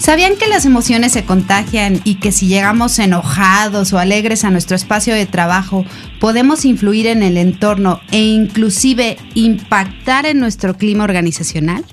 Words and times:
¿Sabían 0.00 0.36
que 0.36 0.48
las 0.48 0.64
emociones 0.64 1.12
se 1.12 1.26
contagian 1.26 2.00
y 2.04 2.14
que 2.14 2.32
si 2.32 2.46
llegamos 2.46 2.98
enojados 2.98 3.92
o 3.92 3.98
alegres 3.98 4.44
a 4.44 4.50
nuestro 4.50 4.74
espacio 4.74 5.14
de 5.14 5.26
trabajo 5.26 5.84
podemos 6.20 6.64
influir 6.64 7.06
en 7.06 7.22
el 7.22 7.36
entorno 7.36 8.00
e 8.10 8.22
inclusive 8.22 9.18
impactar 9.34 10.24
en 10.24 10.40
nuestro 10.40 10.78
clima 10.78 11.04
organizacional? 11.04 11.84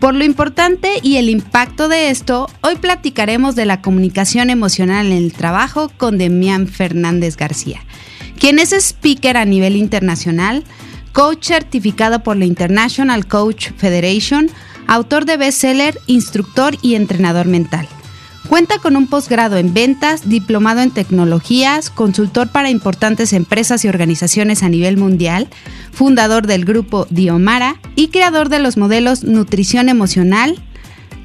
Por 0.00 0.14
lo 0.14 0.24
importante 0.24 0.88
y 1.02 1.16
el 1.16 1.28
impacto 1.28 1.88
de 1.88 2.08
esto, 2.08 2.48
hoy 2.62 2.76
platicaremos 2.76 3.54
de 3.54 3.66
la 3.66 3.82
comunicación 3.82 4.48
emocional 4.48 5.08
en 5.08 5.12
el 5.12 5.34
trabajo 5.34 5.92
con 5.98 6.16
Demián 6.16 6.66
Fernández 6.66 7.36
García, 7.36 7.82
quien 8.38 8.58
es 8.58 8.72
speaker 8.72 9.36
a 9.36 9.44
nivel 9.44 9.76
internacional, 9.76 10.64
coach 11.12 11.48
certificado 11.48 12.22
por 12.22 12.38
la 12.38 12.46
International 12.46 13.26
Coach 13.26 13.68
Federation, 13.76 14.50
autor 14.86 15.24
de 15.24 15.36
bestseller, 15.36 16.00
instructor 16.06 16.76
y 16.82 16.94
entrenador 16.94 17.46
mental. 17.46 17.88
Cuenta 18.48 18.78
con 18.78 18.96
un 18.96 19.06
posgrado 19.06 19.56
en 19.56 19.72
ventas, 19.72 20.28
diplomado 20.28 20.80
en 20.80 20.90
tecnologías, 20.90 21.88
consultor 21.88 22.48
para 22.48 22.70
importantes 22.70 23.32
empresas 23.32 23.84
y 23.84 23.88
organizaciones 23.88 24.62
a 24.62 24.68
nivel 24.68 24.98
mundial, 24.98 25.48
fundador 25.92 26.46
del 26.46 26.64
grupo 26.64 27.06
Diomara 27.08 27.76
y 27.96 28.08
creador 28.08 28.50
de 28.50 28.58
los 28.58 28.76
modelos 28.76 29.24
Nutrición 29.24 29.88
Emocional, 29.88 30.62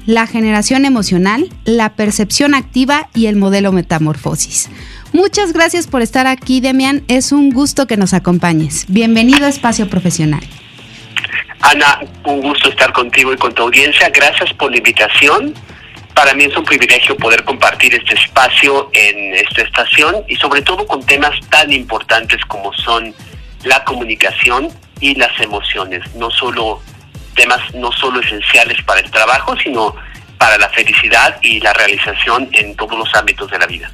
la 0.06 0.26
generación 0.26 0.86
emocional, 0.86 1.50
la 1.64 1.94
percepción 1.94 2.54
activa 2.54 3.10
y 3.14 3.26
el 3.26 3.36
modelo 3.36 3.70
Metamorfosis. 3.70 4.70
Muchas 5.12 5.52
gracias 5.52 5.86
por 5.86 6.02
estar 6.02 6.26
aquí, 6.26 6.60
Demian. 6.60 7.02
Es 7.06 7.32
un 7.32 7.50
gusto 7.50 7.86
que 7.86 7.98
nos 7.98 8.14
acompañes. 8.14 8.86
Bienvenido 8.88 9.44
a 9.44 9.50
Espacio 9.50 9.90
Profesional. 9.90 10.42
Ana, 11.60 12.00
un 12.24 12.40
gusto 12.40 12.68
estar 12.68 12.92
contigo 12.92 13.32
y 13.32 13.36
con 13.36 13.54
tu 13.54 13.62
audiencia. 13.62 14.08
Gracias 14.10 14.52
por 14.54 14.70
la 14.70 14.78
invitación. 14.78 15.54
Para 16.14 16.34
mí 16.34 16.44
es 16.44 16.56
un 16.56 16.64
privilegio 16.64 17.16
poder 17.16 17.44
compartir 17.44 17.94
este 17.94 18.14
espacio 18.14 18.90
en 18.92 19.34
esta 19.34 19.62
estación 19.62 20.16
y 20.28 20.36
sobre 20.36 20.62
todo 20.62 20.86
con 20.86 21.04
temas 21.04 21.38
tan 21.48 21.72
importantes 21.72 22.44
como 22.46 22.72
son 22.74 23.14
la 23.64 23.84
comunicación 23.84 24.68
y 25.00 25.14
las 25.14 25.38
emociones, 25.40 26.02
no 26.14 26.30
solo 26.30 26.80
temas 27.34 27.74
no 27.74 27.90
solo 27.92 28.20
esenciales 28.20 28.82
para 28.82 29.00
el 29.00 29.10
trabajo, 29.10 29.56
sino 29.62 29.94
para 30.36 30.58
la 30.58 30.68
felicidad 30.70 31.38
y 31.42 31.60
la 31.60 31.72
realización 31.72 32.48
en 32.52 32.74
todos 32.76 32.98
los 32.98 33.14
ámbitos 33.14 33.50
de 33.50 33.58
la 33.58 33.66
vida. 33.66 33.90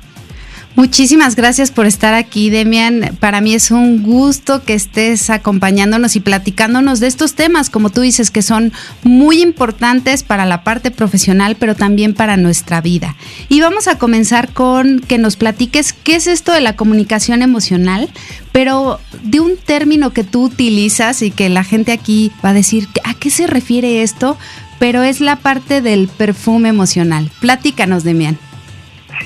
Muchísimas 0.76 1.36
gracias 1.36 1.70
por 1.70 1.86
estar 1.86 2.12
aquí, 2.12 2.50
Demian. 2.50 3.16
Para 3.18 3.40
mí 3.40 3.54
es 3.54 3.70
un 3.70 4.02
gusto 4.02 4.62
que 4.62 4.74
estés 4.74 5.30
acompañándonos 5.30 6.16
y 6.16 6.20
platicándonos 6.20 7.00
de 7.00 7.06
estos 7.06 7.32
temas, 7.32 7.70
como 7.70 7.88
tú 7.88 8.02
dices, 8.02 8.30
que 8.30 8.42
son 8.42 8.74
muy 9.02 9.40
importantes 9.40 10.22
para 10.22 10.44
la 10.44 10.64
parte 10.64 10.90
profesional, 10.90 11.56
pero 11.58 11.74
también 11.74 12.12
para 12.12 12.36
nuestra 12.36 12.82
vida. 12.82 13.16
Y 13.48 13.62
vamos 13.62 13.88
a 13.88 13.96
comenzar 13.96 14.52
con 14.52 15.00
que 15.00 15.16
nos 15.16 15.36
platiques 15.36 15.94
qué 15.94 16.16
es 16.16 16.26
esto 16.26 16.52
de 16.52 16.60
la 16.60 16.76
comunicación 16.76 17.40
emocional, 17.40 18.10
pero 18.52 19.00
de 19.22 19.40
un 19.40 19.56
término 19.56 20.12
que 20.12 20.24
tú 20.24 20.44
utilizas 20.44 21.22
y 21.22 21.30
que 21.30 21.48
la 21.48 21.64
gente 21.64 21.90
aquí 21.92 22.32
va 22.44 22.50
a 22.50 22.54
decir, 22.54 22.86
¿a 23.02 23.14
qué 23.14 23.30
se 23.30 23.46
refiere 23.46 24.02
esto? 24.02 24.36
Pero 24.78 25.02
es 25.02 25.22
la 25.22 25.36
parte 25.36 25.80
del 25.80 26.08
perfume 26.08 26.68
emocional. 26.68 27.30
Platícanos, 27.40 28.04
Demian. 28.04 28.38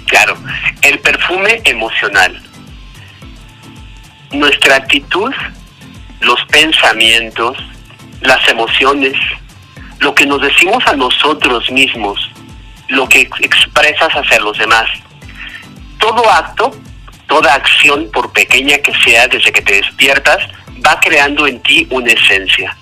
Claro, 0.06 0.36
el 0.82 0.98
perfume 1.00 1.60
emocional. 1.64 2.40
Nuestra 4.32 4.76
actitud, 4.76 5.32
los 6.20 6.44
pensamientos, 6.46 7.56
las 8.20 8.46
emociones, 8.48 9.14
lo 9.98 10.14
que 10.14 10.26
nos 10.26 10.40
decimos 10.40 10.84
a 10.86 10.94
nosotros 10.94 11.70
mismos, 11.70 12.30
lo 12.88 13.08
que 13.08 13.28
expresas 13.40 14.10
hacia 14.12 14.40
los 14.40 14.58
demás. 14.58 14.86
Todo 15.98 16.30
acto, 16.30 16.70
toda 17.26 17.54
acción, 17.54 18.10
por 18.12 18.32
pequeña 18.32 18.78
que 18.78 18.92
sea, 19.04 19.28
desde 19.28 19.52
que 19.52 19.62
te 19.62 19.74
despiertas, 19.74 20.38
va 20.86 20.98
creando 21.00 21.46
en 21.46 21.60
ti 21.62 21.86
una 21.90 22.12
esencia. 22.12 22.76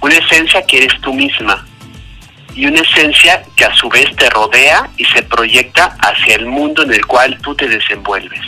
Una 0.00 0.14
esencia 0.14 0.62
que 0.66 0.78
eres 0.78 1.00
tú 1.00 1.12
misma 1.12 1.64
y 2.56 2.66
una 2.66 2.80
esencia 2.80 3.44
que 3.54 3.66
a 3.66 3.74
su 3.74 3.88
vez 3.88 4.06
te 4.16 4.30
rodea 4.30 4.88
y 4.96 5.04
se 5.04 5.22
proyecta 5.22 5.96
hacia 6.00 6.36
el 6.36 6.46
mundo 6.46 6.82
en 6.82 6.92
el 6.92 7.04
cual 7.06 7.38
tú 7.42 7.54
te 7.54 7.68
desenvuelves. 7.68 8.40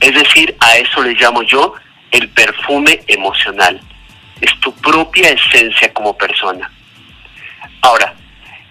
Es 0.00 0.14
decir, 0.14 0.56
a 0.60 0.76
eso 0.78 1.02
le 1.02 1.12
llamo 1.14 1.42
yo 1.42 1.74
el 2.10 2.28
perfume 2.30 3.00
emocional. 3.06 3.80
Es 4.40 4.58
tu 4.60 4.74
propia 4.76 5.30
esencia 5.30 5.92
como 5.92 6.16
persona. 6.16 6.70
Ahora, 7.82 8.14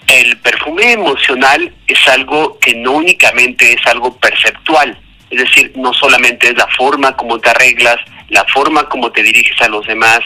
el 0.07 0.37
perfume 0.37 0.93
emocional 0.93 1.73
es 1.87 2.07
algo 2.07 2.59
que 2.59 2.75
no 2.75 2.93
únicamente 2.93 3.73
es 3.73 3.85
algo 3.85 4.17
perceptual, 4.17 4.97
es 5.29 5.39
decir, 5.39 5.73
no 5.75 5.93
solamente 5.93 6.49
es 6.49 6.57
la 6.57 6.67
forma 6.77 7.15
como 7.15 7.39
te 7.39 7.49
arreglas, 7.49 7.97
la 8.29 8.45
forma 8.45 8.87
como 8.87 9.11
te 9.11 9.23
diriges 9.23 9.59
a 9.61 9.67
los 9.67 9.85
demás, 9.87 10.19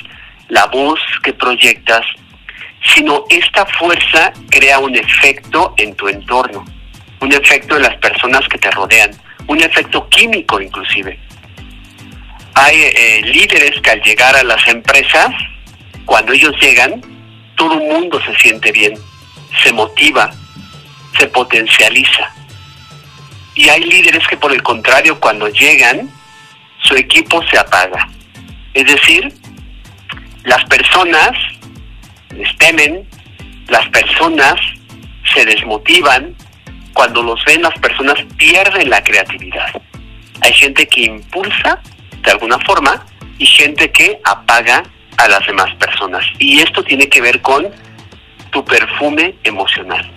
la 0.50 0.66
voz 0.66 1.00
que 1.24 1.34
proyectas, 1.34 2.06
sino 2.84 3.26
esta 3.30 3.66
fuerza 3.66 4.32
crea 4.50 4.80
un 4.80 4.96
efecto 4.96 5.74
en 5.78 5.96
tu 5.96 6.08
entorno, 6.08 6.66
un 7.20 7.32
efecto 7.32 7.76
en 7.76 7.84
las 7.84 7.96
personas 7.98 8.48
que 8.48 8.58
te 8.58 8.72
rodean, 8.72 9.12
un 9.48 9.60
efecto 9.62 10.08
químico 10.10 10.62
inclusive. 10.62 11.20
Hay 12.56 12.78
eh, 12.78 13.22
líderes 13.24 13.80
que 13.82 13.92
al 13.92 14.02
llegar 14.02 14.36
a 14.36 14.44
las 14.44 14.68
empresas, 14.68 15.30
cuando 16.06 16.34
ellos 16.34 16.54
llegan, 16.60 17.02
todo 17.56 17.74
el 17.74 17.82
mundo 17.82 18.20
se 18.26 18.36
siente 18.38 18.72
bien, 18.72 18.94
se 19.64 19.72
motiva, 19.74 20.32
se 21.18 21.28
potencializa. 21.28 22.34
Y 23.56 23.70
hay 23.70 23.84
líderes 23.84 24.26
que 24.28 24.38
por 24.38 24.54
el 24.54 24.64
contrario, 24.64 25.20
cuando 25.20 25.48
llegan, 25.50 26.10
su 26.84 26.96
equipo 26.96 27.44
se 27.50 27.58
apaga. 27.58 28.08
Es 28.74 28.86
decir, 28.86 29.34
las 30.44 30.64
personas 30.66 31.32
temen, 32.58 33.08
las 33.68 33.88
personas 33.90 34.56
se 35.34 35.46
desmotivan, 35.46 36.36
cuando 36.94 37.22
los 37.24 37.44
ven 37.46 37.62
las 37.62 37.78
personas 37.80 38.16
pierden 38.38 38.90
la 38.90 39.04
creatividad. 39.04 39.82
Hay 40.42 40.54
gente 40.54 40.88
que 40.88 41.02
impulsa 41.02 41.82
de 42.24 42.32
alguna 42.32 42.60
forma 42.60 43.06
y 43.38 43.46
gente 43.46 43.92
que 43.92 44.20
apaga 44.24 44.84
a 45.18 45.28
las 45.28 45.46
demás 45.46 45.74
personas. 45.76 46.26
Y 46.40 46.60
esto 46.60 46.84
tiene 46.84 47.08
que 47.08 47.22
ver 47.22 47.42
con 47.42 47.68
tu 48.52 48.64
perfume 48.66 49.36
emocional. 49.44 50.10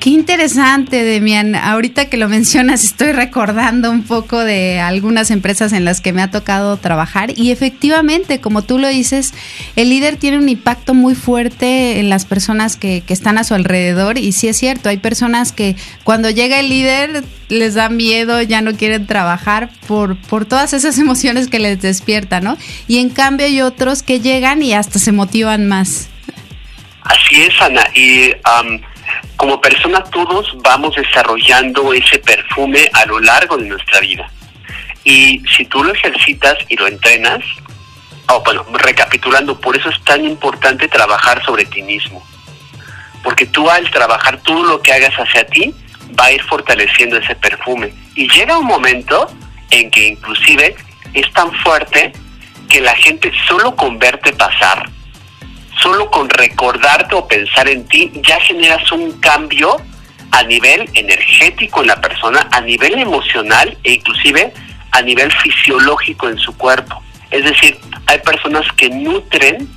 Qué 0.00 0.10
interesante, 0.10 1.02
Demian. 1.02 1.54
Ahorita 1.54 2.06
que 2.10 2.18
lo 2.18 2.28
mencionas, 2.28 2.84
estoy 2.84 3.12
recordando 3.12 3.90
un 3.90 4.02
poco 4.02 4.38
de 4.44 4.80
algunas 4.80 5.30
empresas 5.30 5.72
en 5.72 5.86
las 5.86 6.02
que 6.02 6.12
me 6.12 6.20
ha 6.20 6.30
tocado 6.30 6.76
trabajar 6.76 7.32
y 7.38 7.52
efectivamente, 7.52 8.40
como 8.40 8.62
tú 8.62 8.78
lo 8.78 8.88
dices, 8.88 9.32
el 9.74 9.88
líder 9.88 10.16
tiene 10.16 10.36
un 10.36 10.50
impacto 10.50 10.92
muy 10.92 11.14
fuerte 11.14 12.00
en 12.00 12.10
las 12.10 12.26
personas 12.26 12.76
que, 12.76 13.02
que 13.06 13.14
están 13.14 13.38
a 13.38 13.44
su 13.44 13.54
alrededor 13.54 14.18
y 14.18 14.32
sí 14.32 14.48
es 14.48 14.58
cierto, 14.58 14.90
hay 14.90 14.98
personas 14.98 15.52
que 15.52 15.76
cuando 16.04 16.28
llega 16.28 16.60
el 16.60 16.68
líder 16.68 17.24
les 17.48 17.74
da 17.74 17.88
miedo, 17.88 18.42
ya 18.42 18.60
no 18.60 18.74
quieren 18.74 19.06
trabajar 19.06 19.70
por, 19.86 20.16
por 20.16 20.44
todas 20.44 20.74
esas 20.74 20.98
emociones 20.98 21.48
que 21.48 21.58
les 21.58 21.80
despierta, 21.80 22.40
¿no? 22.40 22.58
Y 22.88 22.98
en 22.98 23.08
cambio 23.08 23.46
hay 23.46 23.62
otros 23.62 24.02
que 24.02 24.20
llegan 24.20 24.62
y 24.62 24.74
hasta 24.74 24.98
se 24.98 25.12
motivan 25.12 25.66
más. 25.66 26.08
Así 27.02 27.42
es, 27.42 27.60
Ana. 27.60 27.84
Y 27.94 28.32
como 29.36 29.60
persona 29.60 30.02
todos 30.04 30.54
vamos 30.62 30.94
desarrollando 30.94 31.92
ese 31.92 32.18
perfume 32.18 32.88
a 32.92 33.06
lo 33.06 33.20
largo 33.20 33.56
de 33.56 33.66
nuestra 33.66 34.00
vida. 34.00 34.30
Y 35.04 35.42
si 35.56 35.64
tú 35.64 35.82
lo 35.82 35.92
ejercitas 35.92 36.56
y 36.68 36.76
lo 36.76 36.86
entrenas, 36.86 37.40
bueno, 38.44 38.64
recapitulando, 38.72 39.60
por 39.60 39.76
eso 39.76 39.90
es 39.90 40.02
tan 40.04 40.24
importante 40.24 40.88
trabajar 40.88 41.44
sobre 41.44 41.64
ti 41.64 41.82
mismo. 41.82 42.24
Porque 43.22 43.46
tú 43.46 43.68
al 43.68 43.90
trabajar 43.90 44.40
todo 44.42 44.64
lo 44.64 44.80
que 44.80 44.92
hagas 44.92 45.14
hacia 45.14 45.46
ti, 45.46 45.74
va 46.18 46.26
a 46.26 46.32
ir 46.32 46.42
fortaleciendo 46.44 47.18
ese 47.18 47.34
perfume. 47.36 47.92
Y 48.14 48.28
llega 48.28 48.58
un 48.58 48.66
momento 48.66 49.30
en 49.70 49.90
que 49.90 50.08
inclusive 50.08 50.76
es 51.14 51.32
tan 51.32 51.52
fuerte 51.62 52.12
que 52.68 52.80
la 52.80 52.94
gente 52.96 53.30
solo 53.46 53.76
con 53.76 53.98
verte 53.98 54.32
pasar 54.32 54.88
solo 55.82 56.10
con 56.10 56.30
recordarte 56.30 57.14
o 57.14 57.26
pensar 57.26 57.68
en 57.68 57.86
ti 57.88 58.12
ya 58.26 58.38
generas 58.40 58.90
un 58.92 59.18
cambio 59.20 59.76
a 60.30 60.42
nivel 60.44 60.88
energético 60.94 61.82
en 61.82 61.88
la 61.88 62.00
persona, 62.00 62.48
a 62.52 62.60
nivel 62.60 62.98
emocional 62.98 63.76
e 63.82 63.94
inclusive 63.94 64.52
a 64.92 65.02
nivel 65.02 65.30
fisiológico 65.32 66.28
en 66.28 66.38
su 66.38 66.56
cuerpo. 66.56 67.02
Es 67.30 67.44
decir, 67.44 67.78
hay 68.06 68.18
personas 68.18 68.64
que 68.76 68.88
nutren 68.88 69.68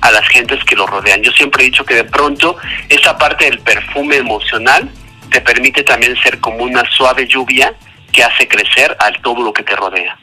a 0.00 0.10
las 0.10 0.26
gentes 0.28 0.62
que 0.64 0.76
lo 0.76 0.86
rodean. 0.86 1.22
Yo 1.22 1.32
siempre 1.32 1.62
he 1.62 1.66
dicho 1.66 1.84
que 1.84 1.94
de 1.94 2.04
pronto 2.04 2.56
esa 2.88 3.18
parte 3.18 3.46
del 3.46 3.58
perfume 3.58 4.16
emocional 4.16 4.88
te 5.30 5.40
permite 5.40 5.82
también 5.82 6.16
ser 6.22 6.38
como 6.40 6.64
una 6.64 6.84
suave 6.90 7.26
lluvia 7.26 7.74
que 8.12 8.22
hace 8.22 8.46
crecer 8.46 8.96
al 9.00 9.20
todo 9.20 9.42
lo 9.42 9.52
que 9.52 9.62
te 9.62 9.74
rodea. 9.74 10.16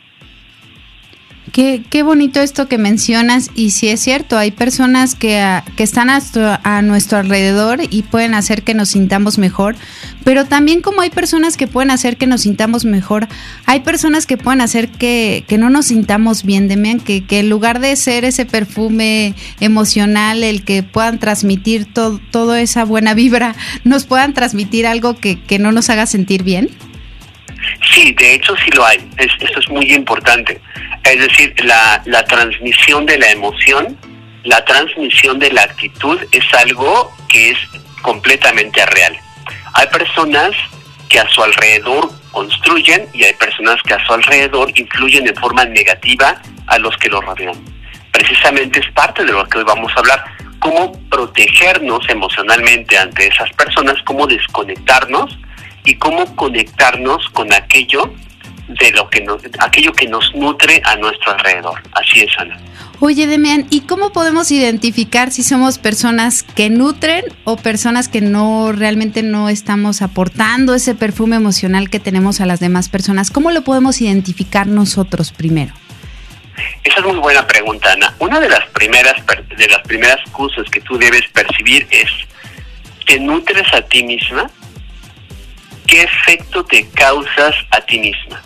Qué, 1.55 1.83
qué, 1.89 2.03
bonito 2.03 2.41
esto 2.41 2.67
que 2.67 2.77
mencionas 2.77 3.49
y 3.55 3.71
si 3.71 3.87
es 3.87 4.01
cierto, 4.01 4.37
hay 4.37 4.51
personas 4.51 5.15
que, 5.15 5.41
que 5.77 5.83
están 5.83 6.09
a, 6.09 6.81
nuestro 6.81 7.17
alrededor 7.17 7.79
y 7.89 8.01
pueden 8.01 8.33
hacer 8.33 8.63
que 8.63 8.73
nos 8.73 8.89
sintamos 8.89 9.37
mejor, 9.37 9.77
pero 10.25 10.43
también 10.43 10.81
como 10.81 10.99
hay 10.99 11.11
personas 11.11 11.55
que 11.55 11.67
pueden 11.67 11.91
hacer 11.91 12.17
que 12.17 12.27
nos 12.27 12.41
sintamos 12.41 12.83
mejor, 12.83 13.29
hay 13.65 13.79
personas 13.79 14.25
que 14.25 14.35
pueden 14.35 14.59
hacer 14.59 14.89
que, 14.89 15.45
que 15.47 15.57
no 15.57 15.69
nos 15.69 15.85
sintamos 15.85 16.43
bien, 16.43 16.67
Demian, 16.67 16.99
que, 16.99 17.25
que 17.25 17.39
en 17.39 17.49
lugar 17.49 17.79
de 17.79 17.95
ser 17.95 18.25
ese 18.25 18.45
perfume 18.45 19.33
emocional, 19.61 20.43
el 20.43 20.65
que 20.65 20.83
puedan 20.83 21.19
transmitir 21.19 21.85
todo, 21.85 22.19
toda 22.31 22.59
esa 22.59 22.83
buena 22.83 23.13
vibra, 23.13 23.55
nos 23.85 24.03
puedan 24.03 24.33
transmitir 24.33 24.85
algo 24.85 25.15
que, 25.15 25.41
que 25.41 25.57
no 25.57 25.71
nos 25.71 25.89
haga 25.89 26.05
sentir 26.05 26.43
bien. 26.43 26.69
Sí, 27.91 28.13
de 28.13 28.35
hecho 28.35 28.55
sí 28.57 28.71
lo 28.71 28.85
hay. 28.85 28.97
Es, 29.17 29.31
esto 29.39 29.59
es 29.59 29.69
muy 29.69 29.91
importante. 29.93 30.59
Es 31.03 31.19
decir, 31.19 31.53
la, 31.63 32.01
la 32.05 32.25
transmisión 32.25 33.05
de 33.05 33.17
la 33.17 33.29
emoción, 33.31 33.97
la 34.43 34.63
transmisión 34.65 35.39
de 35.39 35.51
la 35.51 35.63
actitud 35.63 36.19
es 36.31 36.53
algo 36.53 37.11
que 37.29 37.51
es 37.51 37.57
completamente 38.01 38.85
real. 38.85 39.17
Hay 39.73 39.87
personas 39.87 40.51
que 41.09 41.19
a 41.19 41.27
su 41.29 41.43
alrededor 41.43 42.09
construyen 42.31 43.07
y 43.13 43.23
hay 43.23 43.33
personas 43.33 43.81
que 43.83 43.93
a 43.93 44.05
su 44.05 44.13
alrededor 44.13 44.71
influyen 44.75 45.27
en 45.27 45.35
forma 45.35 45.65
negativa 45.65 46.41
a 46.67 46.77
los 46.79 46.95
que 46.97 47.09
los 47.09 47.23
rodean. 47.23 47.55
Precisamente 48.11 48.79
es 48.79 48.91
parte 48.91 49.23
de 49.23 49.31
lo 49.31 49.45
que 49.47 49.59
hoy 49.59 49.63
vamos 49.63 49.91
a 49.95 49.99
hablar. 49.99 50.23
Cómo 50.59 50.91
protegernos 51.09 52.07
emocionalmente 52.09 52.97
ante 52.97 53.27
esas 53.27 53.51
personas, 53.53 53.95
cómo 54.03 54.25
desconectarnos 54.25 55.37
y 55.85 55.95
cómo 55.95 56.35
conectarnos 56.35 57.29
con 57.29 57.53
aquello 57.53 58.13
de 58.67 58.91
lo 58.91 59.09
que 59.09 59.21
nos, 59.21 59.41
aquello 59.59 59.93
que 59.93 60.07
nos 60.07 60.33
nutre 60.35 60.81
a 60.83 60.95
nuestro 60.95 61.31
alrededor. 61.33 61.81
Así 61.93 62.21
es, 62.21 62.31
Ana. 62.37 62.57
Oye, 62.99 63.27
Demian, 63.27 63.67
¿y 63.69 63.81
cómo 63.81 64.11
podemos 64.11 64.51
identificar 64.51 65.31
si 65.31 65.43
somos 65.43 65.77
personas 65.77 66.43
que 66.43 66.69
nutren 66.69 67.25
o 67.43 67.57
personas 67.57 68.07
que 68.07 68.21
no 68.21 68.71
realmente 68.71 69.21
no 69.21 69.49
estamos 69.49 70.01
aportando 70.01 70.73
ese 70.73 70.95
perfume 70.95 71.35
emocional 71.35 71.89
que 71.89 71.99
tenemos 71.99 72.39
a 72.41 72.45
las 72.45 72.59
demás 72.59 72.89
personas? 72.89 73.31
¿Cómo 73.31 73.51
lo 73.51 73.63
podemos 73.63 74.01
identificar 74.01 74.65
nosotros 74.65 75.31
primero? 75.31 75.73
Esa 76.83 76.99
es 76.99 77.05
muy 77.05 77.17
buena 77.17 77.45
pregunta, 77.45 77.91
Ana. 77.91 78.13
Una 78.19 78.39
de 78.39 78.49
las 78.49 78.65
primeras 78.69 79.15
de 79.57 79.67
las 79.67 79.81
primeras 79.81 80.19
cosas 80.31 80.65
que 80.69 80.79
tú 80.81 80.97
debes 80.97 81.27
percibir 81.33 81.85
es 81.91 82.09
¿te 83.05 83.19
nutres 83.19 83.67
a 83.73 83.81
ti 83.81 84.03
misma? 84.03 84.49
¿Qué 85.87 86.01
efecto 86.01 86.65
te 86.65 86.87
causas 86.89 87.55
a 87.71 87.81
ti 87.81 87.99
misma? 87.99 88.41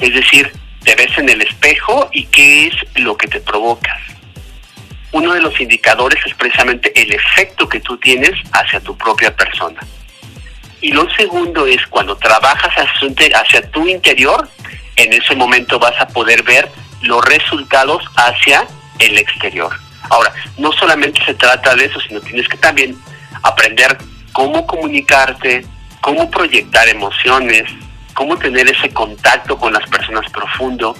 Es 0.00 0.12
decir, 0.14 0.52
te 0.84 0.94
ves 0.94 1.16
en 1.16 1.28
el 1.28 1.42
espejo 1.42 2.08
y 2.12 2.26
qué 2.26 2.66
es 2.66 2.74
lo 2.96 3.16
que 3.16 3.28
te 3.28 3.40
provocas. 3.40 4.00
Uno 5.12 5.32
de 5.32 5.40
los 5.40 5.58
indicadores 5.60 6.18
es 6.26 6.34
precisamente 6.34 6.92
el 7.00 7.12
efecto 7.12 7.68
que 7.68 7.80
tú 7.80 7.96
tienes 7.98 8.32
hacia 8.52 8.80
tu 8.80 8.96
propia 8.96 9.34
persona. 9.34 9.80
Y 10.80 10.92
lo 10.92 11.08
segundo 11.10 11.66
es 11.66 11.84
cuando 11.86 12.16
trabajas 12.16 12.72
hacia 12.76 13.70
tu 13.70 13.86
interior, 13.86 14.48
en 14.96 15.12
ese 15.12 15.34
momento 15.34 15.78
vas 15.78 16.00
a 16.00 16.08
poder 16.08 16.42
ver 16.42 16.68
los 17.02 17.24
resultados 17.24 18.02
hacia 18.16 18.66
el 18.98 19.18
exterior. 19.18 19.72
Ahora, 20.10 20.32
no 20.56 20.72
solamente 20.72 21.24
se 21.24 21.34
trata 21.34 21.74
de 21.74 21.86
eso, 21.86 22.00
sino 22.00 22.20
tienes 22.20 22.48
que 22.48 22.56
también 22.56 22.96
aprender 23.42 23.98
cómo 24.32 24.66
comunicarte, 24.66 25.64
cómo 26.00 26.30
proyectar 26.30 26.88
emociones, 26.88 27.64
cómo 28.14 28.36
tener 28.36 28.68
ese 28.68 28.90
contacto 28.90 29.56
con 29.58 29.72
las 29.72 29.88
personas 29.88 30.30
profundo, 30.30 30.96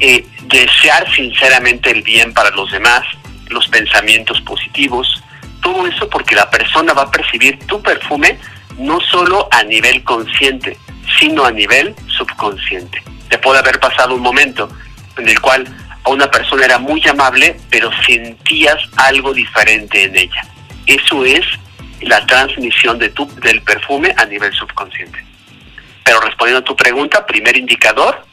eh, 0.00 0.26
desear 0.44 1.10
sinceramente 1.14 1.90
el 1.90 2.02
bien 2.02 2.34
para 2.34 2.50
los 2.50 2.70
demás, 2.70 3.02
los 3.48 3.68
pensamientos 3.68 4.40
positivos, 4.42 5.22
todo 5.60 5.86
eso 5.86 6.08
porque 6.10 6.34
la 6.34 6.50
persona 6.50 6.92
va 6.92 7.02
a 7.02 7.10
percibir 7.10 7.58
tu 7.66 7.80
perfume 7.80 8.38
no 8.78 9.00
solo 9.00 9.48
a 9.50 9.62
nivel 9.62 10.02
consciente, 10.02 10.76
sino 11.18 11.44
a 11.44 11.50
nivel 11.50 11.94
subconsciente. 12.08 13.02
Te 13.28 13.38
puede 13.38 13.60
haber 13.60 13.78
pasado 13.78 14.14
un 14.14 14.22
momento 14.22 14.68
en 15.16 15.28
el 15.28 15.40
cual 15.40 15.64
a 16.04 16.10
una 16.10 16.30
persona 16.30 16.64
era 16.64 16.78
muy 16.78 17.02
amable, 17.06 17.56
pero 17.70 17.90
sentías 18.06 18.76
algo 18.96 19.32
diferente 19.32 20.04
en 20.04 20.16
ella. 20.16 20.42
Eso 20.86 21.24
es 21.24 21.44
la 22.02 22.24
transmisión 22.26 22.98
del 22.98 23.62
perfume 23.62 24.14
a 24.16 24.24
nivel 24.24 24.52
subconsciente. 24.52 25.24
Pero 26.04 26.20
respondiendo 26.20 26.60
a 26.60 26.64
tu 26.64 26.76
pregunta, 26.76 27.24
primer 27.26 27.56
indicador, 27.56 28.24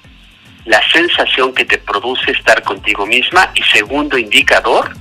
la 0.65 0.81
sensación 0.91 1.53
que 1.53 1.65
te 1.65 1.77
produce 1.77 2.31
estar 2.31 2.63
contigo 2.63 3.05
misma 3.05 3.51
y 3.55 3.63
segundo 3.63 4.17
indicador, 4.17 4.93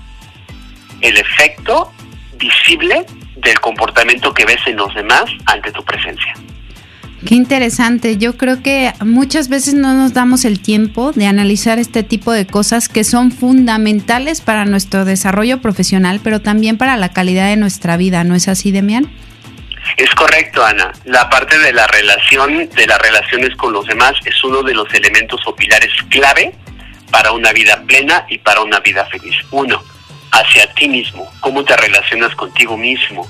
el 1.00 1.16
efecto 1.16 1.92
visible 2.34 3.04
del 3.36 3.58
comportamiento 3.60 4.32
que 4.32 4.44
ves 4.44 4.60
en 4.66 4.76
los 4.76 4.94
demás 4.94 5.24
ante 5.46 5.72
tu 5.72 5.84
presencia. 5.84 6.34
Qué 7.26 7.34
interesante. 7.34 8.16
Yo 8.16 8.36
creo 8.36 8.62
que 8.62 8.92
muchas 9.04 9.48
veces 9.48 9.74
no 9.74 9.92
nos 9.94 10.14
damos 10.14 10.44
el 10.44 10.60
tiempo 10.60 11.12
de 11.12 11.26
analizar 11.26 11.78
este 11.78 12.04
tipo 12.04 12.32
de 12.32 12.46
cosas 12.46 12.88
que 12.88 13.02
son 13.02 13.32
fundamentales 13.32 14.40
para 14.40 14.64
nuestro 14.64 15.04
desarrollo 15.04 15.60
profesional, 15.60 16.20
pero 16.22 16.40
también 16.40 16.78
para 16.78 16.96
la 16.96 17.08
calidad 17.08 17.48
de 17.48 17.56
nuestra 17.56 17.96
vida. 17.96 18.22
¿No 18.22 18.36
es 18.36 18.46
así, 18.46 18.70
Demian? 18.70 19.10
Es 19.96 20.14
correcto, 20.14 20.64
Ana. 20.64 20.92
La 21.04 21.28
parte 21.28 21.58
de 21.58 21.72
la 21.72 21.86
relación, 21.88 22.68
de 22.68 22.86
las 22.86 23.00
relaciones 23.00 23.56
con 23.56 23.72
los 23.72 23.86
demás, 23.86 24.12
es 24.24 24.44
uno 24.44 24.62
de 24.62 24.74
los 24.74 24.92
elementos 24.94 25.40
o 25.46 25.56
pilares 25.56 25.92
clave 26.08 26.54
para 27.10 27.32
una 27.32 27.52
vida 27.52 27.82
plena 27.86 28.26
y 28.28 28.38
para 28.38 28.60
una 28.60 28.78
vida 28.80 29.04
feliz. 29.06 29.34
Uno, 29.50 29.82
hacia 30.30 30.72
ti 30.74 30.88
mismo, 30.88 31.28
cómo 31.40 31.64
te 31.64 31.76
relacionas 31.76 32.34
contigo 32.36 32.76
mismo. 32.76 33.28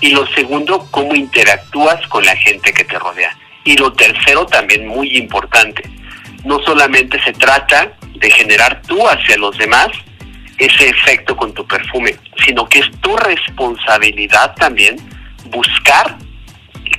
Y 0.00 0.10
lo 0.10 0.26
segundo, 0.28 0.86
cómo 0.90 1.14
interactúas 1.14 2.06
con 2.08 2.24
la 2.24 2.36
gente 2.36 2.72
que 2.72 2.84
te 2.84 2.98
rodea. 2.98 3.36
Y 3.64 3.76
lo 3.76 3.92
tercero, 3.92 4.46
también 4.46 4.86
muy 4.86 5.16
importante, 5.16 5.82
no 6.44 6.60
solamente 6.60 7.22
se 7.24 7.32
trata 7.32 7.92
de 8.14 8.30
generar 8.30 8.82
tú 8.82 9.06
hacia 9.08 9.36
los 9.36 9.56
demás 9.58 9.88
ese 10.58 10.88
efecto 10.88 11.36
con 11.36 11.52
tu 11.52 11.66
perfume, 11.66 12.16
sino 12.44 12.66
que 12.66 12.78
es 12.78 12.90
tu 13.00 13.16
responsabilidad 13.16 14.54
también 14.54 14.96
buscar, 15.50 16.16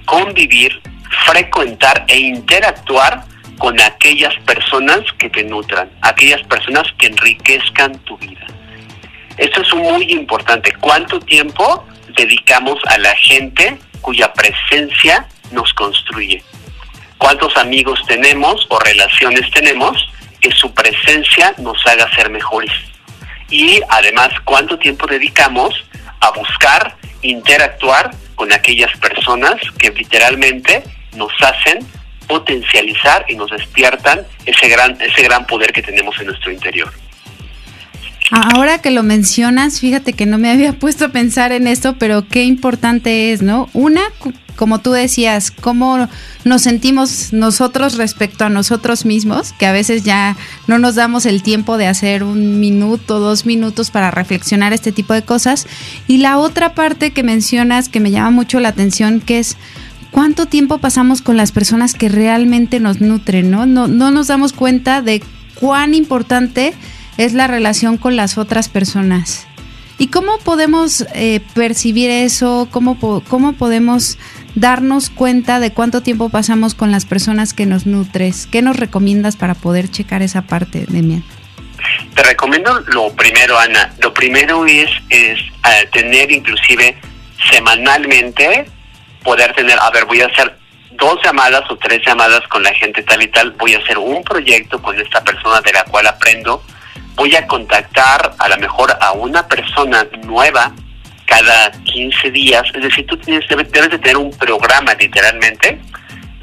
convivir, 0.06 0.80
frecuentar 1.26 2.06
e 2.08 2.18
interactuar 2.20 3.24
con 3.58 3.80
aquellas 3.82 4.36
personas 4.46 5.00
que 5.18 5.30
te 5.30 5.44
nutran, 5.44 5.90
aquellas 6.02 6.42
personas 6.44 6.84
que 6.98 7.08
enriquezcan 7.08 7.98
tu 8.00 8.18
vida. 8.18 8.46
Esto 9.38 9.62
es 9.62 9.74
muy 9.74 10.12
importante. 10.12 10.74
¿Cuánto 10.80 11.20
tiempo 11.20 11.86
dedicamos 12.18 12.80
a 12.88 12.98
la 12.98 13.16
gente 13.16 13.78
cuya 14.02 14.34
presencia 14.34 15.28
nos 15.52 15.74
construye? 15.74 16.44
¿Cuántos 17.18 17.56
amigos 17.56 18.00
tenemos 18.08 18.66
o 18.70 18.80
relaciones 18.80 19.50
tenemos 19.52 20.10
que 20.42 20.52
su 20.52 20.74
presencia 20.74 21.54
nos 21.58 21.86
haga 21.88 22.14
ser 22.16 22.30
mejores? 22.30 22.72
Y 23.50 23.80
además, 23.90 24.30
¿cuánto 24.44 24.78
tiempo 24.78 25.08
dedicamos 25.08 25.74
a 26.20 26.32
buscar, 26.32 26.98
interactuar 27.22 28.12
con 28.36 28.52
aquellas 28.52 28.92
personas 29.00 29.56
que 29.80 29.92
literalmente 29.92 30.84
nos 31.16 31.32
hacen 31.42 31.80
potencializar 32.28 33.26
y 33.28 33.36
nos 33.36 33.50
despiertan 33.50 34.26
ese 34.46 34.68
gran, 34.68 34.98
ese 35.02 35.24
gran 35.24 35.46
poder 35.48 35.72
que 35.72 35.82
tenemos 35.82 36.18
en 36.20 36.28
nuestro 36.28 36.52
interior. 36.52 36.92
Ahora 38.32 38.80
que 38.80 38.92
lo 38.92 39.04
mencionas, 39.04 39.80
fíjate 39.80 40.14
que 40.14 40.26
no 40.26 40.38
me 40.38 40.50
había 40.52 40.74
puesto 40.80 41.06
a 41.06 41.10
pensar 41.10 41.52
en 41.52 41.68
esto, 41.68 41.96
pero 41.98 42.28
qué 42.28 42.44
importante 42.44 43.32
es, 43.32 43.42
¿no? 43.42 43.70
Una, 43.74 44.02
como 44.56 44.80
tú 44.80 44.92
decías, 44.92 45.52
cómo 45.52 46.10
nos 46.44 46.62
sentimos 46.62 47.32
nosotros 47.32 47.96
respecto 47.96 48.44
a 48.44 48.50
nosotros 48.50 49.06
mismos, 49.06 49.54
que 49.54 49.66
a 49.66 49.72
veces 49.72 50.04
ya 50.04 50.36
no 50.68 50.78
nos 50.78 50.96
damos 50.96 51.26
el 51.26 51.42
tiempo 51.42 51.78
de 51.78 51.88
hacer 51.88 52.24
un 52.24 52.60
minuto, 52.60 53.20
dos 53.20 53.46
minutos 53.46 53.92
para 53.92 54.12
reflexionar 54.12 54.74
este 54.74 54.92
tipo 54.92 55.14
de 55.14 55.24
cosas. 55.24 55.68
Y 56.08 56.18
la 56.18 56.38
otra 56.38 56.74
parte 56.74 57.12
que 57.12 57.24
mencionas 57.24 57.88
que 57.88 58.00
me 58.00 58.12
llama 58.12 58.32
mucho 58.32 58.60
la 58.60 58.70
atención, 58.70 59.22
que 59.22 59.40
es 59.40 59.56
cuánto 60.12 60.48
tiempo 60.48 60.80
pasamos 60.80 61.22
con 61.22 61.38
las 61.38 61.54
personas 61.54 61.94
que 61.94 62.10
realmente 62.10 62.80
nos 62.82 63.00
nutren, 63.00 63.52
¿no? 63.52 63.66
No, 63.66 63.88
no 63.88 64.12
nos 64.12 64.28
damos 64.28 64.52
cuenta 64.52 65.02
de 65.02 65.24
cuán 65.60 65.94
importante 65.94 66.74
la 67.34 67.48
relación 67.48 67.98
con 67.98 68.16
las 68.16 68.38
otras 68.38 68.70
personas. 68.70 69.48
¿Y 70.00 70.08
cómo 70.08 70.38
podemos 70.40 71.06
eh, 71.16 71.42
percibir 71.56 72.10
eso? 72.10 72.68
¿Cómo, 72.72 73.00
¿Cómo 73.28 73.54
podemos 73.54 74.18
darnos 74.60 75.10
cuenta 75.10 75.60
de 75.60 75.72
cuánto 75.72 76.02
tiempo 76.02 76.30
pasamos 76.30 76.74
con 76.74 76.92
las 76.92 77.06
personas 77.06 77.54
que 77.54 77.66
nos 77.66 77.86
nutres. 77.86 78.48
¿Qué 78.48 78.62
nos 78.62 78.76
recomiendas 78.76 79.36
para 79.36 79.54
poder 79.54 79.90
checar 79.90 80.22
esa 80.22 80.42
parte, 80.42 80.86
Demian? 80.88 81.24
Te 82.16 82.24
recomiendo 82.24 82.80
lo 82.88 83.14
primero, 83.14 83.58
Ana. 83.58 83.94
Lo 84.02 84.14
primero 84.14 84.66
es, 84.66 84.90
es 85.10 85.40
eh, 85.40 85.88
tener 85.94 86.32
inclusive 86.32 86.98
semanalmente, 87.52 88.66
poder 89.24 89.54
tener, 89.54 89.78
a 89.80 89.92
ver, 89.92 90.06
voy 90.06 90.22
a 90.22 90.26
hacer 90.26 90.58
dos 90.92 91.20
llamadas 91.24 91.62
o 91.70 91.78
tres 91.78 92.02
llamadas 92.06 92.42
con 92.48 92.64
la 92.64 92.74
gente 92.74 93.04
tal 93.04 93.22
y 93.22 93.28
tal, 93.28 93.52
voy 93.52 93.76
a 93.76 93.78
hacer 93.78 94.00
un 94.00 94.24
proyecto 94.24 94.82
con 94.82 95.00
esta 95.00 95.24
persona 95.24 95.62
de 95.62 95.72
la 95.72 95.84
cual 95.84 96.08
aprendo, 96.08 96.64
voy 97.18 97.36
a 97.36 97.46
contactar 97.48 98.36
a 98.38 98.48
lo 98.48 98.58
mejor 98.58 98.96
a 99.02 99.12
una 99.12 99.46
persona 99.48 100.08
nueva 100.24 100.72
cada 101.26 101.72
15 101.72 102.32
días, 102.32 102.64
es 102.74 102.82
decir, 102.82 103.06
tú 103.08 103.18
tienes, 103.18 103.46
debes, 103.50 103.70
de 103.72 104.00
tener 104.00 104.18
un 104.18 104.30
programa 104.30 104.94
literalmente 104.94 105.82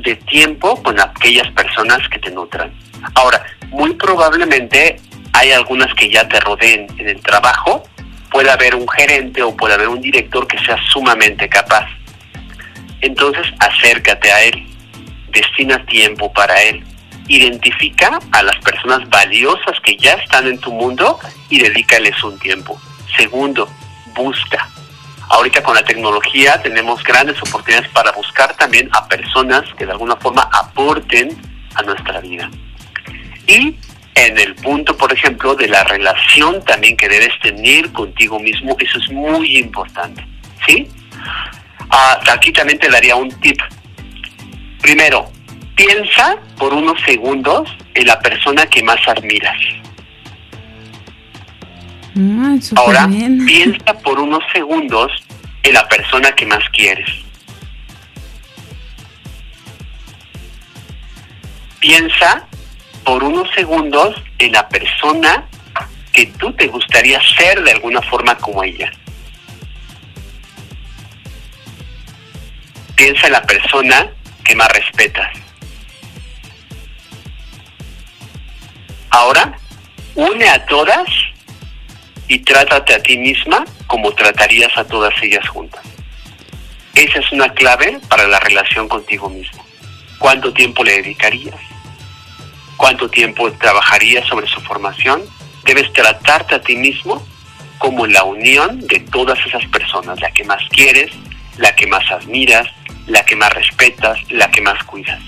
de 0.00 0.16
tiempo 0.16 0.83
con 0.83 1.00
aquellas 1.00 1.49
personas 1.52 2.07
que 2.11 2.19
te 2.19 2.31
nutran. 2.31 2.71
Ahora, 3.14 3.43
muy 3.71 3.95
probablemente 3.95 5.00
hay 5.33 5.52
algunas 5.52 5.95
que 5.95 6.11
ya 6.11 6.28
te 6.28 6.38
rodeen 6.40 6.87
en 6.99 7.09
el 7.09 7.23
trabajo, 7.23 7.85
puede 8.31 8.50
haber 8.50 8.75
un 8.75 8.87
gerente 8.88 9.43
o 9.43 9.57
puede 9.57 9.75
haber 9.75 9.88
un 9.88 10.00
director 10.00 10.47
que 10.47 10.59
sea 10.59 10.76
sumamente 10.93 11.49
capaz. 11.49 11.87
Entonces 13.00 13.47
acércate 13.61 14.31
a 14.31 14.43
él, 14.43 14.66
destina 15.31 15.87
tiempo 15.87 16.33
para 16.33 16.61
él, 16.62 16.85
identifica 17.28 18.19
a 18.33 18.43
las 18.43 18.57
personas 18.59 19.09
valiosas 19.09 19.81
que 19.83 19.97
ya 19.97 20.14
están 20.14 20.47
en 20.47 20.59
tu 20.59 20.73
mundo 20.73 21.19
y 21.49 21.59
dedícales 21.59 22.23
un 22.23 22.38
tiempo. 22.38 22.81
Segundo, 23.16 23.69
busca. 24.14 24.69
Ahorita 25.31 25.62
con 25.62 25.75
la 25.75 25.83
tecnología 25.83 26.61
tenemos 26.62 27.02
grandes 27.02 27.40
oportunidades 27.43 27.88
para 27.90 28.12
buscar 28.12 28.54
también 28.57 28.88
a 28.93 29.09
personas 29.09 29.62
que 29.76 29.87
de 29.87 29.93
alguna 29.93 30.16
forma 30.16 30.49
aporten 30.52 31.37
a 31.75 31.83
nuestra 31.83 32.21
vida. 32.21 32.50
Y 33.47 33.76
en 34.14 34.38
el 34.38 34.54
punto, 34.54 34.97
por 34.97 35.12
ejemplo, 35.12 35.54
de 35.54 35.69
la 35.69 35.83
relación 35.85 36.62
también 36.64 36.97
que 36.97 37.09
debes 37.09 37.33
tener 37.40 37.90
contigo 37.93 38.38
mismo, 38.38 38.76
eso 38.78 38.99
es 38.99 39.11
muy 39.11 39.59
importante. 39.59 40.25
¿Sí? 40.66 40.88
Ah, 41.90 42.21
aquí 42.33 42.52
también 42.52 42.78
te 42.78 42.88
daría 42.88 43.16
un 43.16 43.31
tip. 43.40 43.61
Primero, 44.81 45.31
piensa 45.75 46.37
por 46.57 46.73
unos 46.73 47.00
segundos 47.02 47.69
en 47.95 48.07
la 48.07 48.19
persona 48.21 48.66
que 48.66 48.83
más 48.83 48.99
admiras. 49.07 49.57
Ah, 52.16 52.57
Ahora, 52.76 53.09
piensa 53.47 53.95
por 54.02 54.21
unos 54.21 54.43
segundos 54.52 55.11
en 55.62 55.75
la 55.75 55.88
persona 55.88 56.33
que 56.33 56.47
más 56.47 56.62
quieres. 56.71 57.09
Piensa 61.81 62.47
por 63.04 63.23
unos 63.23 63.50
segundos 63.54 64.23
en 64.38 64.52
la 64.52 64.66
persona 64.69 65.45
que 66.12 66.26
tú 66.26 66.52
te 66.52 66.69
gustaría 66.69 67.21
ser 67.37 67.62
de 67.62 67.73
alguna 67.73 68.00
forma 68.00 68.37
como 68.37 68.62
ella. 68.62 68.90
Piensa 72.95 73.26
en 73.26 73.33
la 73.33 73.43
persona 73.43 74.09
que 74.45 74.54
más 74.54 74.69
respetas. 74.69 75.43
Ahora, 79.14 79.56
une 80.16 80.49
a 80.49 80.66
todas 80.66 81.06
y 82.26 82.40
trátate 82.40 82.94
a 82.94 83.00
ti 83.00 83.16
misma 83.16 83.64
como 83.87 84.12
tratarías 84.12 84.76
a 84.76 84.83
todas 84.83 85.14
ellas 85.23 85.49
juntas. 85.49 85.85
Esa 86.97 87.21
es 87.21 87.30
una 87.30 87.49
clave 87.50 88.00
para 88.09 88.26
la 88.26 88.40
relación 88.40 88.88
contigo 88.88 89.30
mismo. 89.30 89.64
¿Cuánto 90.18 90.52
tiempo 90.52 90.83
le 90.83 90.94
dedicarías? 90.94 91.54
¿Cuánto 92.76 93.09
tiempo 93.09 93.52
trabajarías 93.52 94.26
sobre 94.26 94.49
su 94.49 94.61
formación? 94.62 95.23
Debes 95.64 95.92
tratarte 95.92 96.56
a 96.56 96.61
ti 96.61 96.75
mismo 96.75 97.25
como 97.78 98.09
la 98.09 98.25
unión 98.25 98.80
de 98.80 98.99
todas 98.99 99.38
esas 99.47 99.64
personas, 99.66 100.21
la 100.21 100.33
que 100.33 100.42
más 100.42 100.61
quieres, 100.71 101.12
la 101.59 101.73
que 101.76 101.87
más 101.87 102.11
admiras, 102.11 102.66
la 103.06 103.25
que 103.25 103.37
más 103.37 103.52
respetas, 103.52 104.18
la 104.30 104.50
que 104.50 104.61
más 104.61 104.83
cuidas. 104.83 105.23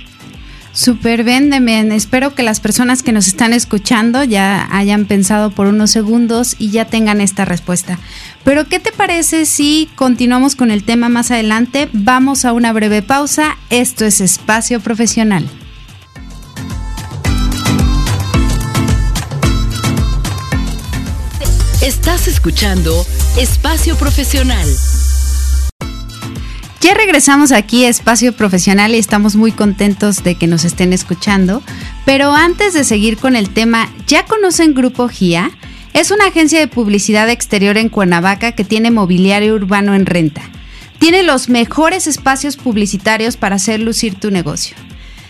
Super 0.77 1.25
bien, 1.25 1.49
Demian. 1.49 1.91
Espero 1.91 2.35
que 2.35 2.43
las 2.43 2.61
personas 2.61 3.03
que 3.03 3.11
nos 3.11 3.29
están 3.29 3.55
escuchando 3.55 4.23
ya 4.25 4.69
hayan 4.71 5.07
pensado 5.07 5.51
por 5.51 5.69
unos 5.69 5.91
segundos 5.91 6.55
y 6.59 6.69
ya 6.71 6.85
tengan 6.85 7.23
esta 7.23 7.47
respuesta. 7.47 7.99
Pero, 8.45 8.69
¿qué 8.69 8.79
te 8.79 8.93
parece 8.93 9.47
si 9.47 9.89
continuamos 9.95 10.55
con 10.55 10.71
el 10.71 10.85
tema 10.85 11.09
más 11.09 11.31
adelante? 11.31 11.89
Vamos 11.95 12.45
a 12.45 12.53
una 12.53 12.75
breve 12.75 13.01
pausa. 13.01 13.57
Esto 13.71 14.05
es 14.05 14.21
Espacio 14.21 14.81
Profesional. 14.81 15.49
Estás 21.81 22.29
escuchando 22.29 23.07
Espacio 23.39 23.97
Profesional. 23.97 24.69
Ya 26.81 26.95
regresamos 26.95 27.53
aquí 27.53 27.85
a 27.85 27.89
Espacio 27.89 28.33
Profesional 28.35 28.95
y 28.95 28.99
estamos 28.99 29.35
muy 29.35 29.51
contentos 29.51 30.23
de 30.23 30.37
que 30.37 30.47
nos 30.47 30.65
estén 30.65 30.93
escuchando. 30.93 31.63
Pero 32.05 32.33
antes 32.33 32.75
de 32.75 32.85
seguir 32.85 33.17
con 33.17 33.35
el 33.35 33.49
tema, 33.51 33.91
¿ya 34.07 34.25
conocen 34.25 34.75
Grupo 34.75 35.09
GIA? 35.09 35.51
Es 35.95 36.11
una 36.11 36.27
agencia 36.27 36.61
de 36.61 36.69
publicidad 36.69 37.31
exterior 37.31 37.79
en 37.79 37.89
Cuernavaca 37.89 38.53
que 38.53 38.65
tiene 38.65 38.91
mobiliario 38.91 39.55
urbano 39.55 39.95
en 39.95 40.05
renta. 40.05 40.43
Tiene 40.99 41.23
los 41.23 41.49
mejores 41.49 42.07
espacios 42.07 42.59
publicitarios 42.59 43.39
para 43.39 43.57
hacer 43.57 43.81
lucir 43.81 44.15
tu 44.15 44.31
negocio. 44.31 44.77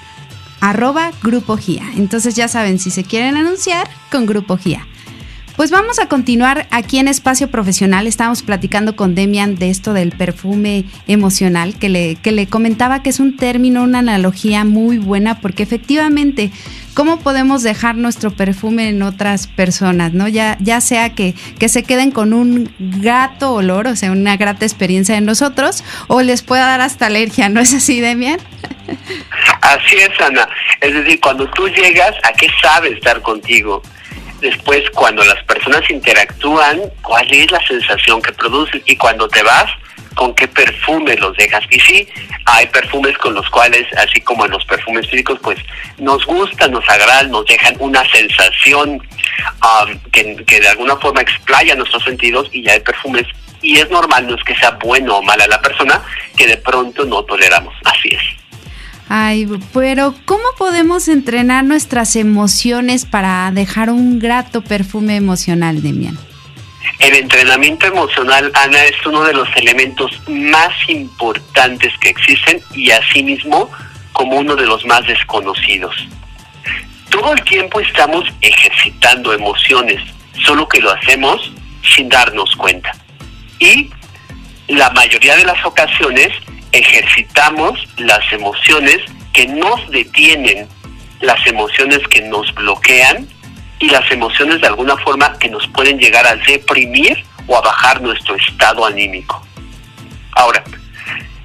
arroba 0.61 1.11
Grupo 1.21 1.59
Entonces 1.95 2.35
ya 2.35 2.47
saben, 2.47 2.79
si 2.79 2.89
se 2.89 3.03
quieren 3.03 3.37
anunciar, 3.37 3.87
con 4.11 4.25
Grupo 4.25 4.57
GIA. 4.57 4.87
Pues 5.57 5.71
vamos 5.71 5.97
a 5.97 6.07
continuar 6.07 6.67
aquí 6.69 6.99
en 6.99 7.07
Espacio 7.07 7.49
Profesional. 7.49 8.05
Estamos 8.05 8.43
platicando 8.43 8.95
con 8.95 9.15
Demian 9.15 9.55
de 9.55 9.71
esto 9.71 9.93
del 9.93 10.11
perfume 10.11 10.85
emocional, 11.07 11.73
que 11.79 11.89
le, 11.89 12.15
que 12.15 12.31
le 12.31 12.45
comentaba 12.45 13.01
que 13.01 13.09
es 13.09 13.19
un 13.19 13.37
término, 13.37 13.81
una 13.81 13.99
analogía 13.99 14.65
muy 14.65 14.99
buena, 14.99 15.41
porque 15.41 15.63
efectivamente, 15.63 16.51
¿cómo 16.97 17.19
podemos 17.19 17.61
dejar 17.61 17.93
nuestro 17.93 18.31
perfume 18.31 18.89
en 18.89 19.03
otras 19.03 19.45
personas? 19.45 20.13
¿no? 20.13 20.27
Ya, 20.27 20.57
ya 20.59 20.81
sea 20.81 21.13
que, 21.13 21.35
que 21.59 21.69
se 21.69 21.83
queden 21.83 22.09
con 22.09 22.33
un 22.33 22.73
grato 22.79 23.53
olor, 23.53 23.85
o 23.85 23.95
sea, 23.95 24.11
una 24.11 24.35
grata 24.35 24.65
experiencia 24.65 25.15
en 25.15 25.25
nosotros, 25.25 25.83
o 26.07 26.23
les 26.23 26.41
pueda 26.41 26.65
dar 26.65 26.81
hasta 26.81 27.05
alergia, 27.05 27.49
¿no 27.49 27.59
es 27.59 27.71
así, 27.75 28.01
Demian? 28.01 28.39
Así 29.61 29.95
es, 29.97 30.19
Ana. 30.19 30.49
Es 30.81 30.91
decir, 30.91 31.19
cuando 31.21 31.47
tú 31.51 31.67
llegas, 31.67 32.15
¿a 32.23 32.33
qué 32.33 32.47
sabe 32.63 32.89
estar 32.89 33.21
contigo? 33.21 33.83
después 34.41 34.83
cuando 34.91 35.23
las 35.25 35.43
personas 35.45 35.81
interactúan, 35.89 36.79
cuál 37.01 37.27
es 37.31 37.49
la 37.49 37.59
sensación 37.65 38.21
que 38.21 38.31
produces 38.33 38.83
y 38.85 38.95
cuando 38.95 39.27
te 39.27 39.41
vas, 39.41 39.65
con 40.17 40.33
qué 40.33 40.47
perfume 40.47 41.15
los 41.15 41.37
dejas. 41.37 41.63
Y 41.69 41.79
sí, 41.79 42.07
hay 42.45 42.65
perfumes 42.67 43.17
con 43.19 43.33
los 43.33 43.49
cuales, 43.49 43.85
así 43.97 44.19
como 44.21 44.45
en 44.45 44.51
los 44.51 44.65
perfumes 44.65 45.07
físicos, 45.09 45.39
pues 45.41 45.59
nos 45.97 46.25
gustan, 46.25 46.71
nos 46.71 46.87
agradan, 46.89 47.31
nos 47.31 47.45
dejan 47.45 47.75
una 47.79 48.03
sensación 48.11 49.01
que, 50.11 50.35
que 50.45 50.59
de 50.59 50.67
alguna 50.67 50.97
forma 50.97 51.21
explaya 51.21 51.75
nuestros 51.75 52.03
sentidos 52.03 52.49
y 52.51 52.63
ya 52.63 52.73
hay 52.73 52.79
perfumes 52.81 53.25
y 53.61 53.77
es 53.77 53.89
normal, 53.89 54.27
no 54.27 54.35
es 54.35 54.43
que 54.43 54.55
sea 54.55 54.77
bueno 54.83 55.17
o 55.17 55.23
mala 55.23 55.47
la 55.47 55.61
persona, 55.61 56.01
que 56.35 56.47
de 56.47 56.57
pronto 56.57 57.05
no 57.05 57.23
toleramos. 57.23 57.73
Así 57.85 58.09
es. 58.09 58.21
Ay, 59.09 59.47
pero 59.73 60.13
¿cómo 60.25 60.43
podemos 60.57 61.07
entrenar 61.07 61.63
nuestras 61.63 62.15
emociones 62.15 63.05
para 63.05 63.49
dejar 63.51 63.89
un 63.89 64.19
grato 64.19 64.61
perfume 64.61 65.15
emocional, 65.15 65.81
Demian? 65.81 66.17
El 66.99 67.15
entrenamiento 67.15 67.85
emocional, 67.87 68.51
Ana, 68.55 68.83
es 68.85 69.05
uno 69.05 69.23
de 69.23 69.33
los 69.33 69.47
elementos 69.55 70.11
más 70.27 70.71
importantes 70.87 71.93
que 71.99 72.09
existen 72.09 72.61
y 72.73 72.91
asimismo 72.91 73.69
como 74.13 74.37
uno 74.37 74.55
de 74.55 74.65
los 74.65 74.83
más 74.85 75.05
desconocidos. 75.05 75.95
Todo 77.09 77.33
el 77.33 77.43
tiempo 77.43 77.79
estamos 77.79 78.25
ejercitando 78.41 79.33
emociones, 79.33 80.01
solo 80.45 80.67
que 80.67 80.81
lo 80.81 80.91
hacemos 80.91 81.51
sin 81.95 82.09
darnos 82.09 82.55
cuenta. 82.55 82.91
Y 83.59 83.89
la 84.67 84.89
mayoría 84.91 85.35
de 85.35 85.45
las 85.45 85.63
ocasiones 85.65 86.29
ejercitamos 86.71 87.79
las 87.97 88.21
emociones 88.33 88.97
que 89.33 89.47
nos 89.47 89.89
detienen, 89.89 90.67
las 91.21 91.45
emociones 91.47 91.99
que 92.09 92.21
nos 92.21 92.53
bloquean 92.53 93.27
y 93.79 93.89
las 93.89 94.09
emociones 94.11 94.61
de 94.61 94.67
alguna 94.67 94.97
forma 94.97 95.37
que 95.37 95.49
nos 95.49 95.67
pueden 95.67 95.97
llegar 95.97 96.25
a 96.25 96.35
deprimir 96.35 97.23
o 97.47 97.57
a 97.57 97.61
bajar 97.61 98.01
nuestro 98.01 98.35
estado 98.35 98.85
anímico. 98.85 99.45
Ahora, 100.33 100.63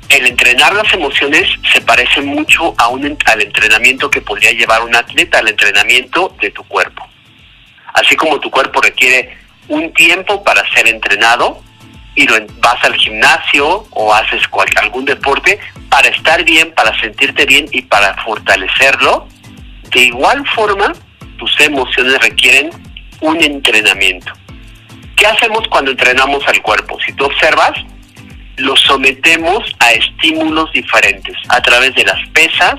el 0.08 0.26
entrenar 0.26 0.74
las 0.74 0.92
emociones 0.92 1.48
se 1.72 1.80
parece 1.80 2.20
mucho 2.20 2.74
a 2.76 2.88
un, 2.88 3.16
al 3.24 3.40
entrenamiento 3.40 4.10
que 4.10 4.20
podría 4.20 4.52
llevar 4.52 4.82
un 4.82 4.94
atleta, 4.94 5.38
al 5.38 5.48
entrenamiento 5.48 6.34
de 6.40 6.50
tu 6.50 6.64
cuerpo. 6.64 7.06
Así 7.94 8.16
como 8.16 8.40
tu 8.40 8.50
cuerpo 8.50 8.80
requiere 8.80 9.38
un 9.68 9.92
tiempo 9.94 10.42
para 10.42 10.68
ser 10.74 10.88
entrenado 10.88 11.62
y 12.14 12.26
lo, 12.26 12.34
vas 12.58 12.82
al 12.84 12.94
gimnasio 12.96 13.86
o 13.90 14.14
haces 14.14 14.42
algún 14.76 15.04
deporte 15.04 15.58
para 15.88 16.08
estar 16.08 16.44
bien, 16.44 16.72
para 16.74 16.98
sentirte 17.00 17.46
bien 17.46 17.66
y 17.72 17.82
para 17.82 18.14
fortalecerlo, 18.22 19.28
de 19.90 20.00
igual 20.00 20.46
forma 20.54 20.92
tus 21.42 21.58
emociones 21.58 22.20
requieren 22.20 22.70
un 23.20 23.42
entrenamiento. 23.42 24.32
¿Qué 25.16 25.26
hacemos 25.26 25.66
cuando 25.68 25.90
entrenamos 25.90 26.46
al 26.46 26.62
cuerpo? 26.62 26.96
Si 27.04 27.12
tú 27.14 27.24
observas, 27.24 27.72
lo 28.58 28.76
sometemos 28.76 29.64
a 29.80 29.90
estímulos 29.90 30.70
diferentes 30.70 31.34
a 31.48 31.60
través 31.60 31.96
de 31.96 32.04
las 32.04 32.28
pesas, 32.28 32.76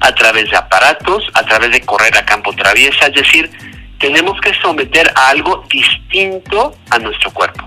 a 0.00 0.14
través 0.14 0.50
de 0.50 0.58
aparatos, 0.58 1.24
a 1.32 1.42
través 1.44 1.70
de 1.70 1.80
correr 1.80 2.14
a 2.18 2.26
campo 2.26 2.52
traviesa, 2.52 3.06
es 3.06 3.14
decir, 3.14 3.50
tenemos 3.98 4.38
que 4.42 4.52
someter 4.60 5.10
a 5.14 5.30
algo 5.30 5.64
distinto 5.70 6.76
a 6.90 6.98
nuestro 6.98 7.30
cuerpo. 7.30 7.66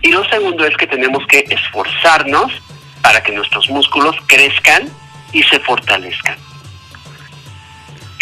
Y 0.00 0.12
lo 0.12 0.24
segundo 0.30 0.64
es 0.64 0.74
que 0.78 0.86
tenemos 0.86 1.26
que 1.26 1.44
esforzarnos 1.50 2.52
para 3.02 3.22
que 3.22 3.32
nuestros 3.32 3.68
músculos 3.68 4.16
crezcan 4.28 4.88
y 5.34 5.42
se 5.42 5.60
fortalezcan. 5.60 6.38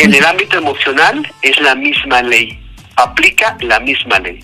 En 0.03 0.13
el 0.13 0.25
ámbito 0.25 0.59
emocional 0.59 1.33
es 1.43 1.61
la 1.61 1.77
misma 1.77 2.23
ley, 2.23 2.59
aplica 2.97 3.57
la 3.61 3.79
misma 3.79 4.19
ley. 4.19 4.41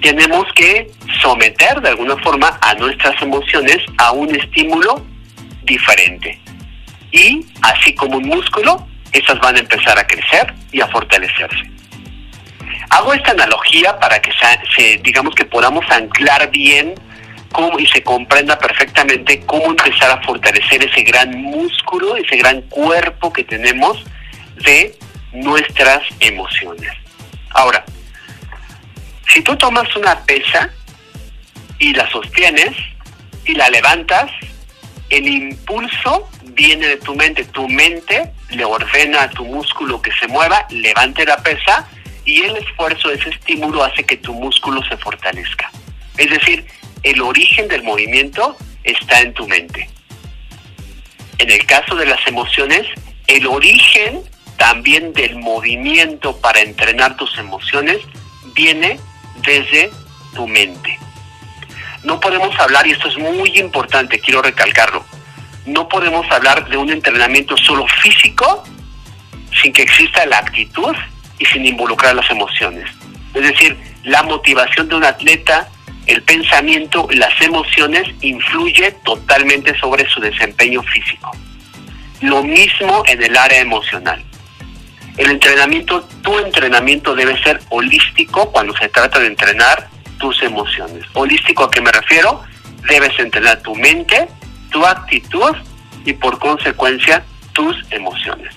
Tenemos 0.00 0.46
que 0.54 0.88
someter 1.20 1.80
de 1.80 1.88
alguna 1.88 2.16
forma 2.18 2.56
a 2.62 2.74
nuestras 2.74 3.20
emociones 3.20 3.78
a 3.98 4.12
un 4.12 4.32
estímulo 4.32 5.04
diferente. 5.64 6.38
Y 7.10 7.44
así 7.62 7.92
como 7.96 8.18
un 8.18 8.28
músculo, 8.28 8.86
esas 9.10 9.36
van 9.40 9.56
a 9.56 9.58
empezar 9.58 9.98
a 9.98 10.06
crecer 10.06 10.54
y 10.70 10.80
a 10.80 10.86
fortalecerse. 10.86 11.68
Hago 12.90 13.12
esta 13.12 13.32
analogía 13.32 13.98
para 13.98 14.22
que 14.22 14.30
se, 14.76 14.98
digamos 14.98 15.34
que 15.34 15.44
podamos 15.44 15.84
anclar 15.90 16.48
bien 16.52 16.94
cómo, 17.50 17.80
y 17.80 17.86
se 17.88 18.00
comprenda 18.04 18.56
perfectamente 18.56 19.40
cómo 19.40 19.70
empezar 19.70 20.12
a 20.12 20.22
fortalecer 20.22 20.84
ese 20.84 21.02
gran 21.02 21.36
músculo, 21.36 22.14
ese 22.14 22.36
gran 22.36 22.62
cuerpo 22.68 23.32
que 23.32 23.42
tenemos 23.42 24.04
de 24.62 24.96
nuestras 25.32 26.02
emociones. 26.20 26.90
Ahora, 27.50 27.84
si 29.32 29.42
tú 29.42 29.56
tomas 29.56 29.94
una 29.96 30.18
pesa 30.24 30.70
y 31.78 31.94
la 31.94 32.10
sostienes 32.10 32.76
y 33.44 33.54
la 33.54 33.68
levantas, 33.70 34.30
el 35.08 35.28
impulso 35.28 36.28
viene 36.54 36.88
de 36.88 36.96
tu 36.96 37.14
mente. 37.14 37.44
Tu 37.44 37.68
mente 37.68 38.32
le 38.50 38.64
ordena 38.64 39.22
a 39.22 39.30
tu 39.30 39.44
músculo 39.44 40.02
que 40.02 40.12
se 40.12 40.26
mueva, 40.28 40.66
levante 40.70 41.24
la 41.24 41.36
pesa 41.38 41.88
y 42.24 42.42
el 42.42 42.56
esfuerzo 42.56 43.10
ese 43.10 43.30
estímulo 43.30 43.82
hace 43.82 44.04
que 44.04 44.16
tu 44.16 44.34
músculo 44.34 44.82
se 44.88 44.96
fortalezca. 44.96 45.70
Es 46.16 46.30
decir, 46.30 46.66
el 47.02 47.20
origen 47.22 47.68
del 47.68 47.82
movimiento 47.82 48.56
está 48.84 49.20
en 49.20 49.32
tu 49.32 49.46
mente. 49.48 49.88
En 51.38 51.50
el 51.50 51.64
caso 51.66 51.96
de 51.96 52.06
las 52.06 52.24
emociones, 52.26 52.86
el 53.26 53.46
origen 53.46 54.22
también 54.60 55.14
del 55.14 55.36
movimiento 55.36 56.36
para 56.36 56.60
entrenar 56.60 57.16
tus 57.16 57.38
emociones 57.38 57.96
viene 58.54 59.00
desde 59.42 59.90
tu 60.34 60.46
mente. 60.46 60.98
No 62.04 62.20
podemos 62.20 62.54
hablar, 62.60 62.86
y 62.86 62.90
esto 62.90 63.08
es 63.08 63.16
muy 63.16 63.58
importante, 63.58 64.20
quiero 64.20 64.42
recalcarlo, 64.42 65.02
no 65.64 65.88
podemos 65.88 66.30
hablar 66.30 66.68
de 66.68 66.76
un 66.76 66.90
entrenamiento 66.90 67.56
solo 67.56 67.86
físico 68.02 68.62
sin 69.62 69.72
que 69.72 69.80
exista 69.80 70.26
la 70.26 70.36
actitud 70.36 70.94
y 71.38 71.46
sin 71.46 71.64
involucrar 71.64 72.14
las 72.14 72.30
emociones. 72.30 72.84
Es 73.32 73.42
decir, 73.42 73.78
la 74.04 74.22
motivación 74.24 74.90
de 74.90 74.94
un 74.96 75.04
atleta, 75.04 75.70
el 76.06 76.22
pensamiento, 76.22 77.08
las 77.12 77.40
emociones 77.40 78.14
influye 78.20 78.92
totalmente 79.06 79.74
sobre 79.78 80.06
su 80.10 80.20
desempeño 80.20 80.82
físico. 80.82 81.30
Lo 82.20 82.42
mismo 82.42 83.04
en 83.06 83.22
el 83.22 83.34
área 83.38 83.60
emocional. 83.60 84.22
El 85.20 85.32
entrenamiento, 85.32 86.00
tu 86.22 86.38
entrenamiento 86.38 87.14
debe 87.14 87.38
ser 87.42 87.60
holístico 87.68 88.50
cuando 88.50 88.74
se 88.78 88.88
trata 88.88 89.18
de 89.18 89.26
entrenar 89.26 89.86
tus 90.18 90.42
emociones. 90.42 91.04
Holístico 91.12 91.64
a 91.64 91.70
qué 91.70 91.82
me 91.82 91.92
refiero? 91.92 92.42
Debes 92.88 93.18
entrenar 93.18 93.60
tu 93.60 93.74
mente, 93.74 94.28
tu 94.70 94.82
actitud 94.86 95.54
y 96.06 96.14
por 96.14 96.38
consecuencia 96.38 97.22
tus 97.52 97.76
emociones. 97.90 98.54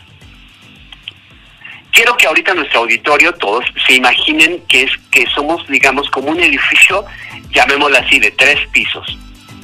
Quiero 1.91 2.15
que 2.15 2.27
ahorita 2.27 2.53
nuestro 2.53 2.79
auditorio 2.79 3.33
todos 3.33 3.65
se 3.85 3.95
imaginen 3.95 4.63
que 4.69 4.83
es 4.83 4.91
que 5.11 5.25
somos 5.35 5.67
digamos 5.67 6.09
como 6.11 6.29
un 6.29 6.39
edificio, 6.39 7.03
llamémoslo 7.51 7.97
así, 7.97 8.19
de 8.19 8.31
tres 8.31 8.65
pisos. 8.71 9.05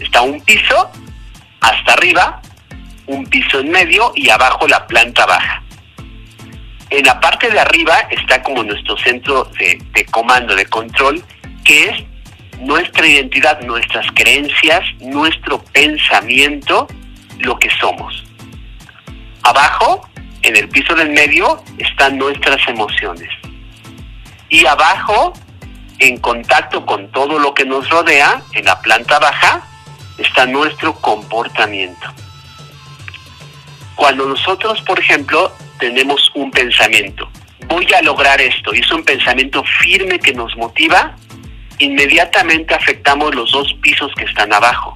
Está 0.02 0.22
un 0.22 0.42
piso 0.42 0.92
hasta 1.62 1.94
arriba, 1.94 2.42
un 3.08 3.26
piso 3.26 3.62
en 3.62 3.72
medio 3.72 4.12
y 4.18 4.30
abajo 4.30 4.68
la 4.68 4.86
planta 4.86 5.26
baja. 5.26 5.64
En 6.90 7.06
la 7.06 7.20
parte 7.20 7.50
de 7.50 7.60
arriba 7.60 8.00
está 8.10 8.42
como 8.42 8.64
nuestro 8.64 8.98
centro 8.98 9.46
de, 9.60 10.06
comando, 10.12 10.56
de 10.56 10.66
control, 10.66 11.24
que 11.64 11.90
es 11.90 12.04
nuestra 12.60 13.06
identidad, 13.06 13.62
nuestras 13.62 14.08
creencias, 14.16 14.84
nuestro 15.00 15.64
pensamiento, 15.66 16.88
lo 17.40 17.60
que 17.60 17.70
somos. 17.80 18.24
Abajo, 19.44 20.10
en 20.42 20.56
el 20.56 20.68
piso 20.68 20.96
del 20.96 21.12
medio, 21.12 21.64
están 21.78 22.18
nuestras 22.18 22.68
emociones. 22.68 23.30
Y 24.50 24.66
abajo, 24.66 25.34
en 26.00 26.18
contacto 26.18 26.86
con 26.88 27.12
todo 27.12 27.38
lo 27.38 27.54
que 27.54 27.66
nos 27.66 27.88
rodea, 27.90 28.42
en 28.54 28.66
la 28.66 28.82
planta 28.82 29.20
baja, 29.20 29.62
está 30.18 30.48
nuestro 30.48 30.96
comportamiento. 30.96 32.14
Cuando 34.00 34.26
nosotros, 34.26 34.82
por 34.84 34.98
ejemplo, 34.98 35.52
tenemos 35.78 36.32
un 36.34 36.50
pensamiento, 36.52 37.30
voy 37.68 37.86
a 37.94 38.02
lograr 38.02 38.40
esto, 38.40 38.74
y 38.74 38.80
es 38.80 38.90
un 38.94 39.04
pensamiento 39.04 39.62
firme 39.82 40.20
que 40.20 40.32
nos 40.32 40.56
motiva, 40.56 41.18
inmediatamente 41.80 42.74
afectamos 42.74 43.36
los 43.36 43.52
dos 43.52 43.74
pisos 43.82 44.10
que 44.16 44.24
están 44.24 44.54
abajo. 44.54 44.96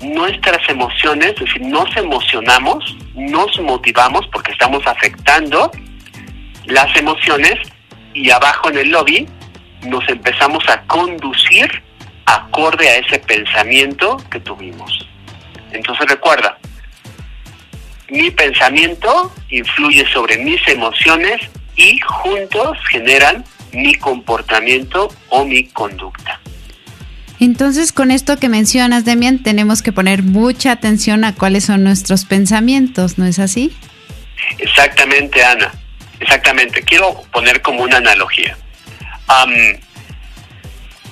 Nuestras 0.00 0.66
emociones, 0.70 1.32
es 1.32 1.40
decir, 1.40 1.60
nos 1.60 1.94
emocionamos, 1.94 2.96
nos 3.14 3.60
motivamos 3.60 4.26
porque 4.32 4.52
estamos 4.52 4.86
afectando 4.86 5.70
las 6.64 6.96
emociones 6.96 7.58
y 8.14 8.30
abajo 8.30 8.70
en 8.70 8.78
el 8.78 8.90
lobby 8.90 9.28
nos 9.82 10.08
empezamos 10.08 10.66
a 10.66 10.80
conducir 10.84 11.82
acorde 12.24 12.88
a 12.88 12.96
ese 12.96 13.18
pensamiento 13.18 14.16
que 14.30 14.40
tuvimos. 14.40 15.06
Entonces 15.72 16.08
recuerda, 16.08 16.56
mi 18.12 18.30
pensamiento 18.30 19.32
influye 19.48 20.06
sobre 20.12 20.38
mis 20.38 20.60
emociones 20.68 21.40
y 21.76 21.98
juntos 22.00 22.78
generan 22.90 23.44
mi 23.72 23.94
comportamiento 23.94 25.08
o 25.30 25.44
mi 25.44 25.64
conducta. 25.64 26.38
Entonces, 27.40 27.92
con 27.92 28.10
esto 28.10 28.36
que 28.36 28.48
mencionas, 28.48 29.04
Demian, 29.04 29.42
tenemos 29.42 29.82
que 29.82 29.92
poner 29.92 30.22
mucha 30.22 30.72
atención 30.72 31.24
a 31.24 31.34
cuáles 31.34 31.64
son 31.64 31.82
nuestros 31.82 32.24
pensamientos, 32.26 33.18
¿no 33.18 33.24
es 33.24 33.38
así? 33.38 33.74
Exactamente, 34.58 35.42
Ana. 35.42 35.72
Exactamente. 36.20 36.82
Quiero 36.82 37.22
poner 37.32 37.62
como 37.62 37.82
una 37.82 37.96
analogía. 37.96 38.56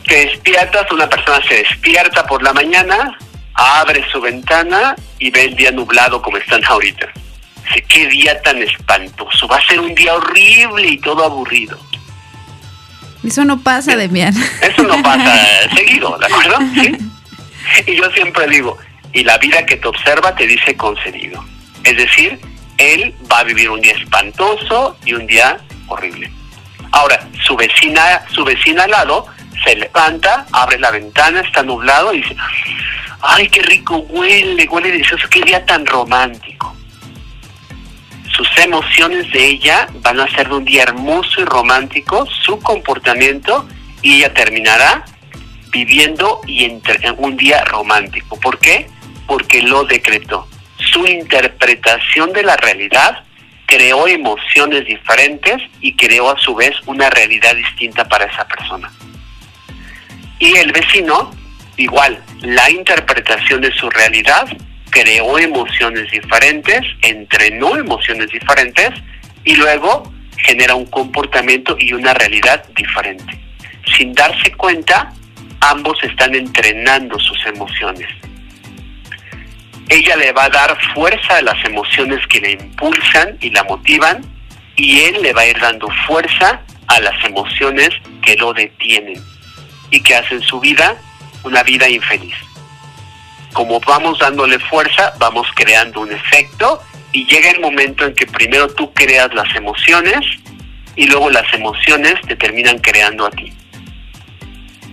te 0.07 0.27
despiertas, 0.27 0.93
una 0.93 1.09
persona 1.09 1.41
se 1.49 1.55
despierta 1.55 2.27
por 2.27 2.43
la 2.43 2.53
mañana, 2.53 3.19
abre 3.61 4.03
su 4.11 4.21
ventana 4.21 4.97
y 5.19 5.31
ve 5.31 5.45
el 5.45 5.55
día 5.55 5.71
nublado 5.71 6.23
como 6.23 6.39
están 6.39 6.65
ahorita. 6.65 7.09
Dice, 7.65 7.85
qué 7.89 8.07
día 8.07 8.41
tan 8.41 8.63
espantoso. 8.63 9.47
Va 9.47 9.57
a 9.59 9.67
ser 9.67 9.79
un 9.81 9.95
día 9.95 10.15
horrible 10.15 10.89
y 10.89 10.99
todo 10.99 11.25
aburrido. 11.25 11.79
Eso 13.23 13.45
no 13.45 13.61
pasa, 13.61 13.97
Demian. 13.97 14.35
Eso 14.63 14.83
no 14.83 15.03
pasa 15.03 15.47
seguido, 15.77 16.17
¿de 16.19 16.27
acuerdo? 16.27 16.57
¿Sí? 16.75 16.97
Y 17.87 17.97
yo 17.97 18.11
siempre 18.13 18.49
digo, 18.49 18.79
y 19.13 19.25
la 19.25 19.37
vida 19.37 19.67
que 19.67 19.77
te 19.77 19.89
observa 19.89 20.35
te 20.35 20.47
dice 20.47 20.75
concedido. 20.77 21.45
Es 21.85 21.99
decir, 21.99 22.41
él 22.79 23.15
va 23.31 23.41
a 23.41 23.45
vivir 23.45 23.69
un 23.69 23.83
día 23.83 23.93
espantoso 23.93 24.97
y 25.05 25.13
un 25.13 25.27
día 25.27 25.59
horrible. 25.89 26.33
Ahora, 26.93 27.29
su 27.45 27.57
vecina, 27.57 28.23
su 28.33 28.43
vecina 28.43 28.85
al 28.85 28.91
lado 28.91 29.27
se 29.65 29.77
levanta, 29.77 30.47
abre 30.51 30.79
la 30.79 30.91
ventana, 30.91 31.41
está 31.41 31.63
nublado 31.63 32.15
y 32.15 32.23
dice, 32.23 32.35
ay, 33.23 33.49
qué 33.49 33.63
rico 33.63 33.99
huele, 33.99 34.69
huele 34.69 34.93
delicioso, 34.93 35.29
qué 35.29 35.43
día 35.43 35.65
tan 35.65 35.87
romántico 35.87 36.77
sus 38.41 38.49
emociones 38.59 39.31
de 39.33 39.45
ella 39.45 39.87
van 40.03 40.19
a 40.19 40.29
ser 40.29 40.49
de 40.49 40.55
un 40.55 40.65
día 40.65 40.85
hermoso 40.85 41.43
y 41.43 41.45
romántico, 41.45 42.27
su 42.27 42.59
comportamiento 42.61 43.69
y 44.01 44.17
ella 44.17 44.33
terminará 44.33 45.05
viviendo 45.71 46.41
y 46.47 46.73
un 47.19 47.37
día 47.37 47.63
romántico. 47.65 48.41
¿Por 48.41 48.59
qué? 48.59 48.89
Porque 49.27 49.63
lo 49.63 49.85
decretó. 49.85 50.49
Su 50.79 51.07
interpretación 51.07 52.33
de 52.33 52.43
la 52.43 52.57
realidad 52.57 53.25
creó 53.67 54.09
emociones 54.09 54.87
diferentes 54.87 55.61
y 55.81 55.95
creó 55.95 56.31
a 56.31 56.39
su 56.39 56.55
vez 56.55 56.73
una 56.87 57.11
realidad 57.11 57.55
distinta 57.55 58.09
para 58.09 58.25
esa 58.25 58.47
persona. 58.49 58.91
Y 60.39 60.57
el 60.57 60.73
vecino, 60.73 61.31
igual, 61.81 62.23
la 62.43 62.71
interpretación 62.71 63.61
de 63.61 63.73
su 63.73 63.89
realidad 63.91 64.47
creó 64.91 65.39
emociones 65.39 66.11
diferentes, 66.11 66.81
entrenó 67.03 67.77
emociones 67.77 68.31
diferentes 68.31 68.91
y 69.45 69.57
luego 69.57 70.13
genera 70.37 70.75
un 70.75 70.87
comportamiento 70.87 71.77
y 71.79 71.93
una 71.93 72.13
realidad 72.15 72.65
diferente. 72.77 73.39
Sin 73.97 74.13
darse 74.13 74.53
cuenta, 74.53 75.13
ambos 75.61 75.99
están 76.03 76.35
entrenando 76.35 77.19
sus 77.19 77.45
emociones. 77.47 78.09
Ella 79.89 80.17
le 80.17 80.33
va 80.33 80.45
a 80.45 80.51
dar 80.51 80.79
fuerza 80.95 81.39
a 81.39 81.43
las 81.43 81.65
emociones 81.65 82.25
que 82.29 82.41
le 82.41 82.53
impulsan 82.53 83.37
y 83.41 83.51
la 83.51 83.65
motivan 83.65 84.23
y 84.77 85.01
él 85.01 85.21
le 85.23 85.33
va 85.33 85.43
a 85.43 85.47
ir 85.47 85.59
dando 85.59 85.89
fuerza 86.07 86.63
a 86.87 87.01
las 87.01 87.25
emociones 87.25 87.91
que 88.23 88.37
lo 88.37 88.53
detienen 88.53 89.21
y 89.91 90.01
que 90.01 90.15
hacen 90.15 90.41
su 90.43 90.61
vida 90.61 90.97
una 91.45 91.63
vida 91.63 91.89
infeliz. 91.89 92.35
Como 93.53 93.81
vamos 93.81 94.19
dándole 94.19 94.59
fuerza, 94.59 95.13
vamos 95.19 95.47
creando 95.55 96.01
un 96.01 96.13
efecto 96.13 96.81
y 97.13 97.27
llega 97.27 97.51
el 97.51 97.61
momento 97.61 98.05
en 98.07 98.15
que 98.15 98.27
primero 98.27 98.69
tú 98.69 98.93
creas 98.93 99.33
las 99.35 99.55
emociones 99.57 100.21
y 100.97 101.07
luego 101.07 101.31
las 101.31 101.53
emociones 101.53 102.15
te 102.27 102.37
terminan 102.37 102.79
creando 102.79 103.27
a 103.27 103.31
ti. 103.31 103.53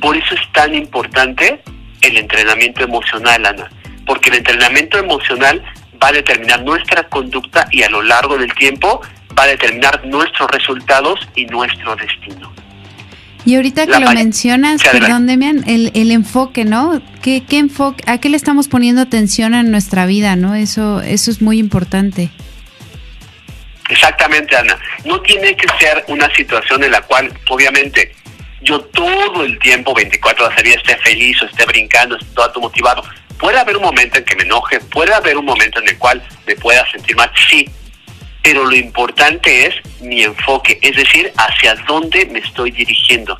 Por 0.01 0.15
eso 0.15 0.35
es 0.35 0.51
tan 0.53 0.73
importante 0.73 1.61
el 2.01 2.17
entrenamiento 2.17 2.83
emocional, 2.83 3.45
Ana, 3.45 3.69
porque 4.05 4.29
el 4.29 4.37
entrenamiento 4.37 4.97
emocional 4.97 5.63
va 6.01 6.09
a 6.09 6.11
determinar 6.13 6.63
nuestra 6.63 7.03
conducta 7.09 7.67
y 7.71 7.83
a 7.83 7.89
lo 7.89 8.01
largo 8.01 8.37
del 8.37 8.53
tiempo 8.53 9.01
va 9.37 9.43
a 9.43 9.47
determinar 9.47 10.05
nuestros 10.05 10.49
resultados 10.51 11.19
y 11.35 11.45
nuestro 11.45 11.95
destino. 11.95 12.56
Y 13.47 13.55
ahorita 13.55 13.87
que 13.87 13.97
lo 14.01 14.11
mencionas, 14.11 14.83
perdón, 14.83 15.25
Demian, 15.25 15.63
el, 15.69 15.91
el 15.95 16.11
enfoque, 16.11 16.65
¿no? 16.65 17.01
¿Qué, 17.21 17.45
¿Qué 17.45 17.59
enfoque, 17.59 18.03
¿A 18.05 18.17
qué 18.17 18.27
le 18.27 18.35
estamos 18.35 18.67
poniendo 18.67 19.01
atención 19.01 19.53
en 19.53 19.71
nuestra 19.71 20.05
vida, 20.05 20.35
no? 20.35 20.53
Eso, 20.53 20.99
eso 20.99 21.31
es 21.31 21.41
muy 21.41 21.57
importante. 21.57 22.29
Exactamente, 23.87 24.53
Ana. 24.53 24.77
No 25.05 25.21
tiene 25.21 25.55
que 25.55 25.65
ser 25.79 26.03
una 26.09 26.29
situación 26.35 26.83
en 26.83 26.91
la 26.91 27.01
cual, 27.03 27.31
obviamente, 27.47 28.13
yo 28.63 28.81
todo 28.81 29.45
el 29.45 29.57
tiempo, 29.59 29.93
24 29.93 30.45
horas 30.45 30.57
al 30.57 30.65
día, 30.65 30.75
esté 30.75 30.97
feliz 30.97 31.41
o 31.41 31.45
esté 31.45 31.65
brincando, 31.67 32.17
esté 32.17 32.27
todo 32.35 32.59
motivado. 32.59 33.01
Puede 33.39 33.57
haber 33.57 33.77
un 33.77 33.83
momento 33.83 34.17
en 34.17 34.25
que 34.25 34.35
me 34.35 34.43
enoje, 34.43 34.81
puede 34.81 35.13
haber 35.13 35.37
un 35.37 35.45
momento 35.45 35.79
en 35.79 35.87
el 35.87 35.97
cual 35.97 36.21
me 36.45 36.55
pueda 36.55 36.85
sentir 36.91 37.15
mal, 37.15 37.31
sí, 37.49 37.65
pero 38.47 38.63
lo 38.63 38.77
importante 38.77 39.67
es 39.67 39.75
mi 39.99 40.23
enfoque, 40.23 40.79
es 40.81 40.95
decir, 40.95 41.33
hacia 41.35 41.75
dónde 41.85 42.25
me 42.27 42.39
estoy 42.39 42.71
dirigiendo, 42.71 43.37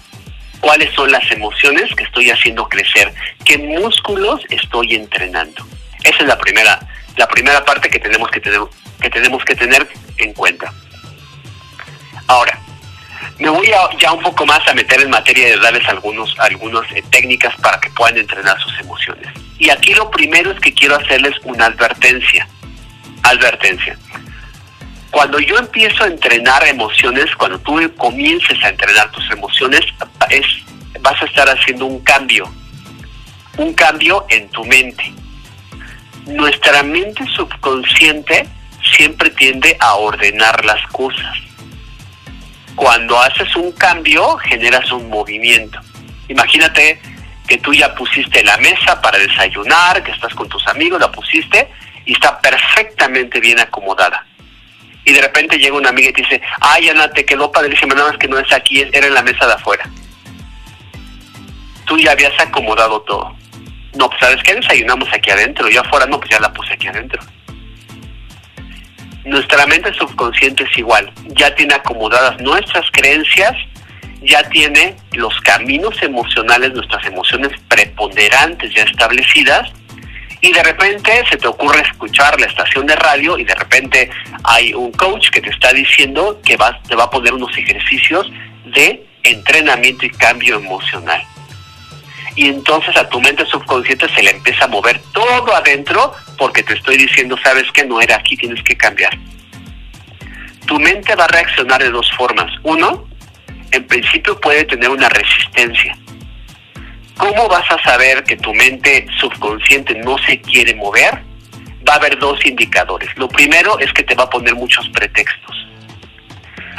cuáles 0.60 0.94
son 0.96 1.10
las 1.10 1.32
emociones 1.32 1.90
que 1.96 2.04
estoy 2.04 2.30
haciendo 2.30 2.68
crecer, 2.68 3.14
qué 3.46 3.58
músculos 3.58 4.42
estoy 4.50 4.96
entrenando. 4.96 5.66
Esa 6.04 6.18
es 6.18 6.26
la 6.26 6.38
primera, 6.38 6.86
la 7.16 7.26
primera 7.26 7.64
parte 7.64 7.90
que 7.90 8.00
tenemos 8.00 8.30
que 8.30 8.42
tener, 8.42 8.60
que 9.00 9.10
tenemos 9.10 9.46
que 9.46 9.56
tener 9.56 9.88
en 10.18 10.34
cuenta. 10.34 10.74
Ahora, 12.28 12.60
me 13.40 13.48
voy 13.48 13.72
ya 14.02 14.12
un 14.12 14.22
poco 14.22 14.46
más 14.46 14.68
a 14.68 14.74
meter 14.74 15.00
en 15.00 15.10
materia 15.10 15.52
de 15.52 15.58
darles 15.58 15.88
algunos, 15.88 16.38
algunas 16.38 16.84
eh, 16.92 17.02
técnicas 17.12 17.56
para 17.62 17.80
que 17.80 17.90
puedan 17.92 18.18
entrenar 18.18 18.60
sus 18.60 18.78
emociones. 18.82 19.30
Y 19.58 19.70
aquí 19.70 19.94
lo 19.94 20.12
primero 20.12 20.52
es 20.52 20.60
que 20.60 20.74
quiero 20.74 20.98
hacerles 20.98 21.38
una 21.46 21.68
advertencia. 21.68 22.46
Advertencia. 23.24 23.98
Cuando 25.12 25.40
yo 25.40 25.58
empiezo 25.58 26.04
a 26.04 26.08
entrenar 26.08 26.66
emociones, 26.68 27.34
cuando 27.36 27.60
tú 27.60 27.80
comiences 27.98 28.62
a 28.64 28.70
entrenar 28.70 29.12
tus 29.12 29.30
emociones, 29.32 29.82
es, 30.30 30.46
vas 31.02 31.22
a 31.22 31.26
estar 31.26 31.50
haciendo 31.50 31.86
un 31.86 32.04
cambio. 32.04 32.52
Un 33.58 33.74
cambio 33.74 34.26
en 34.30 34.50
tu 34.50 34.64
mente. 34.66 35.14
Nuestra 36.26 36.84
mente 36.84 37.26
subconsciente 37.36 38.48
siempre 38.96 39.30
tiende 39.32 39.78
a 39.80 39.96
ordenar 39.96 40.66
las 40.66 40.86
cosas 40.88 41.38
cuando 42.78 43.20
haces 43.20 43.54
un 43.56 43.72
cambio, 43.72 44.38
generas 44.38 44.90
un 44.92 45.10
movimiento. 45.10 45.80
Imagínate 46.30 47.02
que 47.48 47.58
tú 47.58 47.74
ya 47.74 47.94
pusiste 47.96 48.44
la 48.44 48.56
mesa 48.58 49.02
para 49.02 49.18
desayunar, 49.18 50.04
que 50.04 50.12
estás 50.12 50.34
con 50.36 50.48
tus 50.48 50.66
amigos, 50.68 51.02
la 51.02 51.12
pusiste 51.12 51.68
y 52.06 52.14
está 52.14 52.40
perfectamente 52.40 53.40
bien 53.40 53.60
acomodada. 53.60 54.24
Y 55.08 55.14
de 55.14 55.22
repente 55.22 55.58
llega 55.58 55.76
una 55.76 55.90
amiga 55.90 56.10
y 56.10 56.14
te 56.14 56.22
dice, 56.22 56.42
ay 56.60 56.90
Ana, 56.90 57.10
te 57.10 57.26
quedó 57.26 57.52
padrísima, 57.52 57.96
nada 57.96 58.10
más 58.10 58.18
que 58.18 58.28
no 58.28 58.38
es 58.38 58.52
aquí, 58.52 58.82
era 58.92 59.08
en 59.08 59.14
la 59.14 59.24
mesa 59.24 59.48
de 59.48 59.54
afuera. 59.54 59.90
Tú 61.86 61.98
ya 61.98 62.12
habías 62.12 62.38
acomodado 62.40 63.02
todo. 63.02 63.36
No, 63.98 64.10
pues 64.10 64.20
sabes 64.20 64.44
que 64.44 64.54
desayunamos 64.54 65.08
aquí 65.14 65.32
adentro, 65.32 65.70
yo 65.70 65.82
afuera 65.82 66.06
no, 66.06 66.20
pues 66.20 66.30
ya 66.30 66.40
la 66.40 66.52
puse 66.54 66.74
aquí 66.74 66.88
adentro 66.88 67.22
nuestra 69.28 69.66
mente 69.68 69.94
subconsciente 69.94 70.64
es 70.64 70.78
igual, 70.78 71.12
ya 71.38 71.54
tiene 71.54 71.76
acomodadas 71.76 72.40
nuestras 72.42 72.90
creencias, 72.92 73.54
ya 74.22 74.42
tiene 74.50 74.96
los 75.12 75.40
caminos 75.42 76.02
emocionales, 76.02 76.74
nuestras 76.74 77.06
emociones 77.06 77.52
preponderantes 77.68 78.74
ya 78.74 78.84
establecidas, 78.84 79.70
y 80.42 80.52
de 80.52 80.64
repente 80.64 81.24
se 81.30 81.38
te 81.38 81.48
ocurre 81.48 81.82
escuchar 81.82 82.40
la 82.40 82.46
estación 82.46 82.86
de 82.86 82.96
radio 82.96 83.38
y 83.38 83.44
de 83.44 83.56
repente 83.56 84.10
hay 84.44 84.74
un 84.74 84.92
coach 84.92 85.30
que 85.30 85.42
te 85.42 85.50
está 85.50 85.74
diciendo 85.74 86.40
que 86.44 86.58
te 86.88 86.96
va 86.96 87.04
a 87.04 87.10
poner 87.10 87.34
unos 87.34 87.56
ejercicios 87.58 88.32
de 88.66 89.06
entrenamiento 89.24 90.06
y 90.06 90.10
cambio 90.12 90.58
emocional. 90.58 91.22
Y 92.36 92.50
entonces 92.50 92.96
a 92.96 93.10
tu 93.10 93.20
mente 93.20 93.46
subconsciente 93.48 94.08
se 94.14 94.22
le 94.22 94.30
empieza 94.30 94.66
a 94.66 94.68
mover 94.68 95.02
todo 95.12 95.56
adentro 95.56 96.14
porque 96.38 96.62
te 96.62 96.76
estoy 96.76 96.98
diciendo, 96.98 97.36
sabes 97.44 97.72
que 97.72 97.84
no 97.84 98.00
era 98.00 98.16
aquí, 98.16 98.38
tienes 98.38 98.64
que 98.64 98.78
cambiar. 98.78 99.18
Tu 100.68 100.80
mente 100.80 101.16
va 101.16 101.26
a 101.26 101.30
reaccionar 101.30 101.82
de 101.82 101.90
dos 101.90 102.12
formas. 102.16 102.52
Uno, 102.62 103.08
en 103.72 103.88
principio 103.88 104.40
puede 104.40 104.66
tener 104.66 104.90
una 104.90 105.10
resistencia. 105.10 105.98
¿Cómo 107.18 107.48
vas 107.48 107.70
a 107.72 107.82
saber 107.84 108.24
que 108.24 108.38
tu 108.38 108.54
mente 108.54 109.08
subconsciente 109.20 109.96
no 109.96 110.18
se 110.20 110.40
quiere 110.42 110.76
mover? 110.76 111.22
Va 111.88 111.94
a 111.94 111.96
haber 111.98 112.18
dos 112.20 112.44
indicadores. 112.46 113.10
Lo 113.16 113.28
primero 113.28 113.80
es 113.80 113.92
que 113.94 114.04
te 114.04 114.16
va 114.16 114.26
a 114.26 114.30
poner 114.30 114.56
muchos 114.56 114.88
pretextos. 114.90 115.56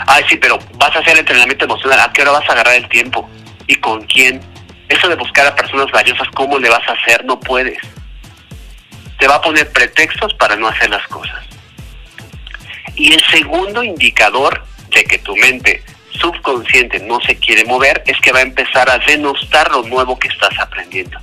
Ay, 0.06 0.24
sí, 0.28 0.36
pero 0.36 0.58
vas 0.74 0.94
a 0.94 1.00
hacer 1.00 1.18
entrenamiento 1.18 1.64
emocional. 1.64 2.00
¿A 2.00 2.12
qué 2.12 2.22
hora 2.22 2.32
vas 2.32 2.48
a 2.48 2.52
agarrar 2.52 2.76
el 2.76 2.88
tiempo? 2.88 3.28
¿Y 3.66 3.74
con 3.76 4.02
quién? 4.06 4.40
Eso 4.88 5.08
de 5.08 5.16
buscar 5.16 5.46
a 5.46 5.54
personas 5.54 5.90
valiosas, 5.90 6.28
¿cómo 6.34 6.58
le 6.58 6.70
vas 6.70 6.88
a 6.88 6.92
hacer? 6.92 7.24
No 7.24 7.38
puedes 7.38 7.78
te 9.18 9.26
va 9.26 9.36
a 9.36 9.40
poner 9.40 9.70
pretextos 9.72 10.32
para 10.34 10.56
no 10.56 10.68
hacer 10.68 10.90
las 10.90 11.06
cosas. 11.08 11.44
Y 12.94 13.12
el 13.12 13.22
segundo 13.26 13.82
indicador 13.82 14.64
de 14.90 15.04
que 15.04 15.18
tu 15.18 15.36
mente 15.36 15.82
subconsciente 16.18 17.00
no 17.00 17.20
se 17.20 17.36
quiere 17.36 17.64
mover 17.64 18.02
es 18.06 18.18
que 18.20 18.32
va 18.32 18.40
a 18.40 18.42
empezar 18.42 18.88
a 18.90 18.98
denostar 18.98 19.70
lo 19.70 19.82
nuevo 19.82 20.18
que 20.18 20.28
estás 20.28 20.58
aprendiendo. 20.58 21.18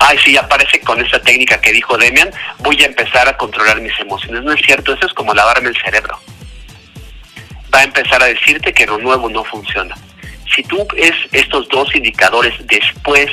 Ay, 0.00 0.18
sí, 0.24 0.36
aparece 0.36 0.80
con 0.80 1.00
esta 1.00 1.20
técnica 1.20 1.60
que 1.60 1.72
dijo 1.72 1.96
Demian, 1.96 2.30
voy 2.58 2.82
a 2.82 2.86
empezar 2.86 3.28
a 3.28 3.36
controlar 3.36 3.80
mis 3.80 3.98
emociones. 4.00 4.42
No 4.42 4.52
es 4.52 4.60
cierto, 4.64 4.92
eso 4.92 5.06
es 5.06 5.12
como 5.12 5.34
lavarme 5.34 5.68
el 5.68 5.76
cerebro. 5.76 6.18
Va 7.72 7.80
a 7.80 7.84
empezar 7.84 8.22
a 8.22 8.26
decirte 8.26 8.72
que 8.72 8.86
lo 8.86 8.98
nuevo 8.98 9.28
no 9.28 9.44
funciona. 9.44 9.94
Si 10.54 10.62
tú 10.64 10.86
es 10.96 11.12
estos 11.32 11.68
dos 11.68 11.94
indicadores 11.94 12.54
después 12.66 13.30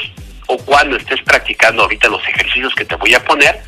o 0.48 0.58
cuando 0.58 0.98
estés 0.98 1.22
practicando 1.24 1.84
ahorita 1.84 2.08
los 2.08 2.26
ejercicios 2.28 2.74
que 2.76 2.86
te 2.86 2.96
voy 2.96 3.16
a 3.16 3.24
poner, 3.24 3.60